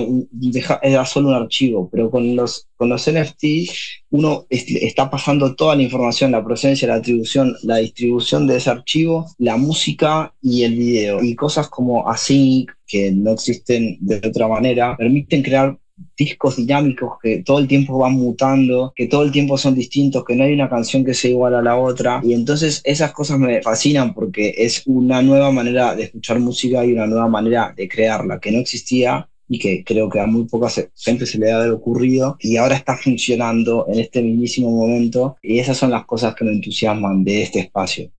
era 0.82 1.06
solo 1.06 1.30
un 1.30 1.36
archivo, 1.36 1.88
pero 1.92 2.10
con 2.10 2.36
los, 2.36 2.68
con 2.76 2.90
los 2.90 3.08
NFT 3.08 3.70
uno 4.10 4.48
está 4.50 5.08
pasando 5.08 5.54
toda 5.54 5.76
la 5.76 5.84
información, 5.84 6.32
la 6.32 6.44
procedencia, 6.44 6.88
la 6.88 6.96
atribución, 6.96 7.56
la 7.62 7.78
distribución 7.78 8.48
de 8.48 8.58
ese 8.58 8.72
archivo, 8.72 9.28
la 9.38 9.56
música 9.56 10.34
y 10.42 10.64
el 10.64 10.74
video. 10.74 11.24
Y 11.24 11.36
cosas 11.36 11.70
como 11.70 12.10
Async, 12.10 12.72
que 12.88 13.12
no 13.12 13.34
existen 13.34 14.00
de 14.02 14.16
otra 14.16 14.48
manera, 14.48 14.98
permiten 14.98 15.44
crear 15.44 15.78
discos 16.16 16.56
dinámicos 16.56 17.18
que 17.22 17.44
todo 17.44 17.60
el 17.60 17.68
tiempo 17.68 17.98
van 17.98 18.14
mutando, 18.14 18.94
que 18.96 19.08
todo 19.08 19.24
el 19.24 19.32
tiempo 19.32 19.58
son 19.58 19.76
distintos, 19.76 20.24
que 20.26 20.36
no 20.36 20.44
hay 20.44 20.54
una 20.54 20.70
canción 20.70 21.04
que 21.04 21.14
sea 21.14 21.32
igual 21.32 21.56
a 21.56 21.62
la 21.62 21.78
otra. 21.78 22.22
Y 22.24 22.34
entonces 22.34 22.82
esas 22.84 23.12
cosas 23.12 23.40
me 23.40 23.62
fascinan 23.62 24.14
porque 24.14 24.54
es 24.58 24.84
una 24.86 25.22
nueva 25.22 25.52
manera 25.52 25.96
de 25.96 26.04
escuchar 26.04 26.40
música 26.40 26.86
y 26.86 26.94
una 26.94 27.08
nueva 27.08 27.28
manera 27.28 27.74
de 27.76 27.88
crearla 27.88 28.40
que 28.40 28.52
no 28.52 28.60
existía 28.60 29.28
y 29.50 29.60
que 29.60 29.84
creo 29.84 30.10
que 30.10 30.20
a 30.20 30.26
muy 30.26 30.46
poca 30.46 30.68
gente 30.96 31.26
se 31.26 31.38
le 31.38 31.52
ha 31.52 31.74
ocurrido 31.74 32.38
y 32.42 32.58
ahora 32.58 32.76
está 32.76 32.98
funcionando 32.98 33.86
en 33.88 34.00
este 34.00 34.22
mismísimo 34.22 34.70
momento 34.70 35.38
y 35.42 35.60
esas 35.60 35.78
son 35.78 35.92
las 35.92 36.06
cosas 36.06 36.36
que 36.36 36.44
me 36.44 36.52
entusiasman 36.52 37.24
de 37.24 37.44
este 37.44 37.60
espacio. 37.60 38.12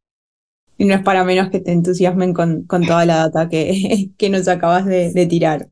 Y 0.79 0.85
no 0.85 0.95
es 0.95 1.03
para 1.03 1.25
menos 1.25 1.51
que 1.51 1.59
te 1.59 1.73
entusiasmen 1.73 2.33
con, 2.33 2.67
toda 2.67 3.05
la 3.05 3.17
data 3.17 3.49
que, 3.49 4.11
que 4.17 4.31
nos 4.31 4.49
acabas 4.49 4.87
de 4.87 5.27
tirar. 5.27 5.69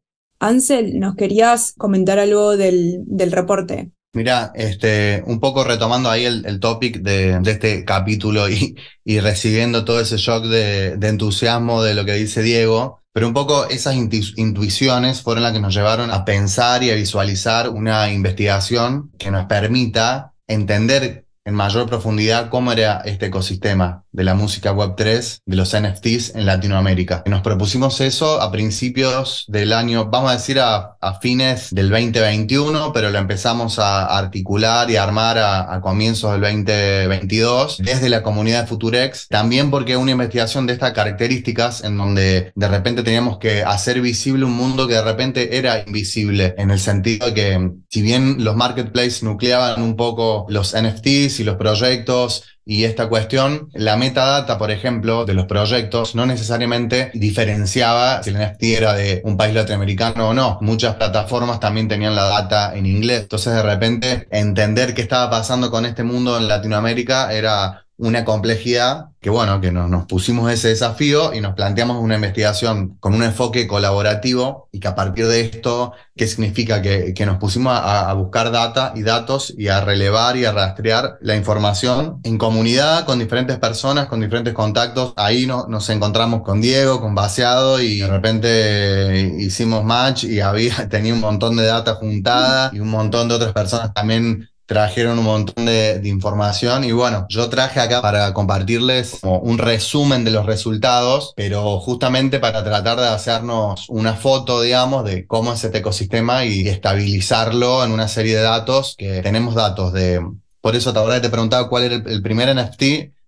Ansel, 0.47 0.99
¿nos 0.99 1.17
querías 1.17 1.75
comentar 1.77 2.19
algo 2.19 2.57
del, 2.57 3.03
del 3.07 3.33
reporte? 3.33 3.91
Mira, 4.15 4.51
este, 4.55 5.23
un 5.27 5.41
poco 5.41 5.63
retomando 5.63 6.09
ahí 6.09 6.25
el, 6.25 6.47
el 6.47 6.59
topic 6.59 7.01
de, 7.01 7.39
de, 7.41 7.51
este 7.51 7.85
capítulo 7.85 8.49
y, 8.49 8.75
y, 9.05 9.21
recibiendo 9.21 9.85
todo 9.85 10.01
ese 10.01 10.17
shock 10.17 10.45
de, 10.45 10.97
de, 10.97 11.09
entusiasmo 11.09 11.83
de 11.83 11.93
lo 11.93 12.07
que 12.07 12.15
dice 12.15 12.43
Diego, 12.43 13.03
pero 13.13 13.29
un 13.29 13.35
poco 13.35 13.69
esas 13.69 13.95
intuiciones 13.95 15.21
fueron 15.21 15.43
las 15.43 15.53
que 15.53 15.61
nos 15.61 15.75
llevaron 15.75 16.11
a 16.11 16.25
pensar 16.25 16.83
y 16.83 16.91
a 16.91 16.95
visualizar 16.95 17.69
una 17.69 18.11
investigación 18.11 19.11
que 19.19 19.31
nos 19.31 19.45
permita 19.45 20.33
entender 20.47 21.26
en 21.47 21.55
mayor 21.55 21.87
profundidad 21.87 22.51
cómo 22.51 22.73
era 22.73 23.03
este 23.05 23.27
ecosistema 23.27 24.03
de 24.11 24.25
la 24.25 24.35
música 24.35 24.75
Web3, 24.75 25.43
de 25.45 25.57
los 25.57 25.77
NFTs 25.77 26.35
en 26.35 26.47
Latinoamérica. 26.47 27.23
Nos 27.27 27.43
propusimos 27.43 28.01
eso 28.01 28.41
a 28.41 28.51
principios 28.51 29.45
del 29.47 29.73
año, 29.73 30.07
vamos 30.07 30.31
a 30.31 30.35
decir 30.35 30.59
a, 30.59 30.95
fines 31.23 31.73
del 31.73 31.89
2021, 31.89 32.93
pero 32.93 33.11
lo 33.11 33.19
empezamos 33.19 33.79
a 33.79 34.19
articular 34.19 34.91
y 34.91 34.97
a 34.97 35.05
armar 35.05 35.39
a, 35.39 35.81
comienzos 35.81 36.33
del 36.33 36.41
2022 36.41 37.79
desde 37.79 38.09
la 38.09 38.25
comunidad 38.25 38.63
de 38.63 38.67
Futurex, 38.67 39.29
también 39.29 39.71
porque 39.71 39.97
una 39.97 40.11
investigación 40.11 40.67
de 40.67 40.73
estas 40.73 40.93
características 40.93 41.85
en 41.85 41.97
donde 41.97 42.53
de 42.55 42.69
repente 42.69 43.05
teníamos 43.05 43.39
que 43.39 43.63
hacer 43.63 44.01
visible 44.01 44.45
un 44.45 44.53
mundo 44.53 44.89
que 44.89 44.95
de 44.95 45.03
repente 45.03 45.59
era 45.59 45.85
invisible, 45.87 46.55
en 46.59 46.71
el 46.73 46.81
sentido 46.81 47.29
de 47.29 47.35
que 47.35 47.71
si 47.89 48.03
bien 48.03 48.43
los 48.43 48.57
marketplaces 48.57 49.23
nucleaban 49.23 49.81
un 49.81 49.95
poco 49.95 50.47
los 50.49 50.75
NFTs 50.75 51.36
y 51.41 51.45
los 51.45 51.57
proyectos, 51.57 52.45
y 52.69 52.83
esta 52.83 53.09
cuestión, 53.09 53.71
la 53.75 53.97
metadata, 53.97 54.59
por 54.59 54.73
ejemplo, 54.73 55.25
de 55.25 55.35
los 55.35 55.47
proyectos 55.47 56.17
no 56.17 56.27
necesariamente 56.27 57.13
diferenciaba 57.15 58.23
si 58.25 58.31
el 58.31 58.39
NFT 58.39 58.63
era 58.65 58.93
de 58.95 59.23
un 59.25 59.37
país 59.37 59.55
latinoamericano 59.55 60.31
o 60.31 60.35
no. 60.35 60.59
Muchas 60.63 60.97
plataformas 60.97 61.61
también 61.61 61.87
tenían 61.87 62.17
la 62.17 62.25
data 62.25 62.77
en 62.77 62.87
inglés. 62.87 63.23
Entonces, 63.23 63.55
de 63.55 63.63
repente, 63.63 64.27
entender 64.33 64.95
qué 64.95 65.03
estaba 65.03 65.31
pasando 65.31 65.71
con 65.71 65.87
este 65.87 66.03
mundo 66.03 66.37
en 66.37 66.49
Latinoamérica 66.49 67.33
era 67.33 67.86
una 67.99 68.25
complejidad 68.25 69.11
que 69.27 69.31
bueno, 69.31 69.61
que 69.61 69.73
nos, 69.73 70.07
pusimos 70.07 70.53
ese 70.53 70.69
desafío 70.69 71.35
y 71.35 71.41
nos 71.41 71.57
planteamos 71.57 72.01
una 72.01 72.15
investigación 72.15 72.97
con 73.01 73.13
un 73.13 73.25
enfoque 73.25 73.67
colaborativo 73.67 74.69
y 74.71 74.79
que 74.79 74.87
a 74.87 74.95
partir 74.95 75.27
de 75.27 75.41
esto, 75.41 75.95
¿qué 76.15 76.29
significa? 76.29 76.81
Que, 76.81 77.13
nos 77.27 77.39
pusimos 77.39 77.77
a, 77.77 78.13
buscar 78.13 78.53
data 78.53 78.93
y 78.95 79.03
datos 79.03 79.53
y 79.59 79.67
a 79.67 79.81
relevar 79.81 80.37
y 80.37 80.45
a 80.45 80.53
rastrear 80.53 81.19
la 81.23 81.35
información 81.35 82.21
en 82.23 82.39
comunidad 82.39 83.05
con 83.05 83.19
diferentes 83.19 83.59
personas, 83.59 84.07
con 84.07 84.21
diferentes 84.21 84.55
contactos. 84.55 85.13
Ahí 85.17 85.45
no, 85.45 85.67
nos 85.67 85.91
encontramos 85.91 86.43
con 86.43 86.61
Diego, 86.61 87.01
con 87.01 87.17
Baseado 87.17 87.81
y 87.81 87.99
de 87.99 88.07
repente 88.07 89.35
hicimos 89.41 89.83
match 89.83 90.23
y 90.23 90.39
había, 90.39 90.89
tenía 90.89 91.13
un 91.13 91.21
montón 91.21 91.57
de 91.57 91.67
data 91.67 91.95
juntada 91.97 92.71
y 92.73 92.79
un 92.79 92.91
montón 92.91 93.27
de 93.27 93.35
otras 93.35 93.53
personas 93.53 93.93
también 93.93 94.49
trajeron 94.67 95.19
un 95.19 95.25
montón 95.25 95.67
de, 95.67 96.01
información 96.05 96.85
y 96.85 96.93
bueno, 96.93 97.27
yo 97.29 97.49
traje 97.49 97.81
acá 97.81 98.03
para 98.03 98.33
compartirles 98.33 99.21
un 99.23 99.59
resumen 99.59 100.25
de 100.25 100.31
los 100.31 100.47
resultados, 100.47 101.33
pero 101.37 101.79
justamente 101.81 102.39
para 102.39 102.63
tratar 102.65 102.99
de 102.99 103.09
hacernos 103.09 103.89
una 103.89 104.15
foto, 104.15 104.61
digamos, 104.61 105.05
de 105.05 105.27
cómo 105.27 105.53
es 105.53 105.65
este 105.65 105.79
ecosistema 105.79 106.45
y 106.45 106.69
estabilizarlo 106.69 107.85
en 107.85 107.93
una 107.93 108.09
serie 108.09 108.37
de 108.37 108.43
datos 108.43 108.95
que 108.99 109.23
tenemos 109.23 109.55
datos 109.55 109.93
de... 109.93 110.21
Por 110.61 110.75
eso 110.75 110.93
ahora 110.97 111.21
te 111.21 111.31
preguntaba 111.31 111.69
cuál 111.69 111.85
era 111.85 111.95
el, 111.95 112.09
el 112.09 112.23
primer 112.23 112.55
NFT, 112.55 112.83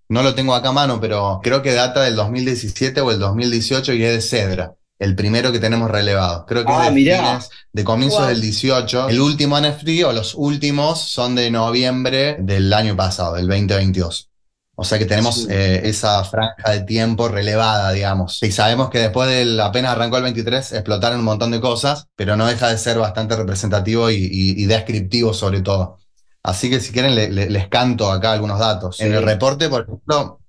no 0.08 0.22
lo 0.22 0.34
tengo 0.34 0.54
acá 0.54 0.70
a 0.70 0.72
mano, 0.72 1.00
pero 1.00 1.40
creo 1.42 1.62
que 1.62 1.72
data 1.72 2.02
del 2.02 2.16
2017 2.16 3.00
o 3.00 3.12
el 3.12 3.18
2018 3.20 3.92
y 3.92 4.04
es 4.04 4.12
de 4.12 4.20
Cedra 4.20 4.77
el 4.98 5.14
primero 5.14 5.52
que 5.52 5.60
tenemos 5.60 5.90
relevado. 5.90 6.44
Creo 6.46 6.64
que 6.64 6.72
es 6.72 6.78
ah, 6.78 6.90
de, 6.90 6.94
fines, 6.94 7.50
de 7.72 7.84
comienzos 7.84 8.26
del 8.26 8.40
18. 8.40 9.08
El 9.08 9.20
último 9.20 9.60
NFT 9.60 10.04
o 10.06 10.12
los 10.12 10.34
últimos 10.34 11.00
son 11.00 11.34
de 11.34 11.50
noviembre 11.50 12.36
del 12.40 12.72
año 12.72 12.96
pasado, 12.96 13.34
del 13.34 13.46
2022. 13.46 14.28
O 14.80 14.84
sea 14.84 14.96
que 14.96 15.06
tenemos 15.06 15.48
eh, 15.50 15.88
esa 15.88 16.22
franja 16.22 16.70
de 16.70 16.82
tiempo 16.82 17.28
relevada, 17.28 17.90
digamos. 17.90 18.40
Y 18.44 18.52
sabemos 18.52 18.90
que 18.90 19.00
después 19.00 19.28
del 19.28 19.58
apenas 19.58 19.90
arrancó 19.90 20.18
el 20.18 20.22
23 20.22 20.72
explotaron 20.72 21.18
un 21.18 21.24
montón 21.24 21.50
de 21.50 21.60
cosas, 21.60 22.06
pero 22.14 22.36
no 22.36 22.46
deja 22.46 22.68
de 22.68 22.78
ser 22.78 22.96
bastante 22.96 23.34
representativo 23.34 24.08
y, 24.08 24.64
descriptivo 24.66 25.34
sobre 25.34 25.62
todo. 25.62 25.98
Así 26.44 26.70
que 26.70 26.78
si 26.78 26.92
quieren 26.92 27.16
les 27.16 27.68
canto 27.68 28.10
acá 28.10 28.32
algunos 28.32 28.60
datos. 28.60 29.00
En 29.00 29.12
el 29.12 29.24
reporte, 29.24 29.68
por 29.68 29.82
ejemplo, 29.82 30.40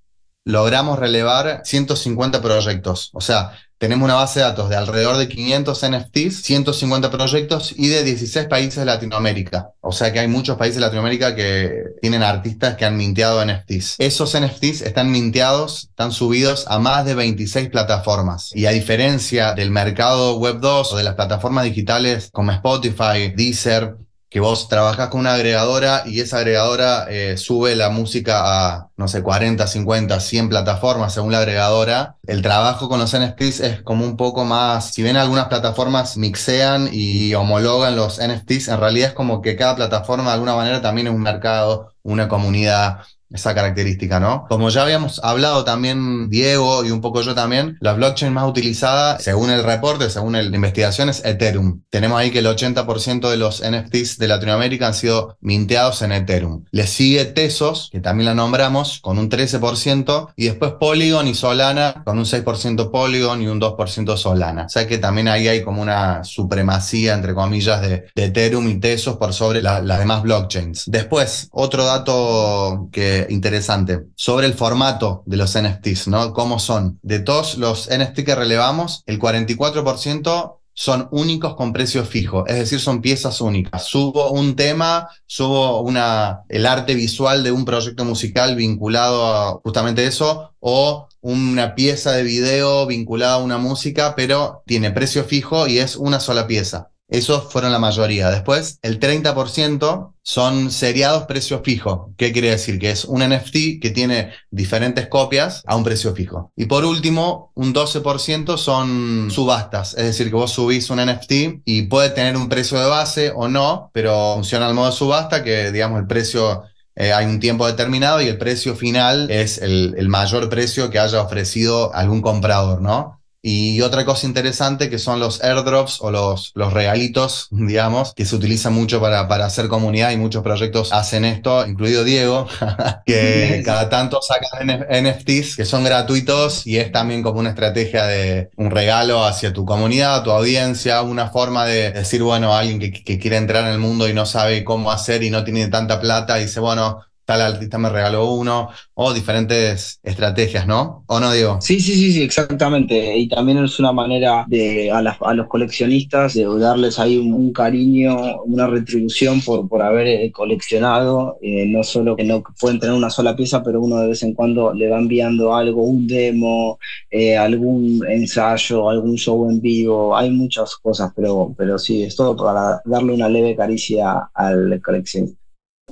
logramos 0.46 1.00
relevar 1.00 1.62
150 1.64 2.40
proyectos. 2.40 3.10
O 3.14 3.22
sea, 3.22 3.54
tenemos 3.80 4.06
una 4.06 4.16
base 4.16 4.40
de 4.40 4.46
datos 4.46 4.70
de 4.70 4.76
alrededor 4.76 5.18
de 5.18 5.30
500 5.30 5.86
NFTs, 5.90 6.44
150 6.44 7.10
proyectos 7.10 7.74
y 7.78 7.88
de 7.88 8.04
16 8.04 8.48
países 8.48 8.76
de 8.76 8.86
Latinoamérica. 8.86 9.72
O 9.80 9.94
sea 9.94 10.12
que 10.12 10.20
hay 10.20 10.28
muchos 10.28 10.58
países 10.58 10.76
de 10.76 10.82
Latinoamérica 10.82 11.34
que 11.34 11.86
tienen 12.02 12.22
artistas 12.22 12.76
que 12.76 12.84
han 12.84 12.98
minteado 12.98 13.44
NFTs. 13.44 13.96
Esos 14.00 14.38
NFTs 14.38 14.82
están 14.82 15.10
minteados, 15.12 15.86
están 15.92 16.12
subidos 16.12 16.66
a 16.68 16.78
más 16.78 17.06
de 17.06 17.16
26 17.16 17.70
plataformas. 17.70 18.52
Y 18.54 18.66
a 18.66 18.72
diferencia 18.72 19.54
del 19.54 19.72
mercado 19.72 20.38
Web 20.38 20.60
2 20.60 20.94
o 20.94 20.98
de 20.98 21.04
las 21.04 21.16
plataformas 21.16 21.64
digitales 21.64 22.30
como 22.34 22.52
Spotify, 22.52 23.32
Deezer, 23.34 23.96
que 24.30 24.40
vos 24.40 24.68
trabajás 24.68 25.10
con 25.10 25.22
una 25.22 25.34
agregadora 25.34 26.04
y 26.06 26.20
esa 26.20 26.38
agregadora 26.38 27.08
eh, 27.10 27.36
sube 27.38 27.76
la 27.76 27.90
música 27.90 28.42
a, 28.76 28.90
no 28.96 29.08
sé, 29.08 29.24
40, 29.24 29.66
50, 29.66 30.20
100 30.20 30.50
plataformas 30.50 31.14
según 31.14 31.32
la 31.32 31.40
agregadora. 31.40 32.18
El 32.28 32.42
trabajo 32.44 32.90
con 32.90 33.00
los 33.00 33.18
NFTs 33.18 33.60
es 33.62 33.82
como 33.82 34.06
un 34.06 34.18
poco 34.18 34.46
más, 34.46 34.94
si 34.94 35.02
bien 35.02 35.18
algunas 35.18 35.48
plataformas 35.48 36.18
mixean 36.18 36.90
y 36.92 37.34
homologan 37.34 37.96
los 37.96 38.20
NFTs, 38.20 38.68
en 38.68 38.80
realidad 38.80 39.10
es 39.10 39.14
como 39.16 39.42
que 39.42 39.56
cada 39.56 39.76
plataforma 39.76 40.26
de 40.26 40.34
alguna 40.34 40.56
manera 40.56 40.82
también 40.82 41.08
es 41.08 41.14
un 41.14 41.22
mercado, 41.22 41.94
una 42.04 42.28
comunidad 42.28 43.00
esa 43.32 43.54
característica, 43.54 44.20
¿no? 44.20 44.46
Como 44.50 44.70
ya 44.70 44.84
habíamos 44.84 45.20
hablado 45.24 45.64
también 45.64 46.30
Diego 46.30 46.84
y 46.84 46.92
un 46.92 47.02
poco 47.02 47.22
yo 47.22 47.36
también, 47.36 47.78
la 47.80 47.94
blockchain 47.94 48.34
más 48.34 48.50
utilizada, 48.50 49.20
según 49.20 49.50
el 49.52 49.64
reporte, 49.64 50.10
según 50.10 50.34
la 50.34 50.44
investigación, 50.44 51.10
es 51.10 51.24
Ethereum. 51.24 51.82
Tenemos 51.90 52.20
ahí 52.20 52.32
que 52.32 52.40
el 52.40 52.48
80% 52.48 53.30
de 53.30 53.38
los 53.38 53.62
NFTs 53.62 54.18
de 54.18 54.28
Latinoamérica 54.28 54.88
han 54.88 54.94
sido 54.94 55.38
minteados 55.42 56.02
en 56.02 56.12
Ethereum. 56.12 56.66
Le 56.72 56.88
sigue 56.88 57.26
Tesos, 57.26 57.90
que 57.92 58.00
también 58.00 58.26
la 58.26 58.36
nombramos, 58.36 59.00
con 59.02 59.18
un 59.18 59.30
13%, 59.30 60.34
y 60.36 60.46
después 60.46 60.74
Polygon 60.80 61.28
y 61.28 61.36
Solana, 61.36 62.02
con 62.06 62.18
un 62.18 62.26
6% 62.26 62.92
Polygon 62.92 63.42
y 63.42 63.48
un 63.48 63.62
2% 63.62 64.18
Solana. 64.18 64.66
O 64.66 64.70
sea 64.70 64.88
que 64.88 64.98
también 64.98 65.28
ahí 65.28 65.48
hay 65.48 65.64
como 65.64 65.82
una 65.82 66.24
supremacía, 66.24 67.14
entre 67.14 67.34
comillas, 67.34 67.82
de, 67.82 68.08
Ethereum 68.16 68.68
y 68.70 68.80
Tesos 68.80 69.18
por 69.18 69.34
sobre 69.34 69.62
las 69.62 70.00
demás 70.00 70.24
blockchains. 70.24 70.84
Después, 70.88 71.50
otro 71.52 71.86
dato 71.86 72.90
que 72.92 73.19
interesante 73.30 74.06
sobre 74.16 74.48
el 74.48 74.54
formato 74.54 75.24
de 75.26 75.38
los 75.38 75.58
NFTs, 75.58 76.08
¿no? 76.08 76.34
¿Cómo 76.34 76.60
son? 76.60 77.00
De 77.02 77.20
todos 77.20 77.58
los 77.58 77.90
NFT 77.90 78.20
que 78.24 78.36
relevamos, 78.36 79.04
el 79.06 79.20
44% 79.20 80.60
son 80.74 81.10
únicos 81.12 81.56
con 81.56 81.74
precio 81.74 82.06
fijo, 82.06 82.48
es 82.48 82.56
decir, 82.56 82.80
son 82.80 83.02
piezas 83.02 83.42
únicas. 83.42 83.84
Subo 83.84 84.32
un 84.32 84.56
tema, 84.56 85.10
subo 85.26 85.82
una, 85.82 86.44
el 86.48 86.66
arte 86.66 86.96
visual 86.96 87.44
de 87.44 87.52
un 87.52 87.66
proyecto 87.66 88.06
musical 88.06 88.56
vinculado 88.56 89.26
a 89.26 89.60
justamente 89.62 90.06
eso, 90.06 90.54
o 90.62 91.10
una 91.20 91.76
pieza 91.76 92.14
de 92.14 92.24
video 92.24 92.86
vinculada 92.86 93.34
a 93.34 93.44
una 93.44 93.58
música, 93.58 94.16
pero 94.16 94.64
tiene 94.66 94.92
precio 94.92 95.26
fijo 95.26 95.68
y 95.68 95.80
es 95.80 95.98
una 95.98 96.22
sola 96.22 96.48
pieza. 96.48 96.92
Esos 97.10 97.52
fueron 97.52 97.72
la 97.72 97.80
mayoría. 97.80 98.30
Después, 98.30 98.80
el 98.84 99.00
30% 99.00 100.14
son 100.22 100.72
seriados 100.72 101.24
precio 101.24 101.62
fijo. 101.64 102.14
¿Qué 102.18 102.32
quiere 102.32 102.52
decir? 102.52 102.78
Que 102.78 102.92
es 102.92 103.04
un 103.06 103.22
NFT 103.28 103.82
que 103.82 103.92
tiene 103.94 104.32
diferentes 104.52 105.08
copias 105.08 105.64
a 105.66 105.76
un 105.76 105.84
precio 105.84 106.14
fijo. 106.14 106.52
Y 106.56 106.66
por 106.66 106.86
último, 106.86 107.52
un 107.56 107.74
12% 107.74 108.58
son 108.58 109.30
subastas. 109.32 109.96
Es 109.98 110.06
decir, 110.06 110.28
que 110.30 110.36
vos 110.36 110.52
subís 110.52 110.90
un 110.92 111.04
NFT 111.04 111.64
y 111.66 111.84
puede 111.84 112.12
tener 112.12 112.38
un 112.38 112.48
precio 112.48 112.80
de 112.80 112.86
base 112.88 113.32
o 113.36 113.48
no, 113.48 113.90
pero 113.92 114.36
funciona 114.36 114.68
al 114.68 114.76
modo 114.76 114.92
subasta, 114.92 115.44
que 115.44 115.72
digamos 115.72 116.00
el 116.00 116.08
precio 116.08 116.64
eh, 116.96 117.14
hay 117.14 117.26
un 117.26 117.40
tiempo 117.40 117.66
determinado 117.66 118.22
y 118.22 118.28
el 118.28 118.38
precio 118.38 118.76
final 118.76 119.32
es 119.32 119.58
el, 119.58 119.96
el, 119.98 120.10
mayor 120.10 120.50
precio 120.50 120.90
que 120.90 121.00
haya 121.00 121.22
ofrecido 121.22 121.96
algún 121.96 122.22
comprador, 122.22 122.82
¿no? 122.82 123.19
Y 123.42 123.80
otra 123.82 124.04
cosa 124.04 124.28
interesante 124.28 124.90
que 124.90 125.00
son 125.00 125.20
los 125.20 125.42
airdrops 125.42 126.02
o 126.02 126.12
los, 126.12 126.52
los 126.56 126.74
regalitos, 126.74 127.48
digamos, 127.52 128.14
que 128.14 128.26
se 128.26 128.36
utilizan 128.36 128.74
mucho 128.74 129.00
para, 129.00 129.28
para 129.28 129.46
hacer 129.46 129.68
comunidad 129.68 130.12
y 130.12 130.18
muchos 130.18 130.44
proyectos 130.44 130.92
hacen 130.92 131.26
esto, 131.26 131.66
incluido 131.66 132.04
Diego, 132.04 132.48
que 133.06 133.62
cada 133.66 133.90
tanto 133.90 134.20
sacan 134.22 134.68
NFTs 134.90 135.56
que 135.56 135.66
son 135.66 135.84
gratuitos 135.84 136.68
y 136.68 136.78
es 136.78 136.92
también 136.92 137.24
como 137.24 137.40
una 137.40 137.50
estrategia 137.50 138.06
de 138.06 138.50
un 138.58 138.72
regalo 138.72 139.24
hacia 139.24 139.54
tu 139.54 139.66
comunidad, 139.66 140.24
tu 140.24 140.32
audiencia, 140.32 141.02
una 141.02 141.30
forma 141.30 141.66
de 141.66 141.92
decir, 141.92 142.24
bueno, 142.24 142.54
alguien 142.56 142.80
que, 142.80 142.92
que 142.92 143.20
quiere 143.20 143.38
entrar 143.38 143.66
en 143.66 143.72
el 143.72 143.80
mundo 143.80 144.08
y 144.10 144.14
no 144.14 144.26
sabe 144.26 144.64
cómo 144.64 144.92
hacer 144.92 145.24
y 145.24 145.30
no 145.30 145.44
tiene 145.44 145.68
tanta 145.68 146.00
plata, 146.02 146.36
dice, 146.36 146.60
bueno, 146.60 147.00
tal 147.30 147.42
artista 147.42 147.78
me 147.78 147.90
regaló 147.90 148.34
uno, 148.34 148.70
o 148.96 149.14
diferentes 149.14 150.00
estrategias, 150.02 150.66
¿no? 150.66 151.04
¿O 151.06 151.20
no 151.20 151.32
digo? 151.32 151.62
Sí, 151.62 151.80
sí, 151.80 151.94
sí, 151.94 152.12
sí, 152.12 152.24
exactamente. 152.24 153.16
Y 153.16 153.30
también 153.30 153.64
es 153.64 153.80
una 153.80 153.92
manera 153.92 154.46
de 154.48 154.90
a, 154.90 155.04
los 155.36 155.48
coleccionistas 155.48 156.34
de 156.34 156.46
darles 156.58 156.98
ahí 156.98 157.20
un, 157.20 157.54
cariño, 157.54 158.42
una 158.46 158.66
retribución 158.66 159.42
por, 159.42 159.70
por 159.70 159.84
haber 159.84 160.08
eh, 160.08 160.32
coleccionado, 160.32 161.38
eh, 161.40 161.68
no 161.68 161.84
solo 161.84 162.16
que 162.16 162.24
no 162.24 162.42
pueden 162.60 162.80
tener 162.80 162.96
una 162.96 163.12
sola 163.12 163.36
pieza, 163.36 163.62
pero 163.62 163.80
uno 163.80 163.98
de 164.00 164.08
vez 164.08 164.24
en 164.24 164.34
cuando 164.34 164.74
le 164.74 164.90
va 164.90 164.98
enviando 164.98 165.56
algo, 165.56 165.84
un 165.84 166.08
demo, 166.08 166.80
eh, 167.12 167.38
algún 167.38 168.04
ensayo, 168.10 168.90
algún 168.90 169.18
show 169.18 169.48
en 169.52 169.62
vivo, 169.62 170.18
hay 170.18 170.32
muchas 170.32 170.76
cosas, 170.78 171.12
pero, 171.16 171.54
pero 171.56 171.78
sí, 171.78 172.02
es 172.02 172.16
todo 172.16 172.36
para 172.36 172.82
darle 172.86 173.14
una 173.14 173.30
leve 173.30 173.56
caricia 173.56 174.32
al 174.34 174.82
coleccionista. 174.84 175.39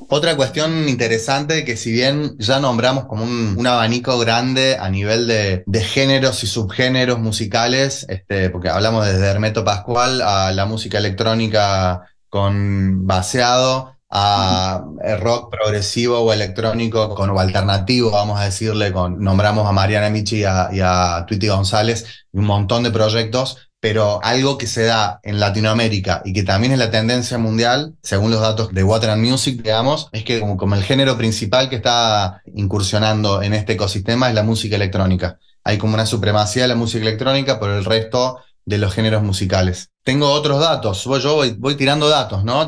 Otra 0.10 0.38
cuestión 0.38 0.88
interesante 0.88 1.66
que 1.66 1.76
si 1.76 1.92
bien 1.92 2.38
ya 2.40 2.62
nombramos 2.62 3.06
como 3.06 3.26
un, 3.26 3.68
abanico 3.68 4.18
grande 4.18 4.78
a 4.80 4.90
nivel 4.90 5.28
de, 5.28 5.82
géneros 5.82 6.44
y 6.44 6.48
subgéneros 6.48 7.20
musicales, 7.20 8.06
este, 8.08 8.50
porque 8.50 8.70
hablamos 8.70 9.06
desde 9.06 9.26
Hermeto 9.26 9.66
Pascual 9.66 10.22
a 10.22 10.54
la 10.54 10.66
música 10.66 10.98
electrónica 10.98 12.04
con 12.30 13.06
baseado, 13.06 13.98
a 14.10 14.86
rock 15.20 15.52
progresivo 15.52 16.20
o 16.20 16.32
electrónico 16.32 17.14
con, 17.14 17.30
o 17.30 17.40
alternativo, 17.40 18.12
vamos 18.12 18.40
a 18.40 18.46
decirle, 18.46 18.94
con, 18.94 19.22
nombramos 19.22 19.68
a 19.68 19.74
Mariana 19.74 20.10
Michi 20.10 20.38
y 20.38 20.44
a, 20.46 20.70
y 20.72 20.80
a 20.80 21.26
Tweety 21.28 21.50
González 21.50 22.06
y 22.32 22.38
un 22.38 22.46
montón 22.46 22.84
de 22.84 22.92
proyectos 22.92 23.67
pero 23.80 24.20
algo 24.24 24.58
que 24.58 24.66
se 24.66 24.84
da 24.84 25.20
en 25.24 25.40
Latinoamérica 25.40 26.22
y 26.26 26.34
que 26.34 26.44
también 26.44 26.74
es 26.74 26.80
la 26.80 26.90
tendencia 26.90 27.38
mundial, 27.38 27.94
según 28.02 28.32
los 28.32 28.42
datos 28.42 28.74
de 28.74 28.84
Water 28.84 29.12
and 29.12 29.24
Music, 29.24 29.62
digamos, 29.62 30.10
es 30.12 30.24
que 30.24 30.40
como, 30.40 30.76
el 30.76 30.84
género 30.84 31.18
principal 31.18 31.70
que 31.70 31.76
está 31.76 32.42
incursionando 32.56 33.42
en 33.44 33.54
este 33.54 33.74
ecosistema 33.74 34.30
es 34.30 34.36
la 34.36 34.44
música 34.44 34.76
electrónica. 34.76 35.38
Hay 35.64 35.78
como 35.78 35.94
una 35.94 36.06
supremacía 36.06 36.64
de 36.64 36.70
la 36.70 36.76
música 36.76 37.04
electrónica 37.04 37.60
por 37.60 37.70
el 37.70 37.86
resto 37.86 38.40
de 38.66 38.78
los 38.80 38.94
géneros 38.94 39.22
musicales. 39.22 39.92
Tengo 40.04 40.32
otros 40.32 40.60
datos, 40.60 41.04
yo 41.22 41.42
voy, 41.58 41.76
tirando 41.76 42.10
datos, 42.10 42.44
¿no? 42.44 42.66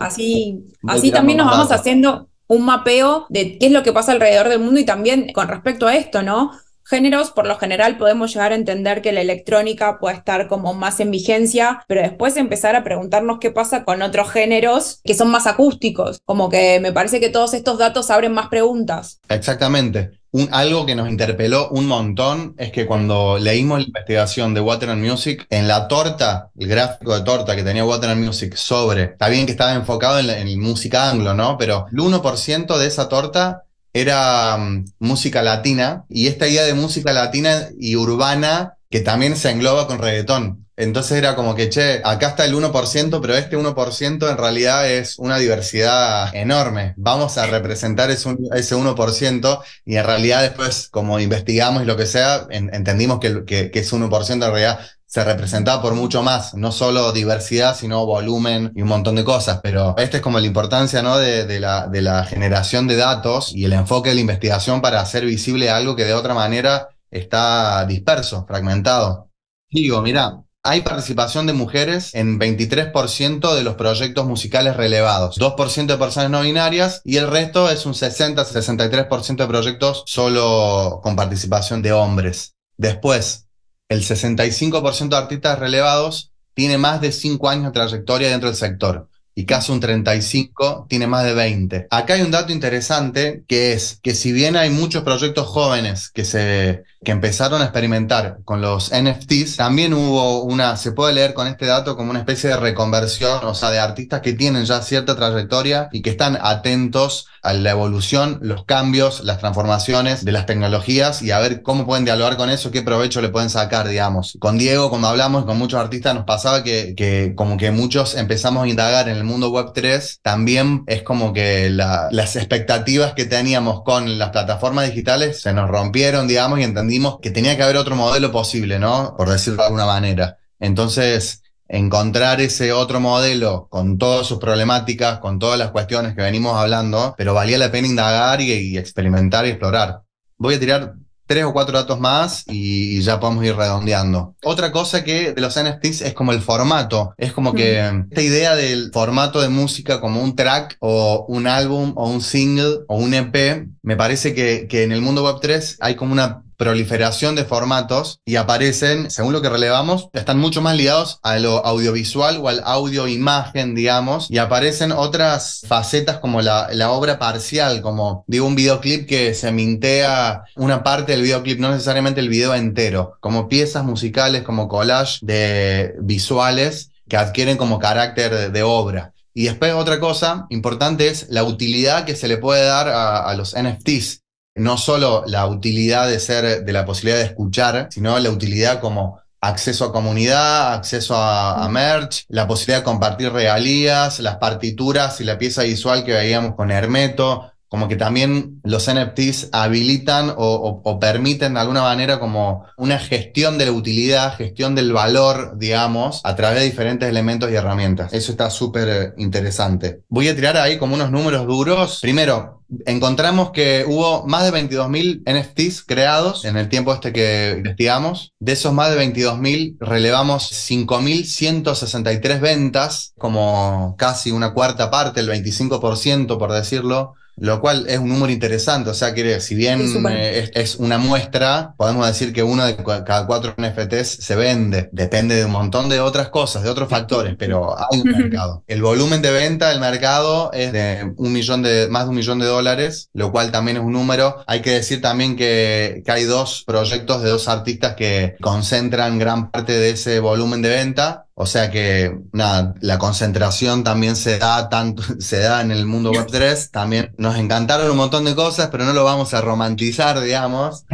así, 0.00 0.62
así, 0.86 1.10
también 1.10 1.38
nos 1.38 1.50
vamos 1.50 1.72
haciendo 1.72 2.28
un 2.48 2.64
mapeo 2.64 3.26
de 3.30 3.56
qué 3.58 3.66
es 3.66 3.72
lo 3.72 3.82
que 3.82 3.92
pasa 3.92 4.12
alrededor 4.12 4.48
del 4.48 4.58
mundo 4.58 4.78
y 4.78 4.84
también 4.84 5.32
con 5.32 5.48
respecto 5.48 5.86
a 5.86 5.96
esto, 5.96 6.22
¿no? 6.22 6.50
Géneros, 6.84 7.30
por 7.30 7.46
lo 7.46 7.58
general 7.58 7.96
podemos 7.98 8.32
llegar 8.32 8.52
a 8.52 8.56
entender 8.56 9.02
que 9.02 9.12
la 9.12 9.20
electrónica 9.20 9.98
puede 9.98 10.16
estar 10.16 10.48
como 10.48 10.74
más 10.74 11.00
en 11.00 11.10
vigencia, 11.10 11.84
pero 11.88 12.02
después 12.02 12.36
empezar 12.36 12.76
a 12.76 12.84
preguntarnos 12.84 13.38
qué 13.40 13.50
pasa 13.50 13.84
con 13.84 14.02
otros 14.02 14.30
géneros 14.30 15.00
que 15.04 15.14
son 15.14 15.30
más 15.30 15.46
acústicos, 15.46 16.20
como 16.24 16.48
que 16.48 16.80
me 16.80 16.92
parece 16.92 17.20
que 17.20 17.28
todos 17.28 17.54
estos 17.54 17.78
datos 17.78 18.10
abren 18.10 18.32
más 18.32 18.48
preguntas. 18.48 19.20
Exactamente. 19.28 20.10
Un, 20.34 20.48
algo 20.50 20.86
que 20.86 20.94
nos 20.94 21.10
interpeló 21.10 21.68
un 21.68 21.86
montón 21.86 22.54
es 22.56 22.72
que 22.72 22.86
cuando 22.86 23.38
leímos 23.38 23.80
la 23.80 23.86
investigación 23.86 24.54
de 24.54 24.62
Water 24.62 24.88
and 24.88 25.06
Music, 25.06 25.46
en 25.50 25.68
la 25.68 25.88
torta, 25.88 26.50
el 26.58 26.68
gráfico 26.68 27.14
de 27.14 27.22
torta 27.22 27.54
que 27.54 27.62
tenía 27.62 27.84
Water 27.84 28.08
and 28.08 28.24
Music 28.24 28.54
sobre, 28.56 29.02
está 29.02 29.28
bien 29.28 29.44
que 29.44 29.52
estaba 29.52 29.74
enfocado 29.74 30.18
en, 30.18 30.30
en 30.30 30.60
música 30.60 31.10
anglo, 31.10 31.34
¿no? 31.34 31.58
Pero 31.58 31.84
el 31.92 31.98
1% 31.98 32.78
de 32.78 32.86
esa 32.86 33.10
torta 33.10 33.64
era 33.92 34.56
mm, 34.56 34.84
música 34.98 35.42
latina 35.42 36.04
y 36.08 36.28
esta 36.28 36.48
idea 36.48 36.64
de 36.64 36.74
música 36.74 37.12
latina 37.12 37.68
y 37.78 37.96
urbana 37.96 38.74
que 38.90 39.00
también 39.00 39.36
se 39.36 39.50
engloba 39.50 39.86
con 39.86 39.98
reggaetón. 39.98 40.62
Entonces 40.76 41.18
era 41.18 41.36
como 41.36 41.54
que, 41.54 41.68
che, 41.68 42.00
acá 42.02 42.28
está 42.28 42.44
el 42.44 42.54
1%, 42.54 43.20
pero 43.20 43.36
este 43.36 43.58
1% 43.58 44.30
en 44.30 44.36
realidad 44.36 44.90
es 44.90 45.18
una 45.18 45.36
diversidad 45.38 46.34
enorme. 46.34 46.94
Vamos 46.96 47.36
a 47.38 47.46
representar 47.46 48.10
ese, 48.10 48.28
1% 48.30 49.62
y 49.84 49.96
en 49.96 50.04
realidad 50.04 50.42
después, 50.42 50.88
como 50.88 51.20
investigamos 51.20 51.82
y 51.82 51.86
lo 51.86 51.96
que 51.96 52.06
sea, 52.06 52.46
entendimos 52.50 53.20
que, 53.20 53.44
que, 53.44 53.70
que 53.70 53.80
ese 53.80 53.96
1% 53.96 54.32
en 54.32 54.40
realidad 54.40 54.80
se 55.12 55.22
representaba 55.24 55.82
por 55.82 55.94
mucho 55.94 56.22
más, 56.22 56.54
no 56.54 56.72
solo 56.72 57.12
diversidad, 57.12 57.76
sino 57.76 58.06
volumen 58.06 58.72
y 58.74 58.80
un 58.80 58.88
montón 58.88 59.16
de 59.16 59.24
cosas. 59.24 59.60
Pero 59.62 59.94
esta 59.98 60.16
es 60.16 60.22
como 60.22 60.40
la 60.40 60.46
importancia 60.46 61.02
¿no? 61.02 61.18
de, 61.18 61.60
la, 61.60 61.86
de 61.86 62.00
la 62.00 62.24
generación 62.24 62.88
de 62.88 62.96
datos 62.96 63.54
y 63.54 63.66
el 63.66 63.74
enfoque 63.74 64.08
de 64.08 64.14
la 64.14 64.22
investigación 64.22 64.80
para 64.80 65.02
hacer 65.02 65.26
visible 65.26 65.68
algo 65.68 65.96
que 65.96 66.06
de 66.06 66.14
otra 66.14 66.32
manera 66.32 66.88
está 67.10 67.84
disperso, 67.84 68.46
fragmentado. 68.46 69.28
Digo, 69.70 70.00
mira, 70.00 70.44
hay 70.62 70.80
participación 70.80 71.46
de 71.46 71.52
mujeres 71.52 72.14
en 72.14 72.40
23% 72.40 73.54
de 73.54 73.64
los 73.64 73.74
proyectos 73.74 74.24
musicales 74.24 74.78
relevados, 74.78 75.36
2% 75.38 75.86
de 75.88 75.98
personas 75.98 76.30
no 76.30 76.40
binarias 76.40 77.02
y 77.04 77.18
el 77.18 77.28
resto 77.28 77.68
es 77.68 77.84
un 77.84 77.92
60-63% 77.92 79.36
de 79.36 79.46
proyectos 79.46 80.04
solo 80.06 81.00
con 81.02 81.16
participación 81.16 81.82
de 81.82 81.92
hombres. 81.92 82.54
Después, 82.78 83.50
el 83.92 84.02
65% 84.02 85.08
de 85.08 85.16
artistas 85.16 85.58
relevados 85.58 86.32
tiene 86.54 86.78
más 86.78 87.00
de 87.00 87.12
5 87.12 87.48
años 87.48 87.64
de 87.66 87.70
trayectoria 87.72 88.30
dentro 88.30 88.48
del 88.48 88.56
sector 88.56 89.08
y 89.34 89.44
casi 89.46 89.72
un 89.72 89.80
35 89.80 90.86
tiene 90.88 91.06
más 91.06 91.24
de 91.24 91.34
20. 91.34 91.86
Acá 91.90 92.14
hay 92.14 92.22
un 92.22 92.30
dato 92.30 92.52
interesante 92.52 93.44
que 93.48 93.72
es 93.72 93.98
que 94.02 94.14
si 94.14 94.32
bien 94.32 94.56
hay 94.56 94.70
muchos 94.70 95.02
proyectos 95.02 95.46
jóvenes 95.46 96.10
que 96.10 96.24
se 96.24 96.84
que 97.04 97.10
empezaron 97.10 97.60
a 97.60 97.64
experimentar 97.64 98.38
con 98.44 98.60
los 98.60 98.92
NFTs, 98.92 99.56
también 99.56 99.92
hubo 99.92 100.42
una, 100.42 100.76
se 100.76 100.92
puede 100.92 101.14
leer 101.14 101.34
con 101.34 101.48
este 101.48 101.66
dato 101.66 101.96
como 101.96 102.10
una 102.10 102.20
especie 102.20 102.50
de 102.50 102.56
reconversión, 102.56 103.40
o 103.44 103.54
sea, 103.54 103.70
de 103.70 103.80
artistas 103.80 104.20
que 104.20 104.34
tienen 104.34 104.64
ya 104.64 104.80
cierta 104.82 105.16
trayectoria 105.16 105.88
y 105.90 106.02
que 106.02 106.10
están 106.10 106.38
atentos 106.40 107.26
a 107.42 107.54
la 107.54 107.72
evolución, 107.72 108.38
los 108.40 108.64
cambios, 108.64 109.24
las 109.24 109.38
transformaciones 109.38 110.24
de 110.24 110.30
las 110.30 110.46
tecnologías 110.46 111.22
y 111.22 111.32
a 111.32 111.40
ver 111.40 111.62
cómo 111.62 111.86
pueden 111.86 112.04
dialogar 112.04 112.36
con 112.36 112.50
eso, 112.50 112.70
qué 112.70 112.82
provecho 112.82 113.20
le 113.20 113.30
pueden 113.30 113.50
sacar, 113.50 113.88
digamos. 113.88 114.36
Con 114.38 114.58
Diego, 114.58 114.88
cuando 114.88 115.08
hablamos 115.08 115.44
con 115.44 115.58
muchos 115.58 115.80
artistas, 115.80 116.14
nos 116.14 116.24
pasaba 116.24 116.62
que, 116.62 116.94
que 116.96 117.32
como 117.34 117.56
que 117.56 117.72
muchos 117.72 118.14
empezamos 118.14 118.62
a 118.62 118.68
indagar 118.68 119.08
en 119.08 119.21
el 119.22 119.28
mundo 119.28 119.50
web 119.50 119.72
3, 119.74 120.20
también 120.22 120.84
es 120.86 121.02
como 121.02 121.32
que 121.32 121.70
las 121.70 122.36
expectativas 122.36 123.14
que 123.14 123.24
teníamos 123.24 123.82
con 123.82 124.18
las 124.18 124.30
plataformas 124.30 124.86
digitales 124.86 125.40
se 125.40 125.52
nos 125.52 125.68
rompieron, 125.68 126.28
digamos, 126.28 126.58
y 126.58 126.64
entendimos 126.64 127.18
que 127.20 127.30
tenía 127.30 127.56
que 127.56 127.62
haber 127.62 127.76
otro 127.76 127.96
modelo 127.96 128.30
posible, 128.30 128.78
¿no? 128.78 129.14
Por 129.16 129.30
decirlo 129.30 129.62
de 129.62 129.66
alguna 129.66 129.86
manera. 129.86 130.36
Entonces, 130.58 131.42
encontrar 131.68 132.40
ese 132.40 132.72
otro 132.72 133.00
modelo 133.00 133.66
con 133.70 133.96
todas 133.96 134.26
sus 134.26 134.38
problemáticas, 134.38 135.18
con 135.18 135.38
todas 135.38 135.58
las 135.58 135.70
cuestiones 135.70 136.14
que 136.14 136.22
venimos 136.22 136.56
hablando, 136.56 137.14
pero 137.16 137.32
valía 137.32 137.56
la 137.56 137.72
pena 137.72 137.88
indagar 137.88 138.40
y, 138.42 138.76
experimentar 138.76 139.46
y 139.46 139.50
explorar. 139.50 140.02
Voy 140.36 140.54
a 140.54 140.60
tirar 140.60 140.94
tres 141.26 141.44
o 141.44 141.52
cuatro 141.52 141.78
datos 141.78 141.98
más 141.98 142.44
y, 142.46 143.00
ya 143.02 143.18
podemos 143.18 143.44
ir 143.44 143.56
redondeando. 143.56 144.36
Otra 144.44 144.70
cosa 144.70 145.02
que 145.02 145.32
de 145.32 145.40
los 145.40 145.58
NFTs 145.60 146.02
es 146.02 146.14
como 146.14 146.32
el 146.32 146.40
formato. 146.40 147.14
Es 147.16 147.32
como 147.32 147.52
que 147.52 147.78
esta 148.10 148.22
idea 148.22 148.54
del 148.54 148.90
formato 148.92 149.40
de 149.40 149.48
música 149.48 150.00
como 150.00 150.22
un 150.22 150.36
track 150.36 150.76
o 150.80 151.24
un 151.28 151.46
álbum 151.46 151.94
o 151.96 152.08
un 152.08 152.20
single 152.20 152.80
o 152.86 152.96
un 152.96 153.14
EP, 153.14 153.66
me 153.82 153.96
parece 153.96 154.34
que, 154.34 154.66
que 154.68 154.84
en 154.84 154.92
el 154.92 155.00
mundo 155.00 155.24
web 155.24 155.38
3 155.40 155.78
hay 155.80 155.96
como 155.96 156.12
una 156.12 156.41
proliferación 156.62 157.34
de 157.34 157.44
formatos 157.44 158.20
y 158.24 158.36
aparecen, 158.36 159.10
según 159.10 159.32
lo 159.32 159.42
que 159.42 159.48
relevamos, 159.48 160.10
están 160.12 160.38
mucho 160.38 160.62
más 160.62 160.76
ligados 160.76 161.18
a 161.24 161.36
lo 161.40 161.66
audiovisual 161.66 162.38
o 162.40 162.48
al 162.48 162.62
audio-imagen, 162.64 163.74
digamos, 163.74 164.30
y 164.30 164.38
aparecen 164.38 164.92
otras 164.92 165.62
facetas 165.66 166.20
como 166.20 166.40
la, 166.40 166.68
obra 166.92 167.18
parcial, 167.18 167.82
como 167.82 168.24
digo, 168.28 168.46
un 168.46 168.54
videoclip 168.54 169.08
que 169.08 169.34
se 169.34 169.50
mintea 169.50 170.44
una 170.54 170.84
parte 170.84 171.10
del 171.12 171.22
videoclip, 171.22 171.58
no 171.58 171.72
necesariamente 171.72 172.20
el 172.20 172.28
video 172.28 172.54
entero, 172.54 173.16
como 173.18 173.48
piezas 173.48 173.82
musicales, 173.82 174.44
como 174.44 174.68
collage 174.68 175.18
de 175.20 175.96
visuales 176.00 176.92
que 177.08 177.16
adquieren 177.16 177.56
como 177.56 177.80
carácter 177.80 178.52
de, 178.52 178.62
obra. 178.62 179.14
Y 179.34 179.46
después 179.46 179.72
otra 179.72 179.98
cosa 179.98 180.46
importante 180.50 181.08
es 181.08 181.26
la 181.28 181.42
utilidad 181.42 182.04
que 182.04 182.14
se 182.14 182.28
le 182.28 182.36
puede 182.36 182.64
dar 182.64 182.86
a, 182.88 183.24
a 183.24 183.34
los 183.34 183.56
NFTs 183.60 184.22
no 184.54 184.76
solo 184.76 185.24
la 185.26 185.46
utilidad 185.46 186.08
de 186.08 186.20
ser, 186.20 186.64
de 186.64 186.72
la 186.72 186.84
posibilidad 186.84 187.18
de 187.18 187.26
escuchar, 187.26 187.88
sino 187.90 188.18
la 188.18 188.30
utilidad 188.30 188.80
como 188.80 189.20
acceso 189.40 189.86
a 189.86 189.92
comunidad, 189.92 190.74
acceso 190.74 191.16
a, 191.16 191.68
merch, 191.68 192.24
la 192.28 192.46
posibilidad 192.46 192.78
de 192.78 192.84
compartir 192.84 193.32
regalías, 193.32 194.20
las 194.20 194.36
partituras 194.36 195.20
y 195.20 195.24
la 195.24 195.36
pieza 195.36 195.64
visual 195.64 196.04
que 196.04 196.12
veíamos 196.12 196.54
con 196.54 196.70
Hermeto, 196.70 197.51
como 197.72 197.88
que 197.88 197.96
también 197.96 198.60
los 198.64 198.86
NFTs 198.92 199.48
habilitan 199.50 200.34
o, 200.36 200.98
permiten 201.00 201.54
de 201.54 201.60
alguna 201.60 201.80
manera 201.80 202.20
como 202.20 202.66
una 202.76 202.98
gestión 202.98 203.56
de 203.56 203.64
la 203.64 203.72
utilidad, 203.72 204.36
gestión 204.36 204.74
del 204.74 204.92
valor, 204.92 205.56
digamos, 205.56 206.20
a 206.22 206.36
través 206.36 206.58
de 206.58 206.66
diferentes 206.66 207.08
elementos 207.08 207.50
y 207.50 207.54
herramientas. 207.54 208.12
Eso 208.12 208.32
está 208.32 208.50
súper 208.50 209.14
interesante. 209.16 210.02
Voy 210.10 210.28
a 210.28 210.36
tirar 210.36 210.58
ahí 210.58 210.76
como 210.76 210.96
unos 210.96 211.10
números 211.10 211.46
duros. 211.46 212.00
Primero, 212.02 212.62
encontramos 212.84 213.52
que 213.52 213.86
hubo 213.88 214.26
más 214.26 214.44
de 214.44 214.68
22.000 214.68 215.22
NFTs 215.24 215.82
creados 215.84 216.44
en 216.44 216.58
el 216.58 216.68
tiempo 216.68 216.92
este 216.92 217.10
que 217.14 217.54
investigamos. 217.56 218.34
De 218.38 218.52
esos 218.52 218.74
más 218.74 218.94
de 218.94 219.02
22.000 219.02 219.78
relevamos 219.80 220.52
5.163 220.70 222.38
ventas, 222.38 223.14
como 223.16 223.94
casi 223.96 224.30
una 224.30 224.52
cuarta 224.52 224.90
parte, 224.90 225.20
el 225.20 225.30
25% 225.30 226.36
por 226.38 226.52
decirlo 226.52 227.14
lo 227.36 227.60
cual 227.60 227.86
es 227.88 227.98
un 227.98 228.08
número 228.08 228.32
interesante, 228.32 228.90
o 228.90 228.94
sea 228.94 229.14
que 229.14 229.40
si 229.40 229.54
bien 229.54 229.80
eh, 230.10 230.50
es, 230.54 230.76
una 230.76 230.98
muestra, 230.98 231.74
podemos 231.76 232.06
decir 232.06 232.32
que 232.32 232.42
uno 232.42 232.64
de 232.64 232.76
cada 232.76 233.26
cuatro 233.26 233.54
NFTs 233.56 234.08
se 234.24 234.36
vende, 234.36 234.88
depende 234.92 235.34
de 235.36 235.44
un 235.44 235.52
montón 235.52 235.88
de 235.88 236.00
otras 236.00 236.28
cosas, 236.28 236.62
de 236.62 236.70
otros 236.70 236.88
factores, 236.88 237.34
pero 237.38 237.76
hay 237.78 238.00
un 238.00 238.10
mercado. 238.18 238.62
El 238.66 238.82
volumen 238.82 239.22
de 239.22 239.30
venta 239.30 239.70
del 239.70 239.80
mercado 239.80 240.50
es 240.52 240.72
de 240.72 241.12
un 241.16 241.32
millón 241.32 241.62
de, 241.62 241.88
más 241.88 242.04
de 242.04 242.10
un 242.10 242.16
millón 242.16 242.38
de 242.38 242.46
dólares, 242.46 243.10
lo 243.12 243.32
cual 243.32 243.50
también 243.50 243.78
es 243.78 243.82
un 243.82 243.92
número. 243.92 244.42
Hay 244.46 244.60
que 244.60 244.70
decir 244.70 245.00
también 245.00 245.36
que, 245.36 246.02
que 246.04 246.12
hay 246.12 246.24
dos 246.24 246.64
proyectos 246.66 247.22
de 247.22 247.30
dos 247.30 247.48
artistas 247.48 247.94
que 247.94 248.36
concentran 248.40 249.18
gran 249.18 249.50
parte 249.50 249.72
de 249.72 249.90
ese 249.90 250.20
volumen 250.20 250.62
de 250.62 250.68
venta 250.68 251.26
O 251.34 251.46
sea 251.46 251.70
que, 251.70 252.18
nada, 252.32 252.74
la 252.80 252.98
concentración 252.98 253.84
también 253.84 254.16
se 254.16 254.38
da 254.38 254.68
tanto, 254.68 255.02
se 255.20 255.38
da 255.38 255.62
en 255.62 255.70
el 255.70 255.86
mundo 255.86 256.10
web 256.12 256.26
3. 256.30 256.70
También 256.70 257.14
nos 257.18 257.36
encantaron 257.36 257.90
un 257.90 257.96
montón 257.96 258.24
de 258.24 258.34
cosas, 258.34 258.68
pero 258.70 258.84
no 258.84 258.92
lo 258.92 259.04
vamos 259.04 259.32
a 259.34 259.40
romantizar, 259.40 260.20
digamos. 260.20 260.84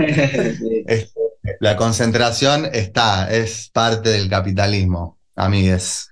Este, 0.86 1.20
la 1.60 1.76
concentración 1.76 2.66
está, 2.72 3.30
es 3.30 3.70
parte 3.72 4.10
del 4.10 4.28
capitalismo, 4.28 5.18
amigues. 5.36 6.08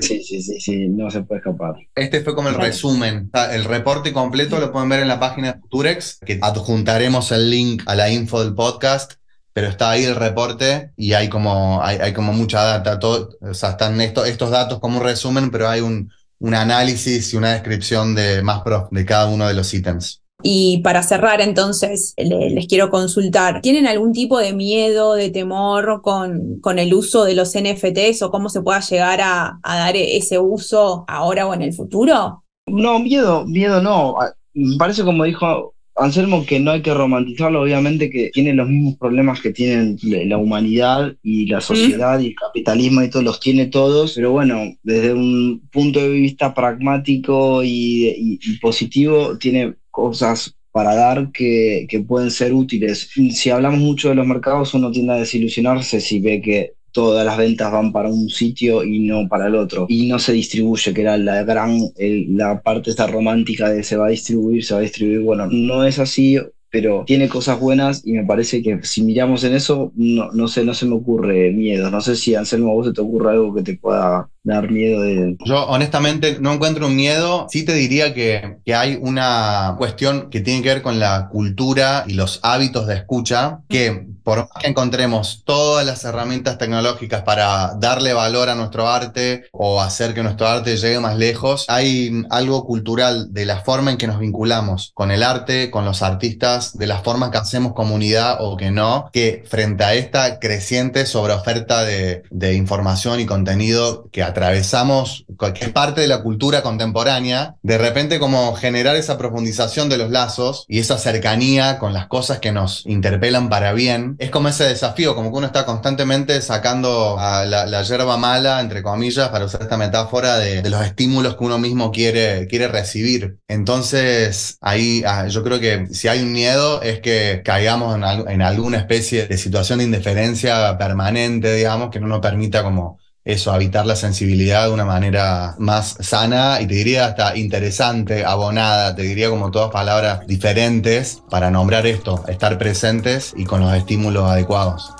Sí, 0.00 0.22
sí, 0.22 0.42
sí, 0.42 0.60
sí, 0.60 0.88
no 0.88 1.10
se 1.10 1.22
puede 1.22 1.38
escapar. 1.38 1.74
Este 1.94 2.22
fue 2.22 2.34
como 2.34 2.48
el 2.48 2.54
resumen. 2.54 3.30
El 3.52 3.64
reporte 3.64 4.12
completo 4.12 4.58
lo 4.58 4.72
pueden 4.72 4.88
ver 4.88 5.00
en 5.00 5.08
la 5.08 5.20
página 5.20 5.52
de 5.52 5.60
Futurex, 5.60 6.18
que 6.24 6.38
adjuntaremos 6.42 7.32
el 7.32 7.50
link 7.50 7.82
a 7.86 7.94
la 7.94 8.10
info 8.10 8.42
del 8.42 8.54
podcast 8.54 9.14
pero 9.52 9.68
está 9.68 9.90
ahí 9.90 10.04
el 10.04 10.16
reporte 10.16 10.92
y 10.96 11.12
hay 11.12 11.28
como, 11.28 11.82
hay, 11.82 12.12
como 12.12 12.32
mucha 12.32 12.62
data, 12.62 12.98
todo, 12.98 13.30
o 13.40 13.54
sea, 13.54 13.70
están 13.70 14.00
estos, 14.00 14.28
estos 14.28 14.50
datos 14.50 14.78
como 14.80 14.98
un 14.98 15.04
resumen, 15.04 15.50
pero 15.50 15.68
hay 15.68 15.80
un, 15.80 16.10
un 16.38 16.54
análisis 16.54 17.32
y 17.32 17.36
una 17.36 17.52
descripción 17.52 18.14
de 18.14 18.42
más 18.42 18.62
prof 18.62 18.88
de 18.90 19.04
cada 19.04 19.28
uno 19.28 19.46
de 19.46 19.54
los 19.54 19.72
ítems. 19.74 20.22
Y 20.42 20.78
para 20.78 21.02
cerrar, 21.02 21.40
entonces, 21.40 22.14
les 22.16 22.66
quiero 22.66 22.88
consultar, 22.88 23.60
¿tienen 23.60 23.86
algún 23.86 24.12
tipo 24.12 24.38
de 24.38 24.54
miedo, 24.54 25.14
de 25.14 25.30
temor 25.30 26.00
con, 26.02 26.60
con 26.60 26.78
el 26.78 26.94
uso 26.94 27.24
de 27.24 27.34
los 27.34 27.54
NFTs 27.54 28.22
o 28.22 28.30
cómo 28.30 28.48
se 28.48 28.62
pueda 28.62 28.80
llegar 28.80 29.20
a, 29.20 29.58
a, 29.62 29.76
dar 29.76 29.96
ese 29.96 30.38
uso 30.38 31.04
ahora 31.08 31.46
o 31.46 31.52
en 31.52 31.60
el 31.62 31.74
futuro? 31.74 32.42
No, 32.66 32.98
miedo, 33.00 33.44
miedo 33.44 33.82
no. 33.82 34.16
Me 34.54 34.76
parece 34.78 35.04
como 35.04 35.24
dijo 35.24 35.74
Anselmo, 35.96 36.46
que 36.46 36.60
no 36.60 36.70
hay 36.70 36.82
que 36.82 36.94
romantizarlo, 36.94 37.62
obviamente 37.62 38.10
que 38.10 38.30
tiene 38.30 38.54
los 38.54 38.68
mismos 38.68 38.96
problemas 38.96 39.40
que 39.40 39.52
tienen 39.52 39.98
la 40.02 40.38
humanidad 40.38 41.14
y 41.22 41.46
la 41.46 41.60
sociedad 41.60 42.18
y 42.20 42.28
el 42.28 42.34
capitalismo 42.34 43.02
y 43.02 43.10
todos 43.10 43.24
los 43.24 43.40
tiene 43.40 43.66
todos, 43.66 44.14
pero 44.14 44.32
bueno, 44.32 44.74
desde 44.82 45.12
un 45.12 45.68
punto 45.70 46.00
de 46.00 46.08
vista 46.08 46.54
pragmático 46.54 47.62
y, 47.64 48.38
positivo, 48.62 49.36
tiene 49.38 49.74
cosas 49.90 50.56
para 50.72 50.94
dar 50.94 51.32
que, 51.32 51.86
que, 51.88 52.00
pueden 52.00 52.30
ser 52.30 52.54
útiles. 52.54 53.10
Si 53.32 53.50
hablamos 53.50 53.80
mucho 53.80 54.08
de 54.08 54.14
los 54.14 54.26
mercados, 54.26 54.72
uno 54.72 54.90
tiende 54.90 55.14
a 55.14 55.16
desilusionarse 55.16 56.00
si 56.00 56.20
ve 56.20 56.40
que 56.40 56.74
todas 56.92 57.24
las 57.24 57.36
ventas 57.36 57.72
van 57.72 57.92
para 57.92 58.08
un 58.08 58.28
sitio 58.28 58.84
y 58.84 59.00
no 59.00 59.28
para 59.28 59.46
el 59.46 59.54
otro. 59.54 59.86
Y 59.88 60.08
no 60.08 60.18
se 60.18 60.32
distribuye, 60.32 60.92
que 60.94 61.00
era 61.02 61.16
la 61.16 61.42
gran, 61.44 61.78
la 61.96 62.62
parte 62.62 62.90
esta 62.90 63.06
romántica 63.06 63.68
de 63.70 63.82
se 63.82 63.96
va 63.96 64.06
a 64.06 64.10
distribuir, 64.10 64.64
se 64.64 64.74
va 64.74 64.80
a 64.80 64.82
distribuir. 64.82 65.20
Bueno, 65.20 65.46
no 65.50 65.84
es 65.84 65.98
así, 65.98 66.38
pero 66.70 67.04
tiene 67.06 67.28
cosas 67.28 67.58
buenas 67.58 68.06
y 68.06 68.12
me 68.12 68.24
parece 68.24 68.62
que 68.62 68.80
si 68.82 69.02
miramos 69.02 69.42
en 69.44 69.54
eso, 69.54 69.92
no, 69.96 70.30
no 70.32 70.48
sé, 70.48 70.64
no 70.64 70.74
se 70.74 70.86
me 70.86 70.94
ocurre 70.94 71.50
miedo. 71.52 71.90
No 71.90 72.00
sé 72.00 72.16
si 72.16 72.34
Anselmo 72.34 72.70
a 72.70 72.74
vos 72.74 72.86
se 72.86 72.92
te 72.92 73.00
ocurre 73.00 73.32
algo 73.32 73.54
que 73.54 73.62
te 73.62 73.76
pueda 73.76 74.30
dar 74.42 74.70
miedo 74.70 75.02
de... 75.02 75.36
Yo 75.44 75.66
honestamente 75.66 76.38
no 76.40 76.52
encuentro 76.52 76.86
un 76.86 76.96
miedo, 76.96 77.46
sí 77.50 77.64
te 77.64 77.74
diría 77.74 78.14
que, 78.14 78.58
que, 78.64 78.74
hay 78.74 78.98
una 79.00 79.74
cuestión 79.78 80.30
que 80.30 80.40
tiene 80.40 80.62
que 80.62 80.68
ver 80.70 80.82
con 80.82 80.98
la 80.98 81.28
cultura 81.28 82.04
y 82.06 82.14
los 82.14 82.40
hábitos 82.42 82.86
de 82.86 82.94
escucha, 82.94 83.60
que 83.68 84.06
por 84.22 84.38
más 84.38 84.48
que 84.60 84.68
encontremos 84.68 85.42
todas 85.44 85.84
las 85.84 86.04
herramientas 86.04 86.58
tecnológicas 86.58 87.22
para 87.22 87.74
darle 87.78 88.12
valor 88.12 88.48
a 88.48 88.54
nuestro 88.54 88.88
arte 88.88 89.44
o 89.52 89.80
hacer 89.80 90.14
que 90.14 90.22
nuestro 90.22 90.46
arte 90.46 90.76
llegue 90.76 91.00
más 91.00 91.16
lejos, 91.16 91.64
hay 91.68 92.22
algo 92.30 92.64
cultural 92.64 93.32
de 93.32 93.44
la 93.44 93.60
forma 93.60 93.90
en 93.90 93.98
que 93.98 94.06
nos 94.06 94.20
vinculamos 94.20 94.92
con 94.94 95.10
el 95.10 95.22
arte, 95.22 95.70
con 95.70 95.84
los 95.84 96.02
artistas, 96.02 96.76
de 96.78 96.86
las 96.86 97.02
formas 97.02 97.30
que 97.30 97.38
hacemos 97.38 97.72
comunidad 97.72 98.38
o 98.40 98.56
que 98.56 98.70
no, 98.70 99.10
que 99.12 99.44
frente 99.48 99.84
a 99.84 99.94
esta 99.94 100.38
creciente 100.38 101.06
sobreoferta 101.06 101.84
de, 101.84 102.22
de 102.30 102.54
información 102.54 103.20
y 103.20 103.26
contenido 103.26 104.08
que 104.12 104.22
atravesamos 104.30 105.24
cualquier 105.36 105.72
parte 105.72 106.00
de 106.00 106.08
la 106.08 106.22
cultura 106.22 106.62
contemporánea, 106.62 107.56
de 107.62 107.78
repente 107.78 108.18
como 108.18 108.54
generar 108.54 108.96
esa 108.96 109.18
profundización 109.18 109.88
de 109.88 109.98
los 109.98 110.10
lazos 110.10 110.64
y 110.68 110.78
esa 110.78 110.98
cercanía 110.98 111.78
con 111.78 111.92
las 111.92 112.06
cosas 112.06 112.38
que 112.38 112.52
nos 112.52 112.84
interpelan 112.86 113.48
para 113.48 113.72
bien, 113.72 114.16
es 114.18 114.30
como 114.30 114.48
ese 114.48 114.64
desafío, 114.64 115.14
como 115.14 115.30
que 115.30 115.38
uno 115.38 115.46
está 115.46 115.64
constantemente 115.66 116.40
sacando 116.42 117.16
la, 117.18 117.66
la 117.66 117.82
yerba 117.82 118.16
mala, 118.16 118.60
entre 118.60 118.82
comillas, 118.82 119.28
para 119.28 119.44
usar 119.44 119.62
esta 119.62 119.76
metáfora 119.76 120.38
de, 120.38 120.68
los 120.70 120.84
estímulos 120.84 121.36
que 121.36 121.44
uno 121.44 121.58
mismo 121.58 121.90
quiere, 121.90 122.46
quiere 122.46 122.68
recibir. 122.68 123.38
Entonces, 123.48 124.58
ahí 124.60 125.02
ah, 125.06 125.26
yo 125.26 125.42
creo 125.42 125.58
que 125.58 125.88
si 125.92 126.08
hay 126.08 126.22
un 126.22 126.32
miedo 126.32 126.82
es 126.82 127.00
que 127.00 127.42
caigamos 127.44 127.96
en 127.96 128.42
alguna 128.42 128.78
especie 128.78 129.26
de 129.26 129.36
situación 129.36 129.78
de 129.78 129.86
indiferencia 129.86 130.78
permanente, 130.78 131.54
digamos, 131.54 131.90
que 131.90 132.00
no 132.00 132.06
nos 132.06 132.20
permita 132.20 132.62
como 132.62 132.99
eso, 133.24 133.52
habitar 133.52 133.84
la 133.84 133.96
sensibilidad 133.96 134.66
de 134.66 134.72
una 134.72 134.86
manera 134.86 135.54
más 135.58 135.96
sana 136.00 136.60
y 136.60 136.66
te 136.66 136.74
diría 136.74 137.06
hasta 137.06 137.36
interesante, 137.36 138.24
abonada, 138.24 138.94
te 138.94 139.02
diría 139.02 139.28
como 139.28 139.50
todas 139.50 139.70
palabras 139.70 140.26
diferentes 140.26 141.22
para 141.28 141.50
nombrar 141.50 141.86
esto, 141.86 142.24
estar 142.28 142.56
presentes 142.56 143.34
y 143.36 143.44
con 143.44 143.60
los 143.60 143.74
estímulos 143.74 144.24
adecuados. 144.24 144.92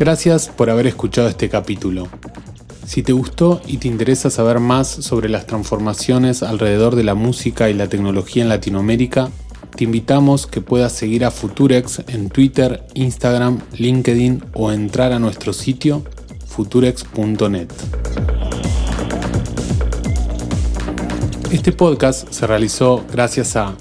Gracias 0.00 0.48
por 0.48 0.70
haber 0.70 0.86
escuchado 0.86 1.28
este 1.28 1.48
capítulo. 1.48 2.08
Si 2.86 3.04
te 3.04 3.12
gustó 3.12 3.60
y 3.66 3.76
te 3.76 3.86
interesa 3.86 4.30
saber 4.30 4.58
más 4.58 4.88
sobre 4.88 5.28
las 5.28 5.46
transformaciones 5.46 6.42
alrededor 6.42 6.96
de 6.96 7.04
la 7.04 7.14
música 7.14 7.70
y 7.70 7.74
la 7.74 7.88
tecnología 7.88 8.42
en 8.42 8.48
Latinoamérica, 8.48 9.30
te 9.80 9.84
invitamos 9.84 10.46
que 10.46 10.60
puedas 10.60 10.92
seguir 10.92 11.24
a 11.24 11.30
Futurex 11.30 12.02
en 12.08 12.28
Twitter, 12.28 12.84
Instagram, 12.92 13.60
LinkedIn 13.78 14.44
o 14.52 14.72
entrar 14.72 15.10
a 15.14 15.18
nuestro 15.18 15.54
sitio 15.54 16.04
futurex.net. 16.46 17.68
Este 21.50 21.72
podcast 21.72 22.30
se 22.30 22.46
realizó 22.46 23.06
gracias 23.10 23.56
a 23.56 23.74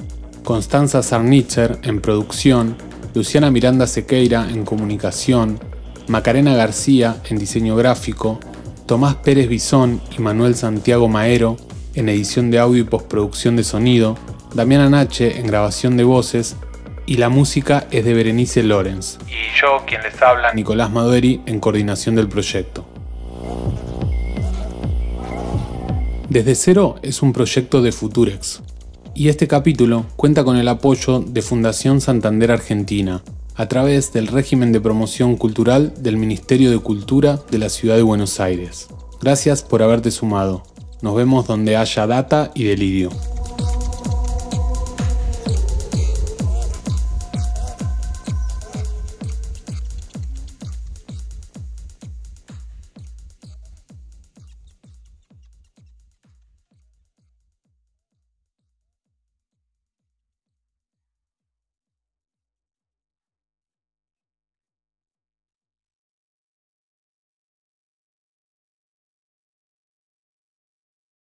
Constanza 0.45 1.04
Sarnitzer 1.04 1.80
en 1.84 2.00
producción, 2.00 2.78
Luciana 3.14 3.52
Miranda 3.52 3.86
Sequeira 3.86 4.50
en 4.50 4.64
comunicación, 4.64 5.60
Macarena 6.08 6.56
García 6.56 7.18
en 7.30 7.38
diseño 7.38 7.76
gráfico, 7.76 8.39
Tomás 8.86 9.16
Pérez 9.16 9.50
Bisón 9.50 10.00
y 10.18 10.22
Manuel 10.22 10.56
Santiago 10.56 11.10
Maero 11.10 11.58
en 11.93 12.08
edición 12.08 12.52
de 12.52 12.60
audio 12.60 12.84
y 12.84 12.86
postproducción 12.86 13.58
de 13.58 13.66
sonido, 13.66 14.16
Damián 14.54 14.89
Nache 14.91 15.39
en 15.39 15.47
grabación 15.47 15.95
de 15.95 16.04
voces 16.04 16.56
y 17.06 17.18
la 17.18 17.30
música 17.30 17.88
es 17.91 18.04
de 18.04 18.14
Berenice 18.14 18.64
Lorenz. 18.64 19.18
Y 19.28 19.60
yo, 19.60 19.84
quien 19.86 20.02
les 20.02 20.20
habla, 20.22 20.54
Nicolás 20.54 20.91
Madueri, 20.91 21.41
en 21.45 21.60
coordinación 21.60 22.16
del 22.16 22.28
proyecto. 22.28 22.86
Desde 26.30 26.56
Cero 26.56 26.95
es 27.02 27.22
un 27.22 27.34
proyecto 27.34 27.82
de 27.82 27.91
Futurex, 27.91 28.62
y 29.16 29.30
este 29.30 29.47
capítulo 29.47 30.06
cuenta 30.16 30.43
con 30.43 30.58
el 30.58 30.68
apoyo 30.68 31.20
de 31.20 31.41
Fundación 31.41 32.02
Santander 32.02 32.52
Argentina, 32.52 33.24
a 33.56 33.68
través 33.68 34.14
del 34.14 34.28
régimen 34.28 34.72
de 34.72 34.80
promoción 34.80 35.36
cultural 35.36 35.93
del 36.00 36.18
Ministerio 36.18 36.72
de 36.72 36.80
Cultura 36.80 37.39
de 37.50 37.58
la 37.58 37.70
Ciudad 37.70 37.95
de 37.95 38.04
Buenos 38.04 38.39
Aires. 38.39 38.88
Gracias 39.22 39.64
por 39.64 39.84
haberte 39.84 40.12
sumado. 40.12 40.64
Nos 41.02 41.16
vemos 41.16 41.47
donde 41.47 41.76
haya 41.76 42.08
data 42.08 42.52
y 42.54 42.64
delirio. 42.64 43.10